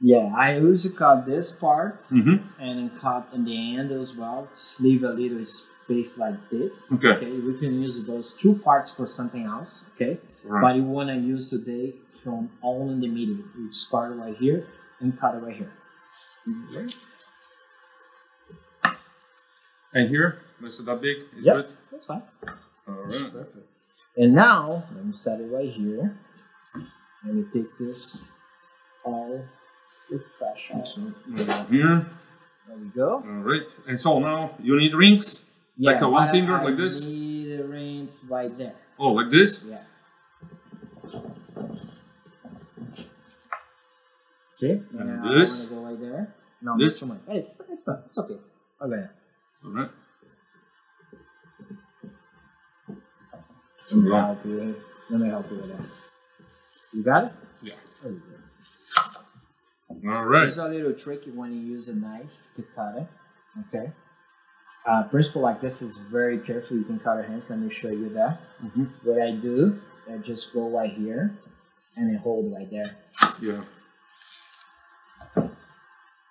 Yeah, 0.00 0.32
I 0.36 0.56
usually 0.56 0.94
cut 0.94 1.26
this 1.26 1.52
part 1.52 2.00
Mm-hmm. 2.00 2.36
and 2.60 2.78
then 2.90 2.98
cut 2.98 3.28
in 3.34 3.44
the 3.44 3.76
end 3.78 3.92
as 3.92 4.14
well. 4.16 4.48
Just 4.54 4.80
leave 4.80 5.02
a 5.04 5.10
little 5.12 5.44
space 5.46 5.68
like 5.90 6.38
this. 6.50 6.92
Okay. 6.92 7.30
we 7.30 7.58
can 7.58 7.82
use 7.82 8.02
those 8.04 8.32
two 8.34 8.54
parts 8.54 8.90
for 8.92 9.06
something 9.06 9.44
else. 9.44 9.84
Okay. 9.96 10.18
Right. 10.44 10.62
But 10.62 10.76
you 10.76 10.84
want 10.84 11.08
to 11.10 11.16
use 11.16 11.48
today 11.48 11.94
from 12.22 12.50
all 12.62 12.90
in 12.90 13.00
the 13.00 13.08
middle. 13.08 13.44
You 13.58 13.72
start 13.72 14.16
right 14.16 14.36
here 14.36 14.66
and 15.00 15.18
cut 15.18 15.34
it 15.34 15.38
right 15.38 15.56
here. 15.56 15.72
And 19.92 20.08
here, 20.08 20.38
is 20.62 20.78
it 20.78 20.86
that 20.86 21.00
big? 21.00 21.16
Is 21.36 21.44
Yep. 21.44 21.56
good? 21.56 21.66
That's 21.90 22.06
fine. 22.06 22.22
All 22.86 22.94
right. 22.94 23.32
Perfect. 23.32 23.66
And 24.16 24.34
now 24.34 24.84
let 24.94 25.04
me 25.04 25.12
set 25.16 25.40
it 25.40 25.50
right 25.50 25.70
here. 25.70 26.16
Let 27.26 27.34
me 27.34 27.44
take 27.52 27.76
this 27.78 28.30
all 29.04 29.44
with 30.10 30.22
fresh 30.38 30.70
out. 30.72 30.86
Uh, 30.98 31.64
here. 31.66 32.06
There 32.68 32.76
we 32.78 32.86
go. 32.94 33.14
All 33.16 33.42
right. 33.42 33.66
And 33.88 33.98
so 33.98 34.20
now 34.20 34.54
you 34.62 34.76
need 34.76 34.94
rings. 34.94 35.44
Like 35.80 36.00
a 36.02 36.08
one 36.08 36.28
finger, 36.28 36.56
I 36.56 36.64
like 36.64 36.76
this? 36.76 37.02
Need 37.04 37.58
the 37.58 37.64
rings 37.64 38.22
right 38.28 38.56
there. 38.56 38.74
Oh, 38.98 39.12
like 39.12 39.30
this. 39.30 39.64
Yeah. 39.64 39.78
See? 44.50 44.72
And 44.72 45.24
Yeah, 45.24 45.30
this? 45.32 45.50
I 45.52 45.58
want 45.58 45.68
to 45.70 45.74
go 45.74 45.80
right 45.82 46.00
there. 46.00 46.34
No, 46.60 46.76
This? 46.76 46.98
too 46.98 47.06
much. 47.06 47.20
It's, 47.28 47.58
it's 47.70 47.82
fine. 47.82 47.98
It's 48.04 48.18
okay. 48.18 48.34
Okay. 48.82 49.04
All 49.64 49.70
right. 49.70 49.88
Let 53.90 53.92
me 54.02 54.10
Yeah. 54.10 54.26
help 54.26 54.44
you. 54.44 54.76
Let 55.08 55.20
me 55.20 55.28
help 55.28 55.50
you 55.50 55.56
with 55.56 55.76
that. 55.78 55.90
You 56.92 57.02
got 57.02 57.24
it? 57.24 57.32
Yeah. 57.62 57.74
There 58.02 58.12
you 58.12 58.22
go. 60.02 60.10
All 60.12 60.24
right. 60.26 60.40
There's 60.40 60.58
a 60.58 60.68
little 60.68 60.92
tricky 60.92 61.30
when 61.30 61.52
you 61.54 61.60
use 61.60 61.88
a 61.88 61.94
knife 61.94 62.32
to 62.56 62.62
cut 62.74 62.96
it. 62.96 63.06
Okay. 63.74 63.92
Uh, 64.86 65.02
principle 65.04 65.42
like 65.42 65.60
this 65.60 65.82
is 65.82 65.96
very 66.10 66.38
careful. 66.38 66.76
You 66.76 66.84
can 66.84 66.98
cut 66.98 67.14
your 67.16 67.24
hands. 67.24 67.50
Let 67.50 67.58
me 67.58 67.70
show 67.70 67.90
you 67.90 68.08
that. 68.10 68.40
Mhm. 68.62 68.90
What 69.04 69.20
I 69.20 69.32
do, 69.32 69.80
I 70.10 70.16
just 70.18 70.52
go 70.52 70.68
right 70.70 70.92
here 70.92 71.38
and 71.96 72.16
I 72.16 72.20
hold 72.20 72.52
right 72.52 72.70
there. 72.70 72.96
Yeah. 73.40 73.62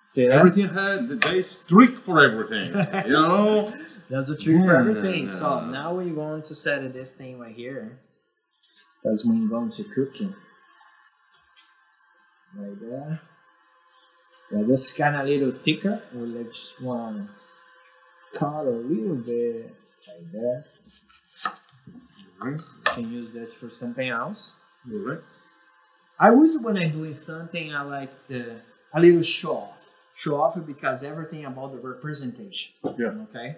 See 0.02 0.26
that? 0.26 0.32
Everything 0.32 0.68
had 0.68 1.08
the 1.08 1.16
base 1.16 1.58
trick 1.68 1.96
for 1.98 2.20
everything. 2.24 2.68
you 3.06 3.12
know. 3.12 3.72
That's 4.08 4.28
a 4.28 4.36
trick 4.36 4.60
for 4.64 4.74
everything. 4.74 5.30
So 5.30 5.64
now 5.66 5.94
we're 5.94 6.12
going 6.12 6.42
to 6.42 6.54
set 6.54 6.92
this 6.92 7.12
thing 7.12 7.38
right 7.38 7.54
here. 7.54 8.00
That's 9.04 9.24
when 9.24 9.40
you're 9.40 9.48
going 9.48 9.70
to 9.70 9.84
cook 9.84 10.20
it. 10.20 10.32
Right 12.56 12.80
there. 12.80 13.20
Yeah, 14.50 14.62
this 14.66 14.92
kind 14.92 15.14
of 15.14 15.26
little 15.28 15.52
thicker. 15.52 16.02
We 16.12 16.28
just 16.44 16.82
want 16.82 17.28
to 17.28 17.34
cut 18.34 18.66
a 18.66 18.70
little 18.70 19.16
bit 19.16 19.74
like 20.08 20.32
that. 20.32 20.64
Right. 22.40 22.60
You 22.60 22.92
can 22.94 23.12
use 23.12 23.32
this 23.32 23.52
for 23.52 23.70
something 23.70 24.08
else. 24.08 24.54
Right. 24.86 25.18
I 26.18 26.30
always 26.30 26.58
when 26.58 26.76
I'm 26.78 26.92
doing 26.92 27.14
something, 27.14 27.74
I 27.74 27.82
like 27.82 28.26
to 28.28 28.60
a 28.94 29.00
little 29.00 29.22
show 29.22 29.56
off. 29.56 29.76
Show 30.16 30.40
off 30.40 30.58
because 30.66 31.02
everything 31.02 31.44
about 31.44 31.72
the 31.72 31.78
representation. 31.78 32.72
Yeah. 32.98 33.14
Okay. 33.30 33.56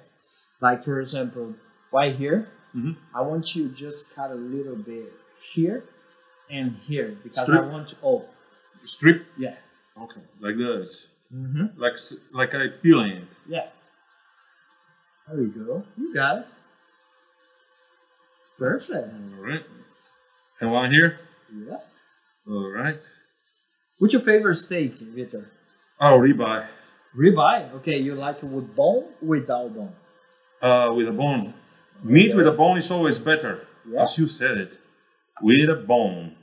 Like 0.60 0.84
for 0.84 1.00
example, 1.00 1.54
right 1.92 2.14
here, 2.14 2.48
Mhm. 2.74 2.96
I 3.14 3.20
want 3.22 3.54
you 3.54 3.68
just 3.68 4.14
cut 4.14 4.30
a 4.30 4.34
little 4.34 4.76
bit 4.76 5.12
here 5.52 5.84
and 6.50 6.76
here 6.88 7.16
because 7.22 7.42
Strip. 7.44 7.62
I 7.62 7.66
want 7.66 7.88
to. 7.90 7.96
Oh, 8.02 8.24
Strip. 8.84 9.26
yeah. 9.38 9.56
Okay. 10.00 10.20
Like 10.40 10.56
this. 10.56 11.06
Mm-hmm. 11.34 11.80
Like 11.80 11.96
like 12.32 12.54
I 12.54 12.68
peeling 12.68 13.12
it. 13.12 13.24
Yeah. 13.48 13.66
There 15.28 15.38
we 15.38 15.46
go. 15.46 15.84
You 15.96 16.14
got 16.14 16.38
it. 16.38 16.46
Perfect. 18.58 19.14
All 19.14 19.44
right. 19.44 19.62
And 20.60 20.70
one 20.70 20.92
here. 20.92 21.20
Yeah. 21.52 21.78
All 22.48 22.70
right. 22.70 23.00
What's 23.98 24.12
your 24.12 24.22
favorite 24.22 24.56
steak, 24.56 24.94
Viktor? 24.94 25.50
Oh, 26.00 26.18
ribeye. 26.18 26.66
Ribeye. 27.16 27.72
Okay, 27.74 27.98
you 27.98 28.14
like 28.14 28.38
it 28.38 28.44
with 28.44 28.74
bone, 28.74 29.04
without 29.20 29.74
bone. 29.74 29.92
Uh, 30.60 30.92
with 30.94 31.08
a 31.08 31.12
bone. 31.12 31.54
Meat 32.02 32.34
with 32.34 32.46
a 32.46 32.52
bone 32.52 32.78
is 32.78 32.90
always 32.90 33.18
better. 33.18 33.66
Yeah. 33.88 34.02
As 34.02 34.18
you 34.18 34.26
said 34.26 34.58
it. 34.58 34.78
With 35.40 35.68
a 35.70 35.76
bone. 35.76 36.36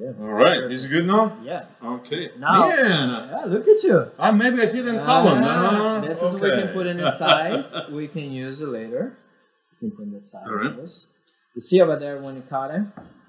Yeah. 0.00 0.12
All 0.18 0.32
right. 0.32 0.70
Is 0.72 0.86
it 0.86 0.88
good 0.88 1.06
now? 1.06 1.36
Yeah. 1.44 1.66
Okay. 1.84 2.30
Now- 2.38 2.68
Man. 2.68 3.28
Yeah, 3.28 3.44
look 3.52 3.68
at 3.68 3.82
you. 3.84 4.10
Ah, 4.18 4.32
maybe 4.32 4.62
I 4.62 4.66
didn't 4.72 5.04
column. 5.04 5.40
Ah, 5.44 5.98
Ah, 5.98 6.00
this 6.00 6.22
is 6.22 6.32
what 6.32 6.42
we 6.42 6.50
can 6.50 6.68
put 6.72 6.86
in 6.86 6.96
the 6.96 7.10
side. 7.10 7.64
we 7.92 8.08
can 8.08 8.32
use 8.32 8.62
it 8.62 8.68
later. 8.68 9.18
We 9.82 9.88
can 9.90 9.96
put 9.96 10.04
in 10.06 10.12
the 10.12 10.20
side. 10.20 10.46
All 10.46 10.54
right. 10.54 10.72
You 11.54 11.60
see 11.60 11.80
over 11.82 11.96
there 11.96 12.16
when 12.22 12.36
you 12.36 12.42
cut 12.48 12.70
it, 12.70 12.82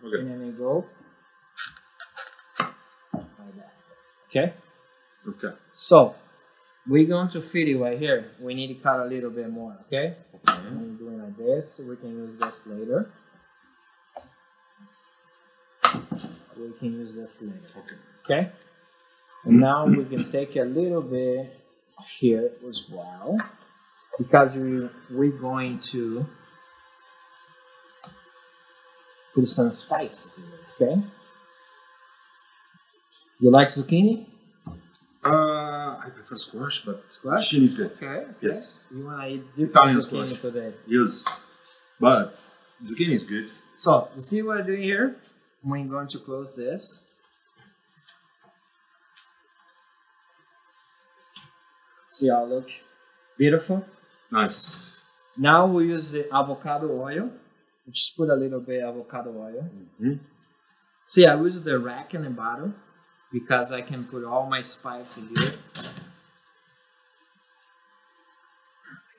and 0.04 0.28
then 0.28 0.46
you 0.46 0.54
go 0.54 0.86
like 2.60 3.56
that. 3.58 3.74
Okay. 4.30 4.54
Okay. 5.28 5.56
So 5.74 6.16
we're 6.88 7.06
going 7.08 7.30
to 7.30 7.42
fit 7.42 7.68
it 7.68 7.78
right 7.78 8.00
here. 8.00 8.32
We 8.40 8.54
need 8.54 8.68
to 8.68 8.76
cut 8.76 9.00
a 9.02 9.06
little 9.06 9.30
bit 9.30 9.50
more. 9.52 9.76
Okay. 9.88 10.16
When 10.46 10.98
you're 10.98 11.10
doing 11.10 11.20
like 11.22 11.38
this, 11.38 11.82
we 11.84 11.96
can 11.98 12.12
use 12.16 12.38
this 12.38 12.66
later. 12.66 13.12
We 16.58 16.72
can 16.78 16.94
use 16.94 17.16
this 17.16 17.42
later. 17.42 17.56
Okay. 17.78 17.96
Okay. 18.26 18.52
And 19.44 19.60
now 19.60 19.86
we 19.86 20.06
can 20.06 20.32
take 20.32 20.56
a 20.56 20.64
little 20.64 21.02
bit 21.02 21.52
here 22.20 22.52
as 22.70 22.84
well, 22.92 23.38
because 24.18 24.56
we 24.56 24.88
we're 25.10 25.32
going 25.32 25.80
to 25.92 26.26
put 29.34 29.48
some 29.50 29.72
spices 29.72 30.38
in 30.38 30.44
it. 30.44 30.92
Okay. 30.94 31.02
You 33.40 33.50
like 33.52 33.70
zucchini? 33.70 34.26
Uh, 35.24 35.98
I 36.04 36.10
prefer 36.14 36.38
squash, 36.38 36.84
but 36.86 37.04
Squash? 37.10 37.52
zucchini 37.52 37.66
is 37.68 37.74
good. 37.76 37.92
Okay. 37.94 38.06
okay. 38.06 38.26
Yes. 38.42 38.84
You 38.92 39.06
want 39.06 39.22
to 39.22 39.28
eat 39.36 39.56
different 39.56 39.72
Italian 39.76 39.98
zucchini 39.98 40.36
squash. 40.36 40.42
today? 40.42 40.74
Yes. 40.88 41.54
But 42.00 42.38
zucchini 42.86 43.10
is 43.14 43.24
good. 43.24 43.50
So 43.76 44.10
you 44.16 44.22
see 44.22 44.42
what 44.42 44.60
I'm 44.60 44.66
doing 44.68 44.82
here? 44.84 45.16
We're 45.64 45.86
going 45.86 46.08
to 46.10 46.20
close 46.20 46.56
this. 46.56 47.08
See 52.10 52.30
how 52.30 52.44
it 52.46 52.50
look 52.50 52.70
beautiful. 53.38 53.86
Nice. 54.32 54.98
Now 55.38 55.66
we 55.66 55.86
use 55.86 56.12
the 56.12 56.32
avocado 56.34 57.02
oil. 57.02 57.32
We 57.86 57.94
just 57.94 58.16
put 58.18 58.30
a 58.30 58.36
little 58.36 58.60
bit 58.60 58.84
avocado 58.84 59.32
oil. 59.32 59.70
Mhm. 60.00 60.20
See, 61.04 61.26
I 61.26 61.36
use 61.40 61.62
the 61.62 61.80
rack 61.80 62.14
in 62.14 62.24
the 62.24 62.30
bottom 62.30 62.76
because 63.32 63.72
I 63.72 63.82
can 63.82 64.06
put 64.06 64.24
all 64.24 64.46
my 64.48 64.62
spice 64.62 65.18
in 65.18 65.28
here. 65.36 65.54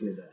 Look 0.01 0.11
at 0.11 0.17
that. 0.17 0.33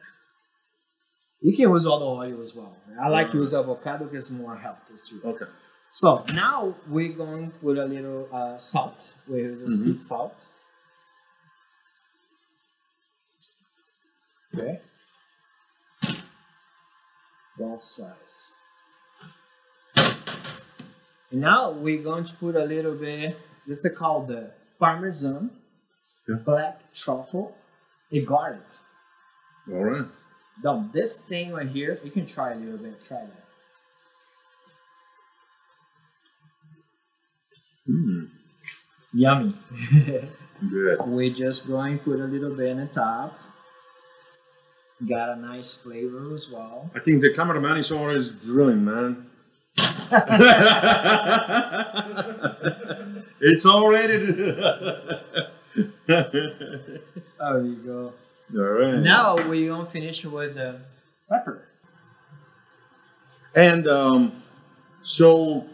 You 1.42 1.56
can 1.56 1.70
use 1.70 1.86
all 1.86 2.00
the 2.00 2.06
oil 2.06 2.42
as 2.42 2.54
well. 2.54 2.76
I 3.00 3.08
like 3.08 3.32
to 3.32 3.38
use 3.38 3.54
avocado 3.54 4.06
because 4.06 4.30
it's 4.30 4.32
more 4.32 4.56
healthy 4.56 4.96
too. 5.06 5.22
Okay. 5.24 5.46
So 5.92 6.24
now 6.34 6.76
we're 6.88 7.14
going 7.14 7.52
to 7.52 7.58
put 7.58 7.78
a 7.78 7.86
little 7.86 8.28
uh, 8.32 8.58
salt. 8.58 9.04
We 9.28 9.44
the 9.44 9.68
sea 9.70 9.96
salt. 9.96 10.36
Okay. 14.56 14.80
Both 17.58 17.84
sides. 17.84 18.52
And 21.32 21.42
now 21.42 21.72
we're 21.72 22.02
going 22.02 22.26
to 22.26 22.34
put 22.34 22.56
a 22.56 22.66
little 22.66 22.96
bit. 22.96 23.38
This 23.68 23.86
is 23.86 23.98
called 23.98 24.28
the 24.30 24.52
Parmesan, 24.80 25.52
Yeah. 26.28 26.36
black 26.46 26.94
truffle, 26.94 27.56
and 28.12 28.26
garlic. 28.26 28.62
All 29.72 29.84
right. 29.84 30.06
Now 30.64 30.90
this 30.94 31.22
thing 31.24 31.52
right 31.54 31.68
here, 31.68 32.00
you 32.04 32.12
can 32.12 32.26
try 32.26 32.54
a 32.54 32.56
little 32.56 32.78
bit. 32.80 33.04
Try 33.06 33.22
that. 33.22 33.49
Mm. 37.90 38.30
Yummy. 39.14 39.56
Good. 40.70 41.00
We're 41.06 41.34
just 41.34 41.68
going 41.68 41.98
to 41.98 42.04
put 42.04 42.20
a 42.20 42.26
little 42.26 42.56
bit 42.56 42.72
on 42.72 42.78
the 42.78 42.86
top. 42.88 43.40
Got 45.08 45.30
a 45.30 45.36
nice 45.38 45.74
flavor 45.74 46.36
as 46.36 46.50
well. 46.50 46.92
I 46.94 47.00
think 47.00 47.22
the 47.22 47.34
cameraman 47.34 47.78
is 47.78 47.92
always 47.92 48.32
drilling, 48.32 48.84
man. 48.84 49.28
it's 53.40 53.66
already. 53.66 54.18
There 56.08 57.62
you 57.62 57.76
go. 57.86 58.14
All 58.56 58.62
right. 58.62 58.96
Now 58.96 59.36
we're 59.36 59.70
gonna 59.70 59.86
finish 59.86 60.26
with 60.26 60.56
the 60.56 60.82
pepper. 61.30 61.66
And 63.56 63.88
um, 63.88 64.44
so, 65.04 65.66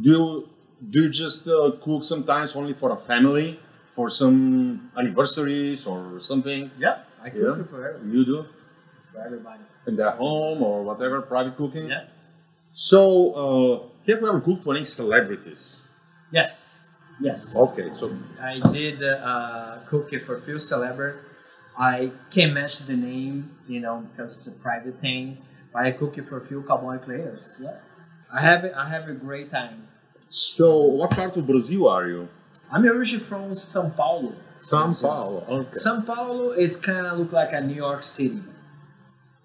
do 0.00 0.48
do 0.90 1.02
you 1.04 1.10
just 1.10 1.46
uh, 1.48 1.72
cook 1.82 2.04
sometimes 2.04 2.56
only 2.56 2.74
for 2.74 2.90
a 2.92 2.96
family, 2.96 3.60
for 3.94 4.08
some 4.10 4.90
anniversaries 4.96 5.86
or 5.86 6.20
something? 6.20 6.70
Yeah, 6.78 7.02
I 7.22 7.30
cook 7.30 7.40
Yeah. 7.42 7.62
it 7.62 7.68
for 7.70 7.88
everybody. 7.88 8.10
You 8.18 8.24
do 8.24 8.46
For 9.12 9.20
everybody. 9.24 9.62
in 9.86 9.96
their 9.96 10.10
home 10.12 10.62
or 10.62 10.82
whatever, 10.82 11.22
private 11.22 11.56
cooking. 11.56 11.88
Yeah. 11.88 12.04
So, 12.72 13.00
uh, 13.34 13.74
have 14.06 14.20
you 14.20 14.28
ever 14.28 14.40
cooked 14.40 14.64
for 14.64 14.74
any 14.74 14.84
celebrities? 14.84 15.80
Yes. 16.30 16.74
Yes. 17.20 17.54
Okay, 17.54 17.90
so 17.94 18.10
I 18.40 18.58
did 18.72 19.02
uh, 19.02 19.78
cook 19.88 20.12
it 20.12 20.24
for 20.24 20.36
a 20.36 20.40
few 20.42 20.58
celebrities. 20.58 21.20
I 21.78 22.10
can't 22.30 22.52
mention 22.52 22.86
the 22.86 22.96
name, 22.96 23.56
you 23.68 23.80
know, 23.80 24.04
because 24.10 24.36
it's 24.36 24.46
a 24.48 24.52
private 24.58 24.98
thing. 25.00 25.38
But 25.72 25.84
I 25.84 25.92
cook 25.92 26.18
it 26.18 26.26
for 26.26 26.38
a 26.38 26.46
few 26.46 26.62
cowboy 26.62 26.98
players. 26.98 27.56
Yeah. 27.60 27.76
I 28.32 28.40
have. 28.42 28.64
I 28.76 28.88
have 28.88 29.08
a 29.08 29.14
great 29.14 29.50
time. 29.50 29.88
So 30.32 30.76
what 30.98 31.10
part 31.10 31.36
of 31.36 31.46
Brazil 31.46 31.88
are 31.88 32.08
you? 32.08 32.28
I'm 32.72 32.84
originally 32.86 33.22
from 33.24 33.50
São 33.52 33.94
Paulo. 33.94 34.32
São. 34.60 34.92
Paulo. 35.02 35.44
Okay. 35.48 35.70
São 35.74 36.04
Paulo, 36.06 36.52
it's 36.52 36.76
kind 36.76 37.06
of 37.06 37.18
look 37.18 37.32
like 37.32 37.52
a 37.52 37.60
New 37.60 37.74
York 37.74 38.02
City. 38.02 38.40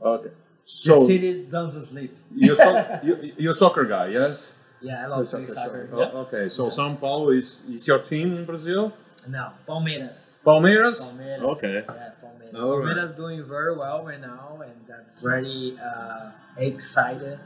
Okay. 0.02 0.30
the 0.30 0.32
So 0.64 1.08
city 1.08 1.44
doesn't 1.50 1.86
sleep. 1.86 2.16
you're, 2.36 2.56
so, 2.56 3.00
you, 3.04 3.34
you're 3.38 3.54
a 3.54 3.56
soccer 3.56 3.86
guy, 3.86 4.08
yes? 4.10 4.52
Yeah, 4.80 5.04
I 5.04 5.08
love 5.08 5.28
Soccer, 5.28 5.48
soccer. 5.48 5.88
soccer. 5.90 6.12
Oh, 6.14 6.20
okay, 6.28 6.50
so 6.50 6.68
São 6.68 7.00
Paulo 7.00 7.32
is, 7.32 7.62
is 7.68 7.88
your 7.88 8.00
team 8.00 8.38
in 8.38 8.46
Brazil? 8.46 8.94
No, 9.28 9.52
Palmeiras. 9.68 10.38
Palmeiras? 10.46 11.12
Palmeiras. 11.12 11.42
Okay. 11.58 11.84
Yeah, 11.88 12.12
Palmeiras. 12.24 12.62
All 12.62 12.78
right. 12.80 12.96
Palmeiras 12.96 13.16
doing 13.18 13.44
very 13.44 13.76
well 13.76 14.06
right 14.06 14.22
now, 14.22 14.62
and 14.62 14.72
I'm 14.94 15.06
very 15.22 15.76
uh, 15.84 16.30
excited 16.58 17.40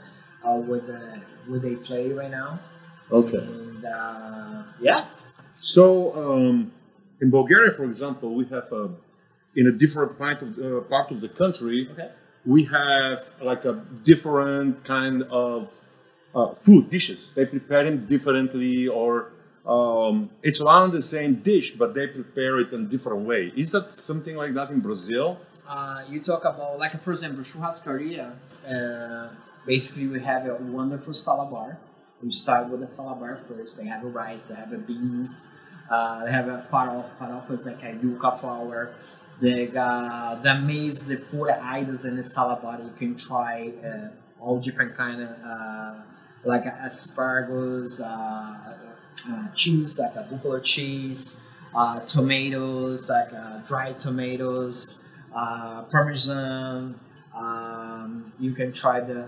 uh, 0.45 0.55
with 0.55 0.85
the 0.87 1.21
with 1.49 1.61
they 1.63 1.75
play 1.77 2.11
right 2.11 2.29
now. 2.29 2.59
Okay. 3.11 3.37
And 3.37 3.85
uh, 3.85 4.63
yeah, 4.79 5.05
So 5.61 6.13
um, 6.15 6.71
in 7.21 7.29
Bulgaria, 7.29 7.71
for 7.71 7.85
example, 7.85 8.33
we 8.33 8.45
have 8.45 8.71
a, 8.71 8.89
in 9.55 9.67
a 9.67 9.71
different 9.71 10.17
part 10.17 10.41
of, 10.41 10.57
uh, 10.57 10.81
part 10.81 11.11
of 11.11 11.21
the 11.21 11.29
country, 11.29 11.87
okay. 11.91 12.09
we 12.45 12.63
have 12.63 13.19
like 13.41 13.63
a 13.65 13.73
different 14.03 14.83
kind 14.83 15.23
of 15.23 15.69
uh, 16.33 16.55
food 16.55 16.89
dishes. 16.89 17.29
They 17.35 17.45
prepare 17.45 17.83
them 17.83 18.07
differently, 18.07 18.87
or 18.87 19.33
um, 19.67 20.31
it's 20.41 20.61
around 20.61 20.93
the 20.93 21.01
same 21.03 21.35
dish, 21.35 21.73
but 21.73 21.93
they 21.93 22.07
prepare 22.07 22.59
it 22.59 22.73
in 22.73 22.81
a 22.81 22.87
different 22.87 23.21
way. 23.27 23.53
Is 23.55 23.71
that 23.71 23.93
something 23.93 24.35
like 24.35 24.55
that 24.55 24.71
in 24.71 24.79
Brazil? 24.79 25.37
Uh, 25.67 26.03
you 26.09 26.19
talk 26.21 26.43
about 26.43 26.79
like 26.79 26.99
for 27.03 27.11
example 27.11 27.43
churrascaria. 27.43 28.33
Uh, 28.67 29.29
basically, 29.65 30.07
we 30.07 30.19
have 30.21 30.47
a 30.47 30.55
wonderful 30.55 31.13
salad 31.13 31.51
bar. 31.51 31.77
We 32.23 32.31
start 32.31 32.69
with 32.69 32.83
a 32.83 32.87
salad 32.87 33.19
bar 33.19 33.39
first. 33.47 33.77
They 33.79 33.85
have 33.85 34.03
a 34.03 34.07
rice, 34.07 34.47
they 34.47 34.55
have 34.55 34.71
a 34.71 34.77
beans, 34.77 35.51
uh, 35.89 36.25
they 36.25 36.31
have 36.31 36.47
a 36.47 36.67
farofa. 36.71 37.09
Farofa 37.19 37.51
is 37.51 37.67
like 37.67 37.83
a 37.83 37.93
yuca 37.95 38.39
flour. 38.39 38.93
They 39.41 39.65
got 39.65 40.43
the 40.43 40.53
maize, 40.55 41.07
the 41.07 41.17
four 41.17 41.51
items 41.51 42.05
in 42.05 42.15
the 42.17 42.23
salad 42.23 42.61
bar. 42.61 42.79
You 42.79 42.93
can 42.95 43.15
try 43.15 43.73
uh, 43.83 44.09
all 44.39 44.59
different 44.59 44.95
kind 44.95 45.21
of 45.21 45.29
uh, 45.43 46.01
like 46.43 46.65
asparagus, 46.65 48.01
uh, 48.01 48.77
uh, 49.29 49.47
cheese 49.55 49.97
like 49.97 50.15
a 50.15 50.27
buffalo 50.29 50.59
cheese, 50.59 51.41
uh, 51.73 51.99
tomatoes 52.01 53.09
like 53.09 53.31
dried 53.67 53.99
tomatoes, 53.99 54.99
parmesan. 55.33 56.99
Um, 57.35 58.31
you 58.39 58.53
can 58.53 58.71
try 58.73 58.99
the 58.99 59.25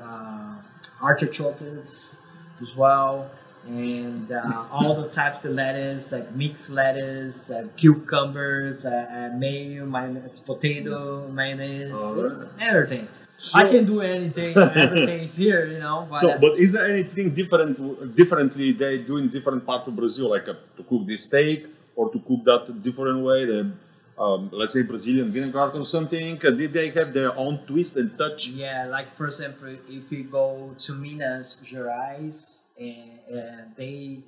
artichokes 1.02 2.20
as 2.64 2.76
well, 2.76 3.30
and 3.68 4.32
uh, 4.32 4.66
all 4.72 5.02
the 5.02 5.10
types 5.10 5.46
of 5.46 5.52
lettuce 5.52 6.12
like 6.12 6.28
mixed 6.36 6.70
lettuce, 6.70 7.50
uh, 7.50 7.68
cucumbers, 7.78 8.86
uh, 8.86 8.90
uh, 9.32 9.38
mayo, 9.38 9.86
mayonnaise, 9.86 10.40
potato, 10.40 11.28
mayonnaise, 11.30 11.98
Alright. 11.98 12.48
everything. 12.60 13.08
So- 13.38 13.60
I 13.60 13.64
can 13.68 13.86
do 13.86 14.02
anything. 14.02 14.56
Everything's 14.58 15.36
here, 15.36 15.66
you 15.68 15.80
know. 15.80 16.08
But, 16.10 16.20
So, 16.22 16.30
uh, 16.30 16.38
but 16.38 16.60
is 16.60 16.72
there 16.72 16.86
anything 16.86 17.28
different, 17.34 18.16
differently 18.16 18.72
they 18.72 19.00
do 19.00 19.18
in 19.18 19.30
different 19.30 19.66
parts 19.66 19.88
of 19.88 19.96
Brazil, 19.96 20.30
like 20.30 20.48
uh, 20.48 20.54
to 20.78 20.84
cook 20.84 21.06
this 21.08 21.26
steak 21.26 21.68
or 21.96 22.12
to 22.12 22.20
cook 22.20 22.42
that 22.46 22.82
different 22.84 23.20
way? 23.24 23.46
The, 23.46 23.72
um, 24.18 24.50
let's 24.52 24.74
say 24.74 24.84
Brazilian 24.84 25.28
vinegar 25.28 25.72
or 25.80 25.86
something. 25.86 26.38
Did 26.38 26.74
they 26.74 26.90
have 26.92 27.14
their 27.14 27.36
own 27.38 27.60
twist 27.66 27.96
and 27.98 28.18
touch? 28.18 28.48
Yeah, 28.48 28.86
like 28.88 29.16
for 29.16 29.26
example, 29.28 29.76
if 29.90 30.12
you 30.12 30.24
go 30.24 30.76
to 30.80 30.94
Minas 30.94 31.62
Gerais, 31.64 32.60
and, 32.80 33.20
and 33.32 33.76
they 33.76 34.20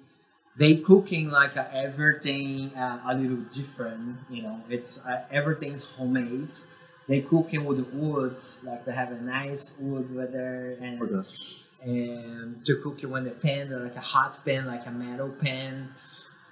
they 0.57 0.75
cooking 0.77 1.29
like 1.29 1.57
uh, 1.57 1.65
everything 1.73 2.73
uh, 2.75 2.99
a 3.07 3.15
little 3.15 3.43
different. 3.51 4.17
You 4.29 4.43
know, 4.43 4.61
it's 4.69 5.05
uh, 5.05 5.23
everything's 5.31 5.85
homemade. 5.85 6.53
They 7.07 7.21
cooking 7.21 7.65
with 7.65 7.85
wood, 7.93 8.37
like 8.63 8.85
they 8.85 8.93
have 8.93 9.11
a 9.11 9.21
nice 9.21 9.75
wood 9.79 10.13
with 10.15 10.31
there, 10.31 10.75
and 10.81 11.01
Okay. 11.01 11.27
and 11.83 12.65
to 12.65 12.77
cook 12.77 13.03
it 13.03 13.07
when 13.07 13.25
the 13.25 13.31
pan, 13.31 13.69
like 13.83 13.95
a 13.95 13.99
hot 13.99 14.43
pan, 14.43 14.65
like 14.65 14.85
a 14.87 14.91
metal 14.91 15.29
pan, 15.29 15.93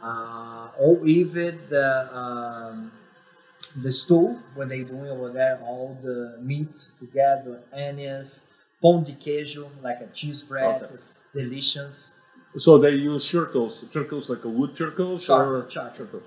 uh, 0.01 0.69
or 0.77 1.05
even 1.07 1.59
the 1.69 2.15
um, 2.15 2.91
the 3.75 3.91
stew 3.91 4.37
when 4.55 4.67
they 4.69 4.83
doing 4.83 5.09
over 5.09 5.29
there, 5.29 5.59
all 5.63 5.97
the 6.01 6.37
meat 6.41 6.73
together, 6.99 7.59
onions, 7.73 8.45
pão 8.81 9.03
de 9.03 9.13
queijo, 9.13 9.69
like 9.81 10.01
a 10.01 10.07
cheese 10.07 10.43
bread, 10.43 10.81
Okay. 10.83 10.93
it's 10.93 11.23
delicious. 11.33 12.11
So 12.57 12.77
they 12.77 12.91
use 12.91 13.27
circles, 13.27 13.83
circles 13.91 14.29
like 14.29 14.43
a 14.43 14.49
wood 14.49 14.77
circles 14.77 15.25
Charcoal, 15.25 15.61
or 15.61 15.65
charcoal. 15.67 16.21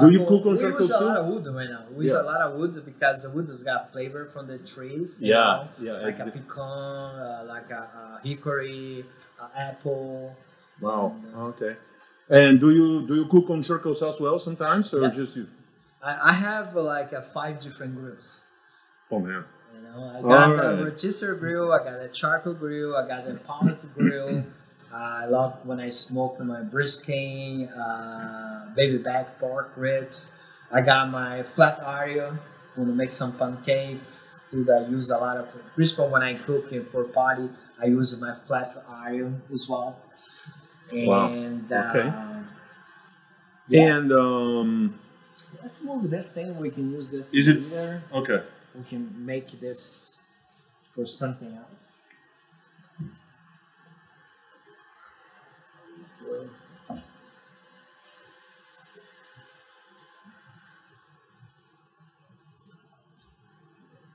Do 0.00 0.10
you 0.10 0.24
cook 0.26 0.44
on 0.44 0.52
we 0.52 0.58
charcoal 0.60 0.80
use 0.80 0.90
a 0.90 0.98
too? 0.98 1.04
lot 1.06 1.16
of 1.16 1.26
wood 1.26 1.46
right 1.54 1.70
now. 1.70 1.84
We 1.90 2.04
use 2.04 2.12
Yeah. 2.12 2.20
a 2.20 2.28
lot 2.32 2.40
of 2.42 2.54
wood 2.58 2.84
because 2.84 3.22
the 3.22 3.30
wood 3.30 3.48
has 3.48 3.62
got 3.62 3.90
flavor 3.92 4.26
from 4.26 4.46
the 4.46 4.58
trees. 4.58 5.22
you 5.22 5.28
Yeah, 5.28 5.36
know, 5.38 5.68
yeah, 5.80 5.92
like 5.92 6.02
a 6.02 6.08
exactly. 6.08 6.40
pecan, 6.42 7.14
uh, 7.18 7.44
like 7.46 7.70
a, 7.70 7.82
a 8.20 8.20
hickory, 8.22 9.06
uh, 9.40 9.48
apple. 9.56 10.36
Wow. 10.80 11.14
And, 11.16 11.34
uh, 11.34 11.46
Okay. 11.52 11.76
And 12.28 12.60
do 12.60 12.70
you 12.70 13.06
do 13.08 13.14
you 13.16 13.24
cook 13.26 13.50
on 13.50 13.62
circles 13.62 14.02
as 14.02 14.20
well 14.20 14.38
sometimes, 14.38 14.94
or 14.94 15.02
Yeah. 15.02 15.10
just 15.10 15.34
you? 15.36 15.46
I, 16.02 16.30
I 16.30 16.32
have 16.32 16.76
uh, 16.76 16.82
like 16.82 17.12
uh, 17.12 17.20
five 17.20 17.60
different 17.60 17.96
grills. 17.96 18.44
Oh 19.10 19.18
man. 19.18 19.44
You 19.74 19.82
know, 19.82 20.04
I 20.04 20.22
got 20.22 20.50
Alright. 20.50 20.78
the 20.78 20.84
rotisserie 20.84 21.38
grill, 21.38 21.72
I 21.72 21.84
got 21.84 22.00
the 22.00 22.08
charcoal 22.08 22.54
grill, 22.54 22.96
I 22.96 23.06
got 23.06 23.26
the 23.26 23.34
pellet 23.34 23.94
grill. 23.94 24.44
I 24.92 25.26
love 25.26 25.58
when 25.64 25.78
I 25.78 25.90
smoke 25.90 26.40
my 26.40 26.62
brisket, 26.62 27.68
uh, 27.76 28.66
baby 28.74 28.98
back 28.98 29.38
pork 29.38 29.72
ribs. 29.76 30.38
I 30.72 30.80
got 30.80 31.10
my 31.10 31.42
flat 31.42 31.80
Want 32.76 32.88
to 32.88 32.94
make 32.94 33.12
some 33.12 33.32
pancakes? 33.36 34.38
Do 34.50 34.64
that? 34.64 34.88
Use 34.88 35.10
a 35.10 35.18
lot 35.18 35.36
of. 35.36 35.48
Principally 35.74 36.08
when 36.08 36.22
I 36.22 36.34
cook 36.34 36.72
it 36.72 36.90
for 36.90 37.04
party, 37.04 37.48
I 37.80 37.86
use 37.86 38.18
my 38.20 38.34
flat 38.46 38.84
iron 38.88 39.42
as 39.52 39.68
well. 39.68 39.98
Wow. 40.92 41.26
Okay. 41.26 41.74
uh, 41.74 42.42
yeah. 43.68 43.96
And 43.96 44.12
um, 44.12 45.00
let's 45.62 45.82
move 45.82 46.10
this 46.10 46.30
thing. 46.30 46.56
We 46.58 46.70
can 46.70 46.90
use 46.90 47.08
this 47.08 47.32
Is 47.34 47.48
it- 47.48 47.62
later. 47.70 48.02
okay. 48.12 48.42
We 48.74 48.84
can 48.84 49.24
make 49.26 49.60
this 49.60 50.14
for 50.94 51.06
something 51.06 51.52
else. 51.56 51.96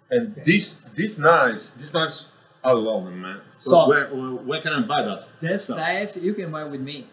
And 0.09 0.35
these 0.43 0.81
these 0.93 1.17
knives, 1.17 1.71
these 1.71 1.93
knives, 1.93 2.27
I 2.63 2.71
love 2.71 3.05
them, 3.05 3.21
man. 3.21 3.41
So 3.57 3.71
So- 3.71 3.87
where, 3.89 4.07
where 4.13 4.31
where 4.49 4.61
can 4.61 4.73
I 4.73 4.79
buy 4.81 5.01
that? 5.01 5.39
This 5.39 5.65
stuff? 5.65 5.77
knife 5.77 6.15
you 6.17 6.33
can 6.33 6.51
buy 6.51 6.63
with 6.63 6.81
me. 6.81 7.07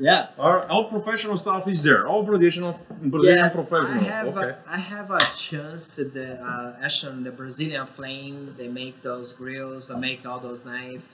Yeah. 0.00 0.28
Our, 0.38 0.66
all 0.68 0.84
professional 0.88 1.36
stuff 1.36 1.68
is 1.68 1.82
there. 1.82 2.06
All 2.06 2.22
Brazilian, 2.22 2.74
Brazilian 3.02 3.50
professional. 3.50 4.00
I 4.00 4.02
have 4.04 4.28
okay. 4.28 4.48
a, 4.48 4.58
I 4.66 4.78
have 4.78 5.10
a 5.10 5.20
chance 5.36 5.94
to 5.96 6.04
the 6.04 6.40
uh, 6.42 6.76
actually 6.80 7.22
the 7.22 7.30
Brazilian 7.30 7.86
flame. 7.86 8.54
They 8.56 8.68
make 8.68 9.02
those 9.02 9.34
grills. 9.34 9.88
They 9.88 9.96
make 9.96 10.24
all 10.24 10.40
those 10.40 10.64
knives. 10.64 11.04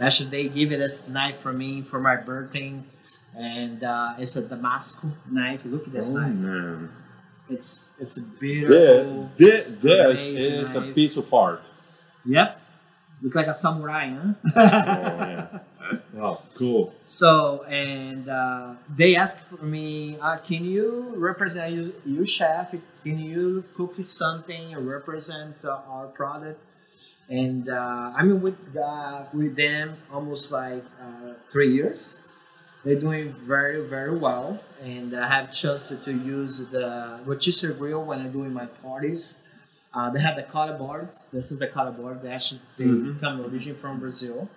Actually, 0.00 0.30
they 0.30 0.48
give 0.48 0.72
it 0.72 0.78
this 0.78 1.06
knife 1.06 1.40
for 1.40 1.52
me 1.52 1.82
for 1.82 2.00
my 2.00 2.16
birthday, 2.16 2.80
and 3.36 3.84
uh, 3.84 4.14
it's 4.16 4.34
a 4.36 4.42
Damascus 4.48 5.10
knife. 5.30 5.60
Look 5.66 5.86
at 5.86 5.92
this 5.92 6.08
oh, 6.08 6.14
knife. 6.14 6.32
man. 6.32 6.88
It's 7.50 7.92
it's 8.00 8.16
a 8.16 8.20
This, 8.20 8.38
beautiful. 8.38 9.30
this, 9.36 9.66
this 9.82 10.28
Amazing 10.28 10.36
is 10.36 10.74
a 10.76 10.82
piece 10.94 11.16
of 11.18 11.34
art. 11.34 11.62
Yep. 12.24 12.60
Look 13.22 13.34
like 13.34 13.48
a 13.48 13.54
samurai, 13.54 14.08
huh? 14.08 14.32
Oh, 14.44 14.50
yeah. 14.56 15.58
Wow, 16.20 16.42
cool. 16.54 16.92
So 17.02 17.64
and 17.64 18.28
uh, 18.28 18.74
they 18.94 19.16
asked 19.16 19.40
for 19.40 19.64
me, 19.64 20.18
uh, 20.20 20.36
can 20.36 20.64
you 20.64 21.14
represent 21.16 21.72
you, 21.72 21.94
you 22.04 22.26
chef? 22.26 22.74
Can 23.02 23.18
you 23.18 23.64
cook 23.74 23.94
something 24.02 24.74
and 24.74 24.86
represent 24.86 25.56
uh, 25.64 25.80
our 25.88 26.08
product? 26.08 26.64
And 27.28 27.68
uh, 27.70 28.12
I'm 28.14 28.42
with 28.42 28.58
uh, 28.76 29.24
with 29.32 29.56
them 29.56 29.96
almost 30.12 30.52
like 30.52 30.84
uh, 31.00 31.34
three 31.50 31.72
years. 31.72 32.18
They're 32.84 33.00
doing 33.00 33.34
very 33.46 33.86
very 33.88 34.16
well, 34.16 34.60
and 34.82 35.16
I 35.16 35.28
have 35.28 35.52
chance 35.54 35.88
to, 35.88 36.10
use 36.12 36.66
the 36.66 37.20
rotisserie 37.24 37.74
grill 37.74 38.04
when 38.04 38.20
I'm 38.20 38.32
doing 38.32 38.52
my 38.52 38.66
parties. 38.66 39.38
Uh, 39.94 40.10
they 40.10 40.20
have 40.20 40.36
the 40.36 40.42
color 40.42 40.76
boards. 40.76 41.28
This 41.32 41.50
is 41.50 41.58
the 41.58 41.66
color 41.66 41.92
board. 41.92 42.22
They 42.22 42.30
actually 42.30 42.60
they 42.78 42.84
Mhm. 42.84 43.20
come 43.20 43.40
originally 43.40 43.78
from 43.80 44.00
Brazil 44.00 44.48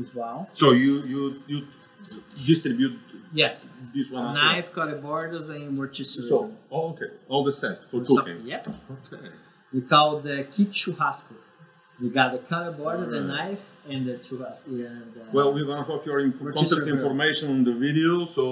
as 0.00 0.14
well. 0.14 0.48
So 0.54 0.72
you 0.72 1.02
you 1.04 1.20
you 1.46 1.66
distribute 2.46 2.98
Yes, 3.32 3.64
this 3.94 4.10
one 4.12 4.24
well? 4.26 4.34
knife, 4.34 4.72
cutting 4.72 5.00
boards, 5.00 5.48
and 5.48 5.78
rotisserie. 5.78 6.24
So 6.26 6.52
oh, 6.70 6.90
okay, 6.90 7.10
all 7.28 7.42
the 7.44 7.52
set 7.52 7.90
for 7.90 8.04
So- 8.04 8.16
cooking. 8.16 8.46
Yep. 8.46 8.68
Okay. 9.12 9.28
We 9.72 9.80
call 9.80 10.20
the 10.20 10.46
kit 10.52 10.70
churrasco. 10.70 11.34
You 12.00 12.10
got 12.10 12.32
the 12.32 12.38
cutting 12.38 12.74
board, 12.80 13.00
the 13.10 13.20
knife, 13.22 13.60
and 13.88 14.06
the 14.06 14.14
churrasco. 14.26 14.66
And, 14.66 15.12
uh, 15.16 15.24
Well, 15.32 15.52
we're 15.54 15.64
gonna 15.64 15.84
have 15.84 16.04
your 16.06 16.20
inf- 16.20 16.38
contact 16.38 16.86
information 16.96 17.50
on 17.50 17.64
the 17.64 17.72
video, 17.74 18.24
so 18.24 18.44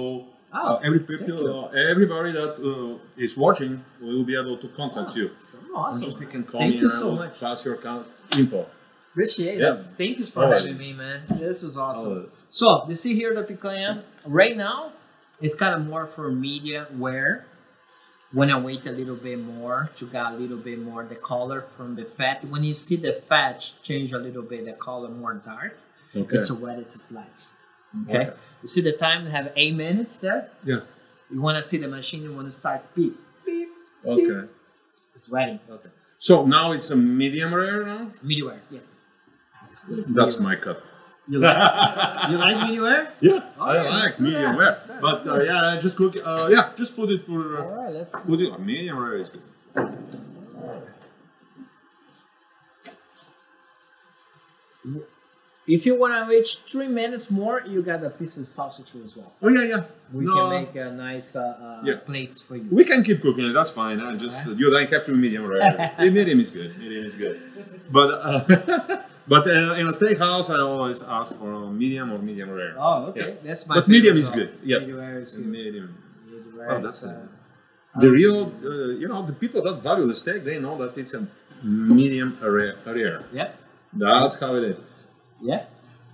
oh, 0.53 0.57
uh, 0.75 0.79
every 0.87 0.99
people, 0.99 1.65
uh, 1.65 1.69
everybody 1.93 2.31
that 2.33 2.53
uh, 2.71 2.97
is 3.25 3.37
watching 3.37 3.83
will 4.01 4.23
be 4.23 4.35
able 4.35 4.57
to 4.57 4.67
contact 4.69 5.15
you. 5.15 5.27
so 5.51 5.57
awesome. 5.75 6.11
You 6.19 6.27
can 6.27 6.43
call 6.43 6.59
Thank 6.61 6.75
me 6.75 6.81
you 6.81 6.89
so 6.89 7.11
much. 7.15 7.39
Pass 7.39 7.63
your 7.65 7.75
account 7.75 8.05
info. 8.37 8.65
Appreciate 9.13 9.59
Yeah. 9.59 9.75
it. 9.75 9.85
Thank 9.97 10.19
you 10.19 10.25
for 10.25 10.43
Always. 10.43 10.61
having 10.63 10.77
me, 10.77 10.93
man. 10.97 11.21
This 11.39 11.61
is 11.63 11.77
awesome. 11.77 12.11
Always. 12.13 12.29
So, 12.49 12.85
you 12.89 12.95
see 12.95 13.13
here 13.13 13.33
the 13.35 13.43
picanha. 13.43 14.01
Right 14.25 14.57
now, 14.57 14.91
it's 15.39 15.53
kind 15.53 15.75
of 15.75 15.85
more 15.87 16.07
for 16.07 16.31
media 16.31 16.87
wear. 16.97 17.45
When 18.31 18.49
I 18.49 18.59
wait 18.59 18.87
a 18.87 18.91
little 18.91 19.15
bit 19.15 19.37
more 19.37 19.91
to 19.97 20.07
get 20.07 20.25
a 20.25 20.35
little 20.35 20.57
bit 20.57 20.79
more 20.79 21.03
the 21.05 21.13
color 21.15 21.61
from 21.77 21.95
the 21.95 22.05
fat. 22.05 22.43
When 22.49 22.63
you 22.63 22.73
see 22.73 22.95
the 22.95 23.21
fat 23.29 23.57
change 23.83 24.11
a 24.11 24.17
little 24.17 24.41
bit, 24.41 24.65
the 24.65 24.73
color 24.73 25.09
more 25.09 25.35
dark, 25.35 25.77
Okay. 26.15 26.37
it's 26.37 26.49
ready 26.49 26.83
to 26.83 26.97
slice. 26.97 27.53
Okay. 28.09 28.17
Okay. 28.17 28.33
You 28.63 28.67
see 28.67 28.81
the 28.81 28.93
time? 28.93 29.25
You 29.25 29.29
have 29.29 29.51
eight 29.55 29.75
minutes 29.75 30.17
there. 30.17 30.49
yeah. 30.65 30.79
You 31.29 31.41
want 31.41 31.57
to 31.57 31.63
see 31.63 31.77
the 31.77 31.87
machine? 31.87 32.23
You 32.23 32.33
want 32.33 32.47
to 32.47 32.51
start 32.51 32.81
beep 32.95 33.15
beep. 33.45 33.69
Okay. 34.03 34.47
It's 35.15 35.29
ready. 35.29 35.59
Okay. 35.69 35.89
So 36.17 36.45
now 36.45 36.71
it's 36.71 36.89
a 36.89 36.95
medium 36.95 37.53
rare 37.53 37.85
now. 37.85 38.09
Medium 38.23 38.47
wear. 38.47 38.61
Yeah. 38.71 38.79
That's 39.89 40.39
my 40.39 40.55
cup. 40.55 40.81
You 41.27 41.39
like, 41.39 42.29
you 42.29 42.37
like 42.37 42.67
medium? 42.67 43.07
Yeah, 43.21 43.39
Oh, 43.57 43.63
I 43.63 43.75
yeah, 43.75 43.89
like 43.89 44.19
medium 44.19 44.57
rare, 44.57 44.67
let's 44.71 44.83
do 44.83 44.87
that. 44.93 45.01
but 45.01 45.27
uh, 45.27 45.39
yeah, 45.41 45.79
just 45.81 45.95
cook. 45.95 46.15
Uh, 46.23 46.49
yeah, 46.51 46.71
just 46.75 46.95
put 46.97 47.09
it 47.11 47.25
for. 47.25 47.59
All 47.63 47.71
Uh, 47.71 47.75
right. 47.83 47.93
Let's. 47.93 48.13
put 48.25 48.41
it. 48.41 48.51
Uh, 48.51 48.57
medium 48.57 48.97
rare 48.99 49.17
is 49.17 49.29
good. 49.29 49.41
If 55.65 55.85
you 55.85 55.95
want 55.97 56.13
to 56.13 56.29
reach 56.29 56.57
three 56.67 56.89
minutes 56.89 57.31
more, 57.31 57.61
you 57.65 57.81
got 57.81 58.03
a 58.03 58.09
piece 58.09 58.35
of 58.35 58.45
sausage 58.45 58.91
as 59.05 59.15
well. 59.15 59.31
Oh 59.41 59.47
yeah, 59.47 59.61
yeah. 59.63 59.83
We 60.11 60.25
No, 60.25 60.33
can 60.33 60.49
make 60.49 60.75
a 60.75 60.91
nice 60.91 61.37
uh, 61.37 61.39
uh, 61.41 61.85
Yeah. 61.85 61.95
plates 62.05 62.41
for 62.41 62.57
you. 62.57 62.67
We 62.69 62.83
can 62.83 63.01
keep 63.01 63.21
cooking 63.21 63.45
it. 63.45 63.53
That's 63.53 63.69
fine. 63.71 64.01
I 64.01 64.17
just 64.17 64.45
you 64.45 64.69
don't 64.69 64.89
have 64.91 65.05
to 65.05 65.13
medium 65.13 65.45
rare. 65.47 65.93
Medium 65.99 66.41
is 66.41 66.51
good. 66.51 66.77
Medium 66.77 67.05
is 67.05 67.15
good. 67.15 67.39
But 67.89 68.09
uh, 68.11 69.03
but 69.27 69.47
uh, 69.47 69.75
in 69.75 69.87
a 69.87 69.91
steakhouse, 69.91 70.49
I 70.49 70.59
always 70.59 71.03
ask 71.03 71.35
for 71.37 71.51
a 71.51 71.69
medium 71.71 72.11
or 72.11 72.19
medium 72.19 72.49
rare. 72.51 72.75
Oh, 72.77 73.05
okay. 73.07 73.27
Yes. 73.29 73.37
That's 73.43 73.67
my. 73.67 73.75
But 73.75 73.87
medium 73.87 74.17
is 74.17 74.29
good. 74.29 74.49
Yeah. 74.63 74.79
Medium 74.79 74.97
rare 74.97 75.19
is 75.21 75.33
good. 75.35 75.45
Medium. 75.45 75.97
Medium 76.25 76.59
Oh, 76.69 76.81
that's 76.81 77.03
is, 77.03 77.09
uh, 77.09 77.27
The 77.99 78.09
real, 78.09 78.51
uh, 78.63 78.69
you 79.01 79.07
know, 79.07 79.25
the 79.25 79.33
people 79.33 79.61
that 79.63 79.81
value 79.83 80.07
the 80.07 80.15
steak, 80.15 80.43
they 80.43 80.59
know 80.59 80.77
that 80.81 80.97
it's 80.97 81.13
a 81.13 81.27
medium 81.63 82.37
rare. 82.41 82.75
rare. 82.85 83.23
Yep. 83.31 83.59
That's 83.93 84.39
how 84.39 84.55
it 84.55 84.63
is. 84.63 84.77
Yeah. 85.41 85.65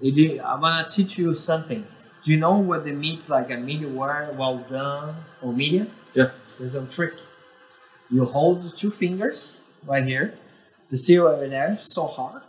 It 0.02 0.17
is- 0.17 0.39
I'm 0.41 0.62
gonna 0.62 0.88
teach 0.89 1.17
you 1.17 1.34
something. 1.36 1.86
Do 2.24 2.32
you 2.32 2.38
know 2.38 2.58
what 2.58 2.84
the 2.84 2.91
meat's 2.91 3.30
like 3.30 3.50
a 3.52 3.58
medium 3.58 3.98
rare, 4.00 4.34
well 4.38 4.58
done, 4.69 5.15
or 5.41 5.54
medium? 5.54 5.89
Yeah. 6.13 6.32
There's 6.58 6.76
a 6.76 6.86
trick. 6.86 7.13
You 8.10 8.26
hold 8.26 8.63
the 8.63 8.69
two 8.72 8.91
fingers 8.91 9.63
right 9.86 10.04
here, 10.04 10.34
the 10.89 10.98
seal 10.98 11.28
over 11.28 11.48
there, 11.48 11.78
so 11.80 12.08
hard, 12.08 12.41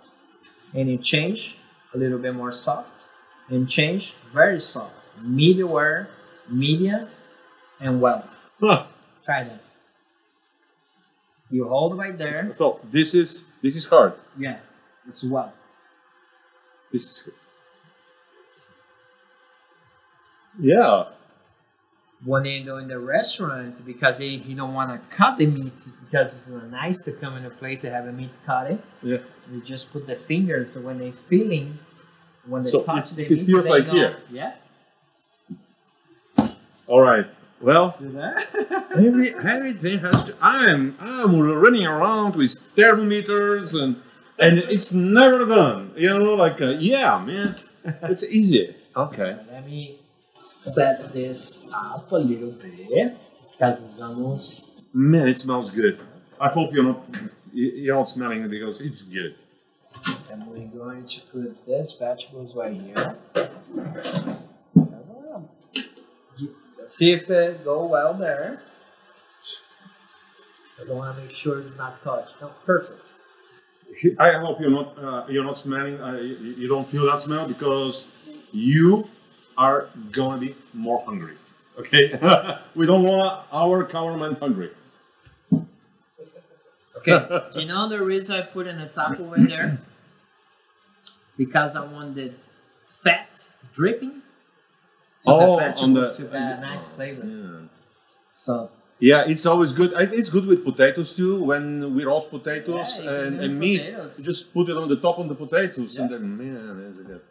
and 0.74 0.88
you 0.88 0.98
change 0.98 1.56
a 1.94 1.98
little 1.98 2.18
bit 2.18 2.34
more 2.34 2.52
soft, 2.52 3.06
and 3.48 3.68
change 3.68 4.14
very 4.32 4.60
soft. 4.60 4.94
Medium 5.22 5.72
rare, 5.72 6.08
medium, 6.48 7.08
and 7.80 8.00
well. 8.00 8.28
Huh. 8.60 8.86
Try 9.24 9.44
that. 9.44 9.60
You 11.50 11.68
hold 11.68 11.98
right 11.98 12.16
there. 12.16 12.52
So 12.54 12.80
this 12.90 13.14
is 13.14 13.42
this 13.62 13.74
is 13.76 13.84
hard. 13.86 14.14
Yeah, 14.38 14.58
it's 15.06 15.24
well. 15.24 15.52
This 16.92 17.04
is 17.04 17.28
yeah. 20.58 21.04
When 22.24 22.44
you 22.44 22.64
go 22.64 22.76
in 22.78 22.88
the 22.88 22.98
restaurant 22.98 23.84
because 23.86 24.18
they, 24.18 24.26
you 24.28 24.54
don't 24.54 24.74
want 24.74 24.90
to 24.92 25.16
cut 25.16 25.38
the 25.38 25.46
meat 25.46 25.72
because 26.04 26.32
it's 26.34 26.48
not 26.48 26.68
nice 26.70 27.00
to 27.02 27.12
come 27.12 27.36
in 27.36 27.44
a 27.46 27.50
plate 27.50 27.80
to 27.80 27.90
have 27.90 28.06
a 28.06 28.12
meat 28.12 28.30
cut 28.44 28.70
it. 28.70 28.80
Yeah. 29.02 29.18
You 29.50 29.60
just 29.62 29.90
put 29.92 30.06
the 30.06 30.16
fingers 30.16 30.72
so 30.72 30.80
when 30.80 30.98
they 30.98 31.12
feeling, 31.12 31.78
when 32.46 32.62
they 32.62 32.70
So 32.70 32.82
touch 32.82 33.12
it- 33.12 33.16
the 33.16 33.24
it 33.24 33.30
meat, 33.30 33.46
feels 33.46 33.64
they 33.64 33.70
like 33.70 33.86
know- 33.86 33.92
here. 33.94 34.16
Yeah. 34.30 34.54
All 36.86 37.00
right. 37.00 37.26
Well, 37.60 37.94
every, 38.96 39.34
everything 39.34 39.98
has 40.00 40.24
to. 40.24 40.34
I'm 40.40 40.96
I'm 40.98 41.38
running 41.40 41.86
around 41.86 42.34
with 42.34 42.54
thermometers 42.74 43.74
and 43.74 44.00
and 44.38 44.58
it's 44.58 44.92
never 44.94 45.44
done. 45.44 45.92
You 45.94 46.18
know, 46.18 46.34
like 46.34 46.60
uh, 46.62 46.70
yeah, 46.78 47.22
man, 47.22 47.56
it's 48.02 48.24
easy. 48.24 48.74
Okay. 48.96 49.36
Let 49.52 49.66
me 49.66 49.99
set 50.60 51.12
this 51.12 51.66
up 51.74 52.10
a 52.12 52.16
little 52.16 52.52
bit 52.52 53.16
because 53.52 53.84
it's 53.84 54.00
almost. 54.00 54.82
Man, 54.92 55.28
it 55.28 55.34
smells 55.34 55.70
good. 55.70 55.98
I 56.38 56.48
hope 56.48 56.72
you're 56.74 56.84
not 56.84 57.04
you- 57.52 57.72
you're 57.84 57.96
not 57.96 58.08
smelling 58.08 58.42
it 58.44 58.50
because 58.50 58.80
it's 58.80 59.02
good. 59.02 59.34
And 60.30 60.46
we're 60.46 60.66
going 60.68 61.06
to 61.08 61.20
put 61.32 61.66
this 61.66 61.94
vegetables 61.94 62.54
right 62.54 62.74
here. 62.80 63.16
See 66.84 67.12
if 67.12 67.28
it 67.30 67.64
go 67.64 67.86
well 67.86 68.14
there. 68.14 68.62
I 70.80 70.84
don't 70.86 70.96
want 70.96 71.16
to 71.16 71.22
make 71.22 71.34
sure 71.34 71.60
it's 71.60 71.76
not 71.76 72.02
touched. 72.02 72.34
No, 72.40 72.48
perfect. 72.64 73.00
I 74.18 74.32
hope 74.32 74.60
you're 74.60 74.70
not 74.70 74.98
uh, 74.98 75.26
you're 75.28 75.44
not 75.44 75.58
smelling. 75.58 76.00
Uh, 76.00 76.14
you, 76.16 76.36
you 76.60 76.68
don't 76.68 76.86
feel 76.86 77.04
that 77.06 77.20
smell 77.20 77.46
because 77.46 77.94
you 78.52 79.06
are 79.60 79.88
gonna 80.10 80.40
be 80.40 80.54
more 80.72 81.02
hungry. 81.04 81.36
Okay, 81.78 82.04
we 82.74 82.86
don't 82.86 83.04
want 83.04 83.44
our 83.52 83.84
cameraman 83.84 84.34
hungry. 84.36 84.70
Okay. 86.98 87.20
you 87.60 87.66
know 87.66 87.88
the 87.88 88.02
reason 88.02 88.36
I 88.36 88.42
put 88.42 88.66
in 88.66 88.78
the 88.78 88.86
top 88.86 89.18
over 89.20 89.36
there? 89.38 89.78
Because 91.36 91.76
I 91.76 91.84
wanted 91.84 92.34
fat 92.86 93.50
dripping. 93.74 94.22
So 95.22 95.32
Oh, 95.36 95.56
the 95.58 95.76
on 95.84 95.92
the- 95.94 96.12
to 96.14 96.22
have 96.28 96.58
a 96.58 96.60
nice 96.60 96.88
flavor. 96.88 97.24
Yeah. 97.26 97.68
So 98.34 98.70
Yeah, 98.98 99.24
it's 99.32 99.46
always 99.46 99.72
good. 99.72 99.90
It's 100.20 100.30
good 100.36 100.46
with 100.46 100.60
potatoes 100.64 101.14
too. 101.14 101.42
When 101.50 101.94
we 101.94 102.04
roast 102.04 102.28
potatoes 102.30 102.90
Yeah, 103.02 103.10
and, 103.24 103.40
and 103.44 103.58
meat, 103.58 103.80
potatoes. 103.80 104.18
you 104.18 104.24
just 104.32 104.52
put 104.52 104.68
it 104.72 104.76
on 104.76 104.88
the 104.88 104.96
top 105.06 105.16
of 105.18 105.26
the 105.32 105.34
potatoes, 105.44 105.96
and 105.98 106.08
then 106.12 106.24
man, 106.36 106.92
is 106.92 106.98
it 106.98 107.06
good. 107.06 107.22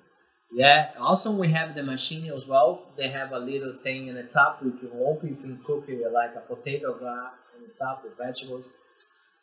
Yeah. 0.52 0.92
Also 1.00 1.32
we 1.32 1.48
have 1.50 1.76
the 1.76 1.84
machine 1.84 2.32
as 2.32 2.46
well. 2.48 2.84
They 2.98 3.08
have 3.10 3.32
a 3.32 3.40
little 3.40 3.74
thing 3.84 4.08
in 4.08 4.16
the 4.16 4.24
top 4.24 4.62
we 4.64 4.72
can 4.72 4.92
open, 5.00 5.30
you 5.30 5.36
can 5.36 5.60
cook 5.66 5.86
it 5.88 6.12
like 6.12 6.36
a 6.36 6.42
potato 6.42 6.98
glass 6.98 7.34
on 7.56 7.64
the 7.68 7.74
top 7.74 8.04
with 8.04 8.18
vegetables. 8.18 8.78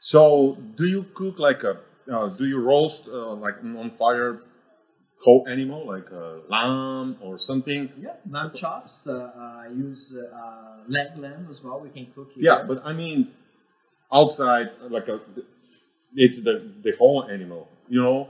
So, 0.01 0.57
do 0.77 0.87
you 0.87 1.07
cook 1.15 1.39
like 1.39 1.63
a? 1.65 1.79
Uh, 2.11 2.29
do 2.29 2.47
you 2.47 2.61
roast 2.61 3.09
uh, 3.09 3.35
like 3.35 3.57
on 3.65 3.91
fire, 3.91 4.41
whole 5.25 5.47
animal 5.49 5.87
like 5.87 6.11
a 6.11 6.43
lamb 6.49 7.17
or 7.21 7.39
something? 7.39 7.91
Yeah, 8.01 8.15
lamb 8.31 8.53
chops. 8.55 9.07
Uh, 9.07 9.13
uh, 9.15 9.71
use 9.73 10.15
uh, 10.17 10.37
uh, 10.37 10.77
leg 10.89 11.17
lamb 11.19 11.49
as 11.51 11.63
well. 11.65 11.81
We 11.81 11.89
can 11.91 12.07
cook 12.15 12.31
it. 12.37 12.43
Yeah, 12.43 12.65
but 12.69 12.83
I 12.85 12.93
mean, 12.93 13.33
outside 14.13 14.71
like 14.91 15.09
a, 15.09 15.21
it's 16.15 16.43
the 16.43 16.71
the 16.83 16.93
whole 16.99 17.25
animal. 17.25 17.69
You 17.89 18.03
know, 18.03 18.29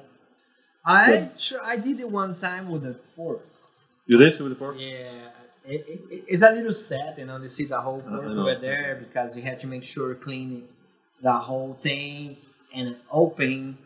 I 0.87 1.13
Yeah. 1.13 1.29
tr- 1.39 1.65
I 1.65 1.77
did 1.77 2.01
it 2.01 2.11
one 2.11 2.35
time 2.37 2.71
with 2.71 2.83
the 2.85 2.95
pork. 3.17 3.43
you 4.07 4.17
did 4.19 4.35
it 4.35 4.41
with 4.41 4.51
the 4.51 4.57
pork. 4.65 4.77
Yeah, 4.79 5.31
it, 5.67 5.81
it, 5.89 6.25
it's 6.29 6.43
a 6.43 6.53
little 6.53 6.73
sad, 6.73 7.19
you 7.19 7.27
know, 7.27 7.39
to 7.41 7.49
see 7.49 7.65
the 7.65 7.81
whole 7.81 8.01
pork 8.01 8.25
over 8.25 8.55
there 8.55 8.95
because 9.05 9.37
you 9.37 9.43
had 9.43 9.59
to 9.61 9.67
make 9.67 9.85
sure 9.85 10.15
clean 10.15 10.69
the 11.23 11.33
whole 11.33 11.75
thing 11.83 12.37
and 12.75 12.97
open 13.11 13.77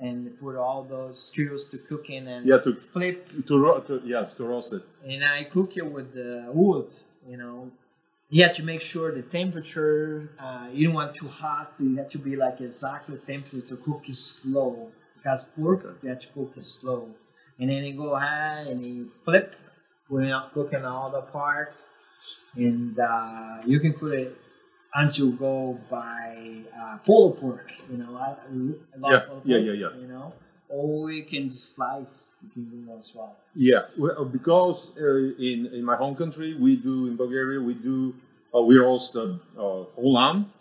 and 0.00 0.16
put 0.40 0.56
all 0.56 0.82
those 0.82 1.16
skills 1.28 1.66
to 1.66 1.78
cooking 1.78 2.26
and 2.26 2.46
Yeah, 2.46 2.58
to 2.58 2.74
flip. 2.92 3.28
to, 3.46 3.58
ro- 3.58 3.80
to 3.80 4.02
yes 4.04 4.32
to 4.34 4.44
roast 4.44 4.72
it. 4.72 4.82
And 5.06 5.24
I 5.24 5.44
cook 5.44 5.76
it 5.76 5.86
with 5.86 6.14
the 6.14 6.50
wood, 6.52 6.88
you 7.28 7.36
know. 7.36 7.70
You 8.30 8.42
have 8.44 8.54
to 8.54 8.64
make 8.64 8.80
sure 8.80 9.12
the 9.12 9.22
temperature. 9.22 10.30
Uh, 10.38 10.68
you 10.72 10.86
don't 10.86 10.94
want 10.94 11.14
too 11.14 11.28
hot. 11.28 11.74
You 11.80 11.96
have 11.96 12.08
to 12.10 12.18
be 12.18 12.34
like 12.36 12.60
exactly 12.60 13.18
temperature 13.18 13.66
to 13.68 13.76
cook 13.76 14.02
it 14.08 14.16
slow 14.16 14.90
because 15.22 15.44
pork 15.44 15.84
you 16.02 16.08
have 16.08 16.20
to 16.20 16.28
cook 16.28 16.52
it 16.56 16.64
slow. 16.64 17.08
And 17.58 17.68
then 17.70 17.84
you 17.84 17.94
go 17.94 18.16
high 18.16 18.60
and 18.68 18.82
then 18.82 18.94
you 18.96 19.10
flip, 19.24 19.54
putting 20.08 20.30
out 20.30 20.54
cooking 20.54 20.84
all 20.84 21.10
the 21.10 21.20
parts, 21.22 21.90
and 22.56 22.98
uh, 22.98 23.58
you 23.66 23.80
can 23.80 23.92
put 23.92 24.14
it 24.14 24.36
until 24.94 25.30
go 25.32 25.78
by 25.90 26.62
uh, 26.80 26.98
polo 27.04 27.30
pork. 27.32 27.70
You 27.90 27.98
know, 27.98 28.16
I, 28.16 28.30
I 28.30 28.98
love 28.98 29.12
Yeah, 29.12 29.20
polo 29.20 29.42
yeah, 29.44 29.56
pork, 29.56 29.66
yeah, 29.66 29.72
yeah. 29.72 30.00
You 30.00 30.08
know, 30.08 30.32
or 30.68 31.10
you 31.10 31.24
can 31.24 31.50
slice. 31.50 32.28
You 32.42 32.48
can 32.50 32.64
do 32.70 32.92
as 32.98 33.12
well. 33.14 33.36
Yeah, 33.54 33.82
well, 33.98 34.24
because 34.24 34.90
uh, 34.98 35.34
in 35.38 35.66
in 35.72 35.84
my 35.84 35.96
home 35.96 36.16
country 36.16 36.54
we 36.54 36.76
do 36.76 37.06
in 37.06 37.16
Bulgaria 37.16 37.60
we 37.60 37.74
do 37.74 38.14
uh, 38.54 38.62
we 38.62 38.78
roast 38.78 39.14
a 39.16 39.38
uh, 39.58 39.84
whole 39.96 40.12
lamb 40.14 40.52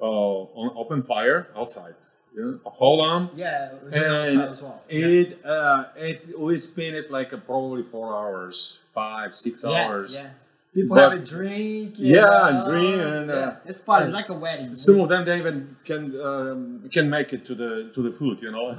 uh, 0.00 0.60
on 0.60 0.72
open 0.76 1.02
fire 1.02 1.48
outside. 1.56 1.94
Yeah, 2.36 2.52
a 2.64 2.70
whole 2.70 2.98
lamb. 2.98 3.30
Yeah, 3.34 3.72
And 3.92 4.60
well. 4.62 4.82
Yeah. 4.88 5.06
It 5.06 5.44
uh, 5.44 5.84
it 5.96 6.38
we 6.38 6.58
spin 6.58 6.94
it 6.94 7.10
like 7.10 7.32
uh, 7.32 7.38
probably 7.38 7.82
four 7.82 8.14
hours, 8.14 8.78
five 8.94 9.34
six 9.34 9.62
Yeah, 9.64 9.70
hours. 9.70 10.14
Yeah. 10.14 10.30
People 10.72 10.94
But- 10.94 11.10
have 11.12 11.22
a 11.22 11.24
drink. 11.24 11.94
Yeah, 11.98 12.48
and 12.48 12.64
drink 12.70 13.02
and, 13.02 13.30
uh, 13.30 13.34
yeah. 13.34 13.56
it's 13.70 13.80
fun, 13.80 14.12
like 14.12 14.28
a 14.28 14.34
wedding. 14.34 14.76
Some 14.76 15.00
of 15.00 15.08
them 15.08 15.24
they 15.24 15.38
even 15.38 15.76
can 15.84 16.20
um, 16.20 16.88
can 16.92 17.10
make 17.10 17.32
it 17.32 17.44
to 17.46 17.54
the 17.56 17.90
to 17.94 18.02
the 18.02 18.12
food, 18.16 18.38
you 18.40 18.52
know. 18.52 18.76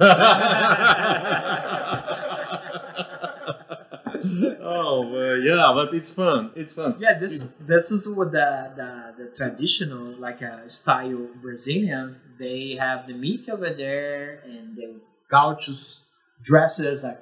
oh 4.62 5.08
well, 5.12 5.36
yeah, 5.38 5.72
but 5.74 5.94
it's 5.94 6.10
fun. 6.12 6.50
It's 6.54 6.72
fun. 6.72 6.96
yeah, 6.98 7.18
this 7.18 7.44
this 7.60 7.90
is 7.92 8.08
what 8.08 8.32
the 8.32 8.70
the, 8.76 9.24
the 9.24 9.30
traditional 9.36 10.14
like 10.18 10.40
a 10.42 10.68
style 10.68 11.28
Brazilian. 11.40 12.16
They 12.42 12.76
have 12.86 13.06
the 13.06 13.14
meat 13.14 13.48
over 13.48 13.70
there, 13.72 14.42
and 14.44 14.76
the 14.76 14.88
gauchos 15.30 16.02
dresses 16.42 17.04
a 17.04 17.18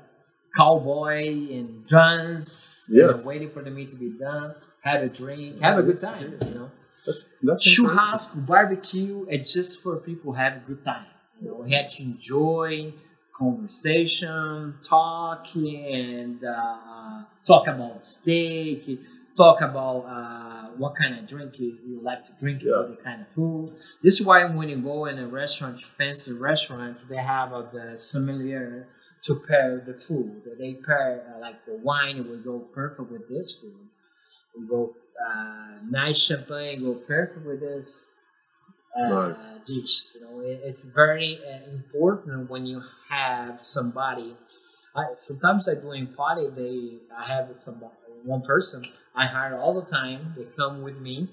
cowboy 0.57 1.27
and 1.57 1.87
drums. 1.87 2.89
you 2.93 3.07
know, 3.07 3.21
waiting 3.25 3.51
for 3.51 3.63
the 3.63 3.71
meat 3.71 3.91
to 3.91 3.97
be 3.97 4.11
done. 4.19 4.55
Have 4.83 5.03
a 5.03 5.09
drink. 5.09 5.61
Have 5.61 5.79
a 5.79 5.83
good 5.83 6.01
time. 6.01 6.39
You 6.43 6.55
know. 6.55 6.71
That's, 7.07 7.25
that's 7.43 7.67
churrasco, 7.67 8.47
barbecue, 8.47 9.27
it's 9.29 9.53
just 9.53 9.81
for 9.83 9.97
people 9.97 10.33
have 10.35 10.57
a 10.57 10.61
good 10.61 10.85
time. 10.85 11.07
You 11.41 11.49
know, 11.49 11.55
we 11.65 11.73
had 11.73 11.89
to 11.93 12.03
enjoy 12.03 12.93
conversation, 13.37 14.75
talk, 14.87 15.47
and 15.55 16.45
uh, 16.45 17.23
talk 17.47 17.67
about 17.69 18.07
steak, 18.07 19.01
talk 19.37 19.63
about 19.63 20.05
uh, 20.07 20.60
what 20.81 20.93
kind 21.01 21.13
of 21.19 21.29
drink 21.29 21.59
you, 21.61 21.71
you 21.87 22.01
like 22.11 22.23
to 22.29 22.33
drink, 22.41 22.63
Yeah. 22.63 22.81
what 22.89 23.03
kind 23.05 23.21
of 23.23 23.29
food. 23.39 23.65
This 24.05 24.15
is 24.19 24.27
why 24.27 24.39
when 24.59 24.69
you 24.73 24.79
go 24.93 24.99
in 25.11 25.17
a 25.19 25.29
restaurant, 25.41 25.77
fancy 25.99 26.33
restaurants, 26.33 27.01
they 27.05 27.23
have 27.35 27.53
uh, 27.53 27.63
the 27.77 27.97
sommelier 27.97 28.89
to 29.27 29.33
pair 29.49 29.71
the 29.91 29.95
food. 30.07 30.43
They 30.59 30.73
pair 30.75 31.09
uh, 31.37 31.41
like 31.47 31.59
the 31.67 31.77
wine 31.89 32.17
it 32.21 32.27
will 32.29 32.45
go 32.53 32.57
perfect 32.81 33.11
with 33.15 33.29
this 33.29 33.49
food. 33.59 33.77
Will 34.55 34.69
go 34.77 34.83
uh, 35.29 35.73
nice 35.89 36.19
champagne 36.29 36.83
go 36.83 36.95
perfect 36.95 37.45
with 37.47 37.61
this 37.61 38.13
uh, 38.97 39.09
Nice. 39.09 39.61
dish. 39.67 40.15
You 40.15 40.21
know, 40.23 40.41
it, 40.41 40.61
it's 40.65 40.85
very 40.85 41.39
uh, 41.47 41.71
important 41.71 42.51
when 42.51 42.67
you 42.67 42.83
have 43.09 43.61
somebody. 43.61 44.37
I, 44.95 45.05
sometimes 45.17 45.69
I 45.69 45.75
do 45.75 45.93
in 45.93 46.09
party. 46.09 46.49
They 46.49 46.99
I 47.17 47.25
have 47.25 47.49
somebody, 47.57 47.93
one 48.25 48.43
person 48.43 48.85
I 49.15 49.27
hire 49.27 49.57
all 49.59 49.75
the 49.81 49.89
time. 49.91 50.35
They 50.37 50.45
come 50.57 50.83
with 50.83 50.99
me 50.99 51.29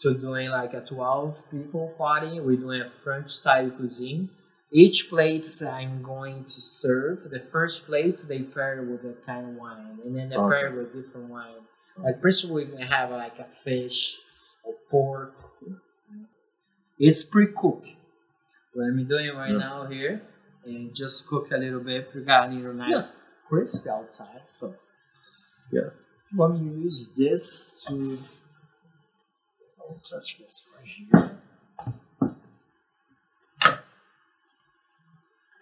to 0.00 0.14
doing 0.14 0.50
like 0.50 0.74
a 0.74 0.80
twelve 0.80 1.38
people 1.50 1.94
party. 1.98 2.40
We're 2.40 2.56
doing 2.56 2.82
a 2.82 2.90
French 3.02 3.30
style 3.30 3.70
cuisine. 3.70 4.30
Each 4.70 5.08
plates 5.10 5.60
I'm 5.62 6.02
going 6.02 6.44
to 6.44 6.60
serve. 6.60 7.30
The 7.30 7.40
first 7.52 7.86
plates 7.86 8.24
they 8.24 8.40
pair 8.40 8.82
with 8.82 9.04
a 9.04 9.14
kind 9.24 9.50
of 9.50 9.54
wine, 9.56 9.98
and 10.04 10.16
then 10.16 10.30
they 10.30 10.36
Okay. 10.36 10.48
pair 10.60 10.72
with 10.72 10.94
different 10.94 11.28
wine. 11.28 11.54
Like 11.98 12.20
principally, 12.20 12.64
we 12.66 12.70
can 12.72 12.86
have 12.86 13.10
like 13.10 13.38
a 13.38 13.44
fish 13.64 14.16
or 14.64 14.74
pork. 14.90 15.34
It's 16.98 17.24
pre-cooked. 17.24 17.88
What 18.74 18.84
I'm 18.84 19.06
doing 19.06 19.34
right 19.36 19.50
Yeah. 19.50 19.58
now 19.58 19.86
here, 19.86 20.22
and 20.64 20.94
just 20.94 21.26
cook 21.26 21.50
a 21.52 21.56
little 21.56 21.80
bit. 21.80 22.10
We 22.14 22.22
got 22.22 22.48
a 22.48 22.52
little 22.52 22.74
nice 22.74 23.18
crisp 23.48 23.86
outside, 23.86 24.42
so 24.48 24.74
Yeah. 25.70 25.90
Let 26.34 26.52
me 26.52 26.82
use 26.84 27.10
this 27.16 27.82
to. 27.88 28.18
I'll 29.78 30.00
touch 30.08 30.38
this 30.38 30.64
right 30.74 30.88
here. 30.88 31.38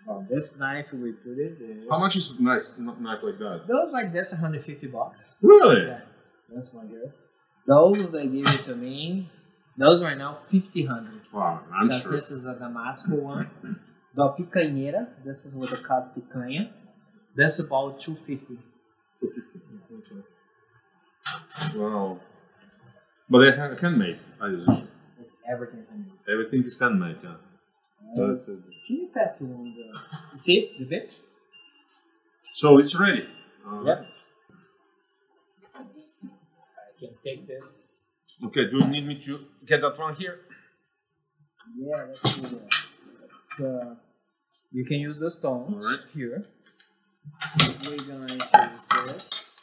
On 0.08 0.26
this 0.28 0.56
knife, 0.56 0.92
we 0.92 1.12
put 1.12 1.38
it. 1.38 1.58
Is, 1.60 1.86
How 1.90 1.98
much 1.98 2.16
is 2.16 2.32
nice 2.38 2.70
not 2.78 3.00
knife 3.00 3.20
like 3.22 3.38
that? 3.38 3.62
Those 3.68 3.92
like 3.92 4.12
this, 4.12 4.32
150 4.32 4.86
bucks. 4.88 5.34
Really? 5.40 5.86
Yeah, 5.86 6.00
that's 6.52 6.72
one 6.72 6.88
here. 6.88 7.14
Those 7.66 8.10
they 8.10 8.26
give 8.26 8.46
it 8.46 8.64
to 8.64 8.74
me. 8.74 9.28
Those 9.76 10.02
right 10.02 10.18
now, 10.18 10.38
50 10.50 10.88
Wow, 11.32 11.60
I'm 11.72 11.90
sure. 12.00 12.12
this 12.12 12.30
is 12.30 12.44
a 12.44 12.54
Damasco 12.54 13.20
one. 13.22 13.50
The 14.14 14.28
picanheira, 14.30 15.08
this 15.24 15.46
is 15.46 15.54
what 15.54 15.70
they 15.70 15.76
call 15.76 16.08
picanha. 16.16 16.68
That's 17.34 17.58
about 17.60 18.00
250. 18.00 18.58
250. 19.20 21.78
Wow. 21.78 22.18
But 23.28 23.38
they 23.40 23.56
ha- 23.56 23.76
handmade, 23.80 24.18
I 24.40 24.48
assume. 24.48 24.88
It's 25.20 25.36
everything 25.48 25.84
handmade. 25.88 26.18
Everything 26.28 26.64
is 26.64 26.78
handmade, 26.78 27.16
yeah. 27.22 27.34
Ah. 28.02 28.26
That's 28.26 28.48
it. 28.48 28.58
Can 28.86 28.96
you 28.96 29.08
pass 29.14 29.40
one? 29.40 29.72
The, 29.76 29.98
you 30.32 30.38
see 30.38 30.70
the 30.78 30.84
bit? 30.86 31.12
So 32.54 32.78
it's 32.78 32.98
ready. 32.98 33.26
All 33.66 33.86
Yep. 33.86 33.98
right. 33.98 34.06
I 35.74 36.98
can 36.98 37.10
take 37.24 37.46
this. 37.46 38.08
Okay, 38.44 38.64
do 38.70 38.78
you 38.78 38.86
need 38.86 39.06
me 39.06 39.18
to 39.20 39.46
get 39.64 39.80
that 39.82 39.96
one 39.98 40.14
here? 40.16 40.40
Yeah, 41.78 42.06
let's 42.08 42.34
do 42.36 42.42
that. 42.42 42.74
Let's, 43.40 43.60
uh, 43.60 43.94
you 44.70 44.84
can 44.84 44.98
use 44.98 45.18
the 45.18 45.30
stones 45.30 45.74
Alright. 45.74 46.00
here. 46.12 46.44
We're 47.86 47.96
going 47.96 48.28
to 48.28 48.70
use 48.72 49.06
this. 49.06 49.54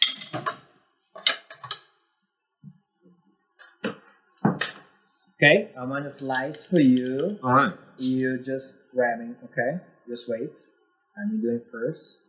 Okay, 5.36 5.70
I'm 5.78 5.90
gonna 5.90 6.10
slice 6.10 6.66
for 6.66 6.80
you. 6.80 7.38
All 7.44 7.54
right. 7.54 7.74
You 8.00 8.40
just 8.40 8.74
grabbing, 8.92 9.36
okay? 9.44 9.84
Just 10.08 10.28
wait. 10.28 10.50
I'm 11.16 11.40
doing 11.40 11.62
first. 11.72 12.24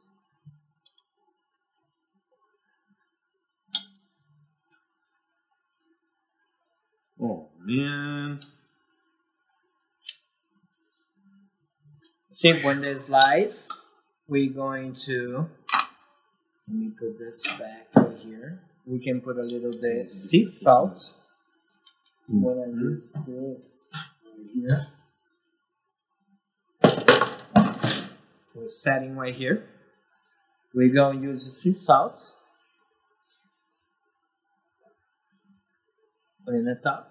Oh 7.18 7.48
man. 7.64 8.40
See 12.38 12.52
when 12.52 12.82
they 12.82 12.94
slice, 12.94 13.68
we're 14.28 14.52
going 14.52 14.94
to 15.06 15.48
let 16.68 16.76
me 16.76 16.90
put 16.96 17.18
this 17.18 17.44
back 17.58 17.88
right 17.96 18.16
here. 18.16 18.62
We 18.86 19.00
can 19.00 19.20
put 19.20 19.38
a 19.38 19.42
little 19.42 19.72
bit 19.72 20.08
sea 20.12 20.46
salt. 20.46 21.14
Mm-hmm. 22.30 22.42
When 22.42 22.58
I 22.60 22.66
use 22.68 23.12
this 23.26 23.90
right 24.24 24.46
here. 24.54 24.86
We're 28.54 28.68
setting 28.68 29.16
right 29.16 29.34
here. 29.34 29.64
We're 30.72 30.94
going 30.94 31.20
to 31.20 31.26
use 31.32 31.44
the 31.44 31.50
sea 31.50 31.72
salt. 31.72 32.22
Put 36.44 36.54
in 36.54 36.66
the 36.66 36.76
top. 36.76 37.10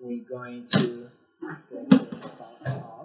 We're 0.00 0.24
going 0.28 0.66
to 0.66 1.10
take 1.70 2.10
the 2.10 2.28
sauce 2.28 2.66
off. 2.66 3.03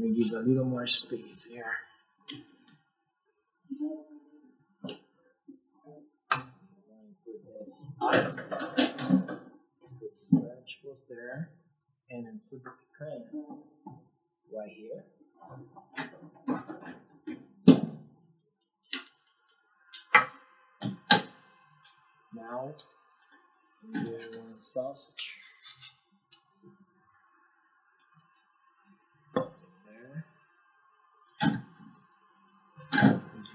Me 0.00 0.08
give 0.14 0.32
a 0.32 0.38
little 0.38 0.64
more 0.64 0.86
space 0.86 1.44
here. 1.44 1.76
Put 4.80 4.96
the 10.30 10.40
vegetables 10.40 11.04
there, 11.06 11.50
and 12.08 12.26
then 12.26 12.40
put 12.48 12.64
the 12.64 12.70
picanha 12.70 13.58
right 14.56 14.72
here. 14.74 15.04
Now, 22.34 22.74
we 23.86 24.00
one 24.00 24.56
sausage. 24.56 25.36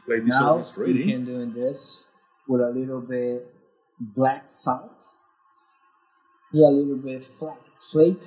This 0.08 0.24
Now 0.26 0.66
we 0.78 0.84
ready. 0.86 1.12
can 1.12 1.26
do 1.26 1.52
this 1.52 2.06
with 2.48 2.62
a 2.62 2.70
little 2.70 3.02
bit 3.02 3.52
black 4.00 4.44
salt. 4.48 5.04
Yeah, 6.52 6.68
a 6.68 6.70
little 6.70 6.98
bit 6.98 7.26
flat 7.40 7.58
flake. 7.92 8.22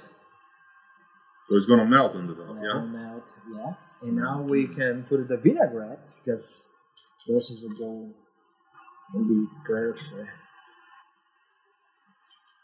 So 1.49 1.57
it's 1.57 1.67
gonna 1.67 1.87
melt 1.87 2.15
in 2.17 2.27
the 2.27 2.35
top, 2.35 2.57
yeah? 2.63 2.81
melt. 2.81 3.33
Yeah. 3.55 3.73
And 4.03 4.17
now 4.17 4.43
we 4.43 4.67
can 4.67 5.05
put 5.09 5.27
the 5.29 5.37
vinaigrette 5.37 6.07
because 6.25 6.71
this 7.27 7.51
is 7.51 7.65
a 7.65 7.69
bowl. 7.81 8.13
Will 9.15 9.25
be 9.25 9.47
perfect. 9.65 10.29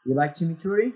You 0.05 0.15
like 0.15 0.35
chimichurri? 0.35 0.93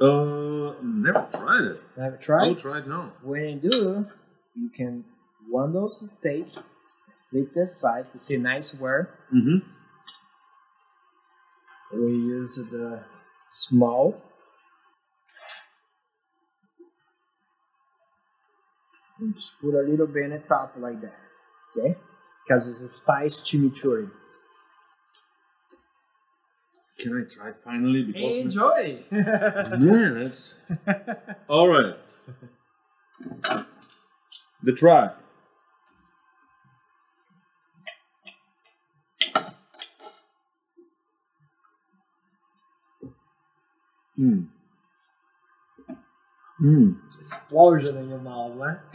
Uh, 0.00 0.74
never 0.82 1.26
tried 1.32 1.64
it. 1.64 1.82
Have 1.96 2.12
you 2.14 2.18
I'll 2.18 2.18
tried? 2.18 2.58
try 2.58 2.78
it 2.78 2.88
now. 2.88 3.12
When 3.22 3.60
you 3.62 3.70
do, 3.70 4.06
you 4.56 4.68
can 4.70 5.04
one 5.50 5.72
those 5.72 6.10
steak, 6.10 6.46
flip 7.30 7.54
this 7.54 7.76
side 7.76 8.10
to 8.12 8.20
see 8.20 8.36
nice 8.36 8.74
wear. 8.74 9.10
Mm-hmm. 9.32 9.58
We 12.00 12.12
use 12.12 12.56
the 12.70 13.04
small. 13.48 14.20
And 19.18 19.34
just 19.34 19.60
put 19.60 19.74
a 19.74 19.82
little 19.88 20.06
bit 20.06 20.24
on 20.24 20.30
the 20.30 20.38
top 20.38 20.74
like 20.76 21.00
that. 21.00 21.14
Okay? 21.76 21.96
Because 22.44 22.68
it's 22.68 22.80
a 22.80 22.88
spice 22.88 23.40
chimichurri. 23.42 24.10
Can 26.98 27.26
I 27.26 27.34
try 27.34 27.48
it 27.48 27.56
finally? 27.64 28.04
Because 28.04 28.36
Enjoy! 28.36 29.02
yeah, 29.12 30.10
that's 30.14 30.58
all 31.48 31.68
right. 31.68 31.96
The 34.62 34.72
try. 34.72 35.10
Hmm. 44.16 44.42
Hmm. 46.58 46.92
Explosion 47.18 47.96
in 47.96 48.08
your 48.10 48.18
mouth, 48.18 48.56
man. 48.56 48.78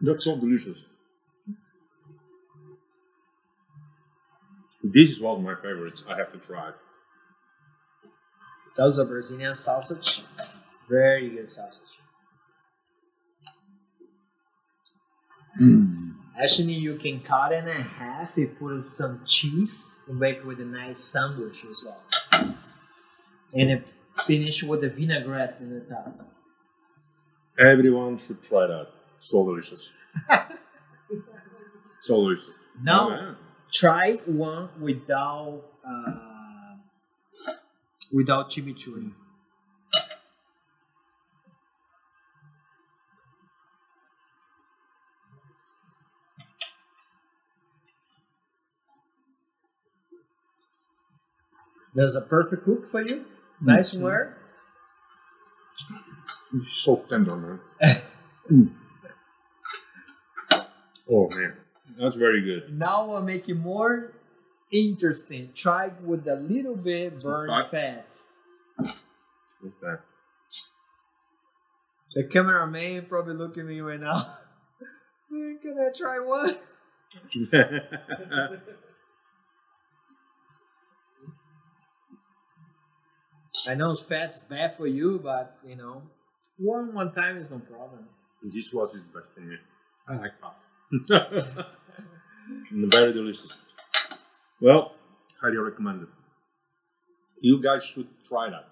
That's 0.00 0.24
so 0.24 0.36
delicious. 0.36 0.82
This 4.82 5.10
is 5.10 5.20
one 5.20 5.38
of 5.38 5.42
my 5.42 5.54
favorites. 5.54 6.04
I 6.08 6.16
have 6.16 6.30
to 6.32 6.38
try. 6.38 6.72
That 8.76 8.84
was 8.84 8.98
a 8.98 9.04
Brazilian 9.04 9.54
sausage. 9.54 10.22
Very 10.88 11.30
good 11.30 11.48
sausage. 11.48 11.80
Mm. 15.60 16.14
Actually, 16.42 16.74
you 16.74 16.96
can 16.96 17.20
cut 17.20 17.52
it 17.52 17.64
in 17.64 17.82
half 17.82 18.36
and 18.36 18.58
put 18.58 18.86
some 18.88 19.20
cheese 19.24 20.00
and 20.08 20.18
make 20.18 20.44
with 20.44 20.60
a 20.60 20.64
nice 20.64 21.02
sandwich 21.02 21.64
as 21.70 21.82
well. 21.84 22.02
And 23.54 23.70
then 23.70 23.84
finish 24.26 24.62
with 24.62 24.80
the 24.80 24.88
vinaigrette 24.90 25.58
in 25.60 25.70
the 25.70 25.80
top. 25.80 26.28
Everyone 27.58 28.18
should 28.18 28.42
try 28.42 28.66
that. 28.66 28.88
So 29.20 29.44
delicious. 29.44 29.92
so 32.02 32.14
delicious. 32.16 32.50
Now, 32.82 33.10
Oh, 33.10 33.36
try 33.72 34.14
one 34.26 34.68
without 34.80 35.62
uh, 35.88 36.76
without 38.12 38.50
chimichurri. 38.50 39.12
There's 51.94 52.16
a 52.16 52.20
perfect 52.20 52.64
cook 52.64 52.90
for 52.90 53.00
you. 53.02 53.24
Nice 53.64 53.94
and 53.94 54.04
rare. 54.04 54.36
It's 56.54 56.82
so 56.84 57.04
tender, 57.08 57.36
man. 57.36 57.60
Mm. 58.50 58.68
Oh 61.10 61.30
man, 61.34 61.54
that's 61.98 62.16
very 62.16 62.42
good. 62.42 62.78
Now 62.78 63.10
I'll 63.10 63.22
make 63.22 63.48
it 63.48 63.54
more 63.54 64.12
interesting. 64.70 65.48
Try 65.54 65.88
with 66.02 66.28
a 66.28 66.36
little 66.36 66.76
bit 66.76 67.22
burnt 67.22 67.70
Fat. 67.70 68.06
fat. 68.78 69.00
Okay. 69.64 70.02
The 72.14 72.24
cameraman 72.24 73.06
probably 73.06 73.32
looking 73.34 73.62
at 73.62 73.66
me 73.68 73.80
right 73.80 73.98
now. 73.98 74.26
Can 75.30 75.78
I 75.80 75.88
try 75.96 76.18
one? 76.18 76.54
I 83.66 83.74
know 83.74 83.94
fat's 83.96 84.40
bad 84.40 84.76
for 84.76 84.86
you, 84.86 85.20
but 85.22 85.56
you 85.66 85.76
know, 85.76 86.02
one 86.58 86.94
one 86.94 87.12
time 87.12 87.38
is 87.38 87.50
no 87.50 87.58
problem. 87.58 88.06
this 88.42 88.72
was 88.72 88.94
is 88.94 89.02
best 89.14 89.26
for 89.34 89.40
me. 89.40 89.56
I 90.08 90.16
like 90.16 90.32
fat. 90.40 91.66
And 92.70 92.92
very 92.92 93.12
delicious. 93.12 93.52
Well, 94.60 94.92
highly 95.40 95.56
recommended. 95.56 96.08
You 97.40 97.62
guys 97.62 97.84
should 97.84 98.08
try 98.28 98.50
that. 98.50 98.66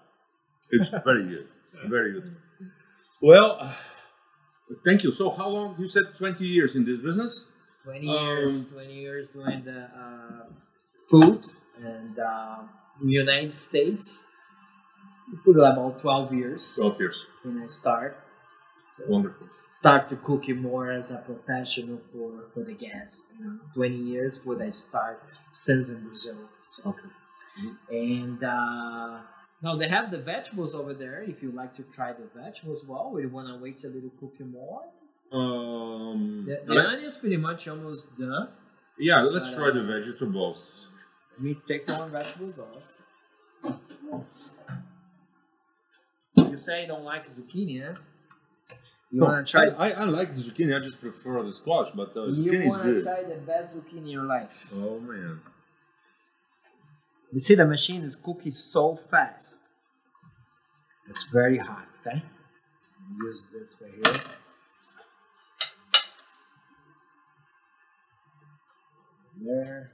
It's 0.71 0.89
very 1.05 1.23
good. 1.27 1.47
Very 1.89 2.13
good. 2.13 2.35
Well, 3.21 3.57
uh, 3.59 3.73
thank 4.85 5.03
you. 5.03 5.11
So, 5.11 5.29
how 5.31 5.49
long? 5.49 5.75
You 5.79 5.87
said 5.87 6.03
20 6.17 6.45
years 6.45 6.75
in 6.75 6.85
this 6.85 6.99
business? 6.99 7.47
Twenty 7.83 8.07
years, 8.07 8.55
Um, 8.55 8.71
twenty 8.71 8.93
years 8.93 9.27
doing 9.29 9.63
the 9.65 9.81
uh, 10.03 10.45
food 11.09 11.45
and 11.77 12.17
uh, 12.17 12.59
in 13.01 13.07
the 13.07 13.13
United 13.13 13.51
States. 13.51 14.25
Put 15.43 15.55
about 15.57 15.99
twelve 16.01 16.33
years 16.33 16.75
12 16.75 16.99
years. 16.99 17.17
when 17.43 17.57
I 17.61 17.67
start. 17.67 18.17
So 18.95 19.03
Wonderful. 19.07 19.47
start 19.71 20.07
to 20.09 20.15
cooking 20.17 20.61
more 20.61 20.89
as 20.91 21.11
a 21.11 21.17
professional 21.17 21.99
for, 22.11 22.45
for 22.53 22.63
the 22.63 22.73
guests. 22.73 23.33
You 23.39 23.45
know, 23.45 23.59
20 23.73 23.95
years 23.95 24.45
when 24.45 24.61
I 24.61 24.71
start 24.71 25.23
since 25.51 25.89
in 25.89 26.03
Brazil. 26.07 26.37
So, 26.67 26.89
Okay. 26.91 27.09
And 27.89 28.43
uh, 28.43 29.21
now 29.61 29.75
they 29.75 29.87
have 29.87 30.09
the 30.11 30.17
vegetables 30.19 30.73
over 30.75 30.93
there. 30.93 31.21
If 31.23 31.41
you 31.43 31.51
like 31.51 31.75
to 31.77 31.83
try 31.83 32.13
the 32.13 32.27
vegetables, 32.35 32.83
well, 32.87 33.11
we 33.13 33.25
want 33.27 33.47
to 33.47 33.55
wait 33.63 33.83
a 33.83 33.87
little 33.87 34.11
cooking 34.19 34.51
more. 34.51 34.81
Um, 35.31 36.45
The, 36.47 36.61
the 36.65 36.73
onion 36.79 36.93
is 36.93 37.17
pretty 37.17 37.37
much 37.37 37.67
almost 37.67 38.17
done. 38.17 38.49
yeah, 38.99 39.21
let's 39.21 39.49
But, 39.51 39.57
try 39.57 39.67
uh, 39.69 39.73
the 39.73 39.83
vegetables. 39.83 40.87
Let 41.33 41.41
me 41.41 41.57
take 41.67 41.87
one 41.89 42.11
vegetables 42.11 42.59
off. 42.59 43.01
You 46.53 46.59
say 46.59 46.81
you 46.83 46.87
don't 46.87 47.03
like 47.03 47.27
zucchini, 47.27 47.83
huh? 47.83 47.95
You 49.11 49.19
No, 49.21 49.25
want 49.25 49.47
to 49.47 49.51
try? 49.51 49.65
I, 49.65 49.89
I, 49.89 50.01
I 50.01 50.03
like 50.05 50.35
the 50.35 50.41
zucchini. 50.41 50.75
I 50.75 50.79
just 50.79 51.01
prefer 51.01 51.41
the 51.41 51.53
squash, 51.53 51.89
but 51.95 52.13
the 52.13 52.25
you 52.25 52.51
zucchini 52.51 52.61
is 52.61 52.69
want 52.69 52.83
to 52.83 53.01
try 53.03 53.23
the 53.23 53.35
best 53.35 53.77
zucchini 53.77 53.97
in 53.97 54.07
your 54.07 54.23
life? 54.23 54.71
Oh 54.71 54.99
man. 54.99 55.41
You 57.31 57.39
see, 57.39 57.55
the 57.55 57.65
machine 57.65 58.03
is 58.03 58.15
cooking 58.15 58.51
so 58.51 58.95
fast. 58.95 59.61
It's 61.09 61.23
very 61.23 61.57
hot, 61.57 61.87
okay? 61.99 62.21
Use 63.17 63.47
this 63.51 63.75
right 63.81 63.91
here. 64.13 64.21
There. 69.41 69.91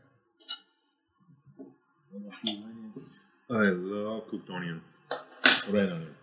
A 1.60 2.36
few 2.46 2.60
minutes. 2.60 3.24
I 3.50 3.54
love 3.70 4.28
cooked 4.28 4.50
onion. 4.50 4.82
Red 5.70 5.92
onion. 5.94 6.16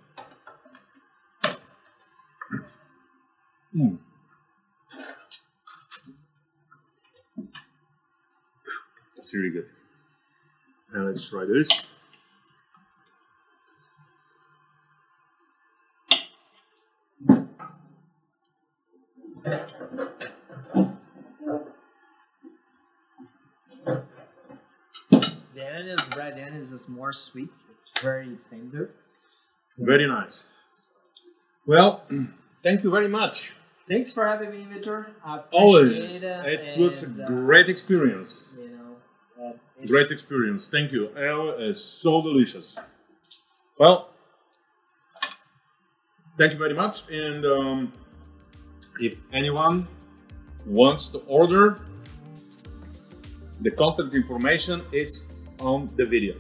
Mm. 3.77 3.99
That's 9.17 9.35
really 9.35 9.51
good. 9.51 9.67
And 10.95 11.07
let's 11.07 11.29
try 11.29 11.45
this. 11.45 11.69
The 25.55 25.67
onion 25.75 25.89
is 25.89 26.09
red, 26.17 26.37
the 26.37 26.47
onion 26.47 26.63
is 26.63 26.89
more 26.89 27.13
sweet. 27.13 27.51
It's 27.73 27.91
very 28.01 28.39
tender. 28.49 28.91
Very 29.77 30.07
nice. 30.07 30.47
Well, 31.67 32.05
thank 32.63 32.83
you 32.83 32.91
very 32.91 33.09
much. 33.09 33.53
Thanks 33.89 34.13
for 34.13 34.27
having 34.27 34.51
me, 34.51 34.67
Viktor. 34.69 35.13
Always. 35.53 36.25
it. 36.25 36.45
It 36.47 36.79
was 36.79 37.05
a 37.05 37.07
uh, 37.07 37.27
great 37.29 37.69
experience. 37.69 38.59
You 38.61 38.71
know, 38.77 39.49
uh, 39.49 39.87
Great 39.87 40.11
experience. 40.11 40.69
Thank 40.69 40.91
you. 40.91 41.11
It's 41.17 41.85
so 41.85 42.21
delicious. 42.21 42.77
Well, 43.79 44.09
thank 46.37 46.53
you 46.53 46.59
very 46.59 46.75
much. 46.75 47.09
And 47.11 47.47
um, 47.47 47.93
if 49.01 49.19
anyone 49.33 49.87
wants 50.67 51.09
to 51.11 51.19
order, 51.19 51.79
the 53.61 53.71
contact 53.71 54.15
information 54.15 54.83
is 54.91 55.27
on 55.61 55.91
the 55.97 56.07
video. 56.07 56.35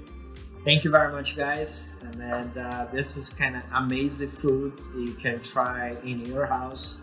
Thank 0.64 0.82
you 0.82 0.90
very 0.90 1.12
much, 1.12 1.36
guys. 1.36 1.96
And 2.02 2.20
then 2.20 2.58
uh, 2.58 2.88
this 2.92 3.16
is 3.16 3.28
kind 3.28 3.54
of 3.54 3.62
amazing 3.74 4.32
food 4.32 4.72
you 4.96 5.12
can 5.14 5.38
try 5.40 5.96
in 6.02 6.26
your 6.26 6.44
house 6.44 7.02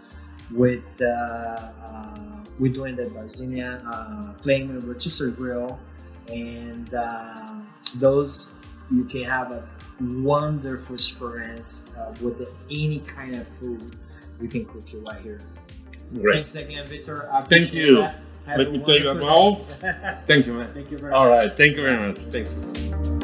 with 0.52 0.84
uh, 1.02 1.06
uh, 1.06 2.20
we're 2.60 2.72
doing 2.72 2.96
the 2.96 3.10
Brazilian 3.10 3.86
uh, 3.88 4.34
flame 4.42 4.80
rotisserie 4.82 5.32
grill, 5.32 5.80
and 6.28 6.94
uh, 6.94 7.54
those 7.96 8.54
you 8.92 9.06
can 9.06 9.24
have 9.24 9.52
a 9.52 9.68
wonderful 10.00 10.96
experience 10.96 11.86
uh, 11.98 12.14
with 12.22 12.52
any 12.70 13.00
kind 13.00 13.36
of 13.36 13.48
food 13.48 13.98
you 14.42 14.48
can 14.48 14.66
cook 14.66 14.94
it 14.94 14.98
right 14.98 15.22
here. 15.22 15.42
Great. 16.14 16.36
Thanks 16.36 16.56
again, 16.56 16.88
Viktor. 16.88 17.30
Thank 17.50 17.74
you. 17.74 17.98
that. 17.98 18.20
Have 18.46 18.58
Let 18.58 18.72
me 18.74 18.80
take 18.80 19.04
that 19.04 19.20
wonderful 19.22 19.30
off. 19.30 19.80
Thank 20.28 20.48
you, 20.48 20.54
man. 20.54 20.70
Thank 20.74 20.92
you 20.92 20.98
very 20.98 21.14
All 21.14 21.30
much. 21.30 21.38
right. 21.38 21.58
Thank 21.58 21.78
you 21.78 21.84
very 21.84 22.08
much. 22.08 22.20
Thanks. 22.26 23.23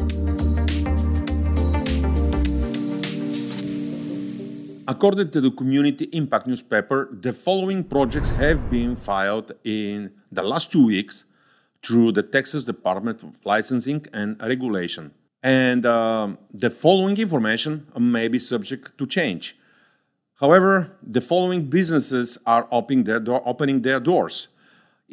According 4.90 5.30
to 5.30 5.40
the 5.40 5.52
Community 5.52 6.06
Impact 6.14 6.48
newspaper, 6.48 7.10
the 7.12 7.32
following 7.32 7.84
projects 7.84 8.32
have 8.32 8.72
been 8.72 8.96
filed 8.96 9.52
in 9.64 10.12
the 10.32 10.42
last 10.42 10.72
two 10.72 10.84
weeks 10.84 11.26
through 11.84 12.12
the 12.14 12.24
Texas 12.24 12.64
Department 12.64 13.22
of 13.22 13.36
Licensing 13.46 14.04
and 14.12 14.42
Regulation. 14.42 15.12
And 15.44 15.86
um, 15.86 16.40
the 16.52 16.72
following 16.72 17.16
information 17.20 17.86
may 18.00 18.30
be 18.30 18.40
subject 18.40 18.98
to 18.98 19.06
change. 19.06 19.56
However, 20.40 20.98
the 21.04 21.22
following 21.22 21.70
businesses 21.70 22.40
are 22.48 22.68
opening 22.72 23.04
their, 23.04 23.20
door, 23.20 23.44
opening 23.46 23.84
their 23.84 24.00
doors. 24.00 24.48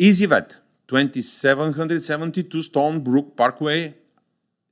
EasyVet, 0.01 0.55
2772 0.89 2.59
Stonebrook 2.61 3.37
Parkway, 3.37 3.93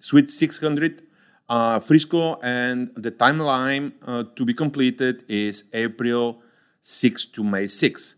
Suite 0.00 0.30
600, 0.30 1.02
uh, 1.48 1.80
Frisco, 1.80 2.38
and 2.42 2.90
the 2.96 3.10
timeline 3.10 3.92
uh, 4.06 4.24
to 4.36 4.44
be 4.44 4.54
completed 4.54 5.24
is 5.28 5.64
April 5.72 6.40
6 6.80 7.26
to 7.26 7.44
May 7.44 7.66
6. 7.66 8.14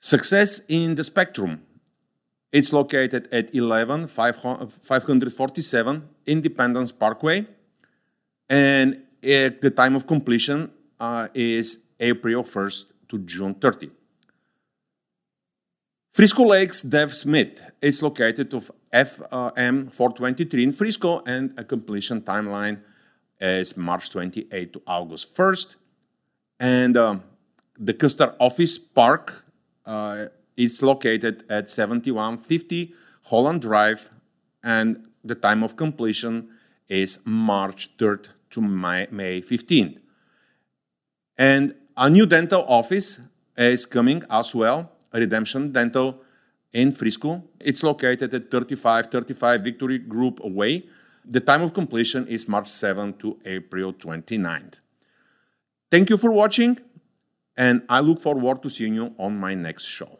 Success 0.00 0.60
in 0.68 0.94
the 0.94 1.04
Spectrum. 1.04 1.62
It's 2.50 2.72
located 2.72 3.28
at 3.30 3.54
11 3.54 4.06
547 4.06 6.08
Independence 6.26 6.92
Parkway, 6.92 7.46
and 8.48 9.02
at 9.22 9.60
the 9.60 9.70
time 9.70 9.96
of 9.96 10.06
completion 10.06 10.70
uh, 10.98 11.28
is 11.34 11.80
April 12.00 12.42
1st 12.42 12.86
to 13.08 13.18
June 13.18 13.54
30. 13.54 13.90
Frisco 16.18 16.42
Lakes 16.46 16.82
Dev 16.82 17.14
Smith 17.14 17.62
is 17.80 18.02
located 18.02 18.52
of 18.52 18.72
FM 18.92 19.92
423 19.94 20.64
in 20.64 20.72
Frisco, 20.72 21.22
and 21.24 21.56
a 21.56 21.62
completion 21.62 22.22
timeline 22.22 22.80
is 23.40 23.76
March 23.76 24.10
28 24.10 24.72
to 24.72 24.82
August 24.84 25.36
1st. 25.36 25.76
And 26.58 26.96
um, 26.96 27.22
the 27.78 27.94
Custer 27.94 28.34
Office 28.40 28.78
Park 28.78 29.44
uh, 29.86 30.24
is 30.56 30.82
located 30.82 31.44
at 31.48 31.70
7150 31.70 32.92
Holland 33.26 33.62
Drive, 33.62 34.10
and 34.64 35.06
the 35.22 35.36
time 35.36 35.62
of 35.62 35.76
completion 35.76 36.48
is 36.88 37.20
March 37.24 37.96
3rd 37.96 38.30
to 38.50 38.60
May, 38.60 39.06
May 39.12 39.40
15th. 39.40 39.98
And 41.36 41.76
a 41.96 42.10
new 42.10 42.26
dental 42.26 42.64
office 42.66 43.20
is 43.56 43.86
coming 43.86 44.24
as 44.28 44.52
well, 44.52 44.97
Redemption 45.12 45.72
Dental 45.72 46.22
in 46.72 46.92
Frisco. 46.92 47.44
It's 47.60 47.82
located 47.82 48.34
at 48.34 48.50
3535 48.50 49.62
Victory 49.62 49.98
Group 49.98 50.40
Way. 50.44 50.86
The 51.24 51.40
time 51.40 51.62
of 51.62 51.74
completion 51.74 52.26
is 52.26 52.48
March 52.48 52.68
7 52.68 53.14
to 53.18 53.38
April 53.44 53.92
29th. 53.92 54.80
Thank 55.90 56.10
you 56.10 56.16
for 56.16 56.30
watching, 56.30 56.78
and 57.56 57.82
I 57.88 58.00
look 58.00 58.20
forward 58.20 58.62
to 58.62 58.70
seeing 58.70 58.94
you 58.94 59.14
on 59.18 59.38
my 59.38 59.54
next 59.54 59.84
show. 59.84 60.18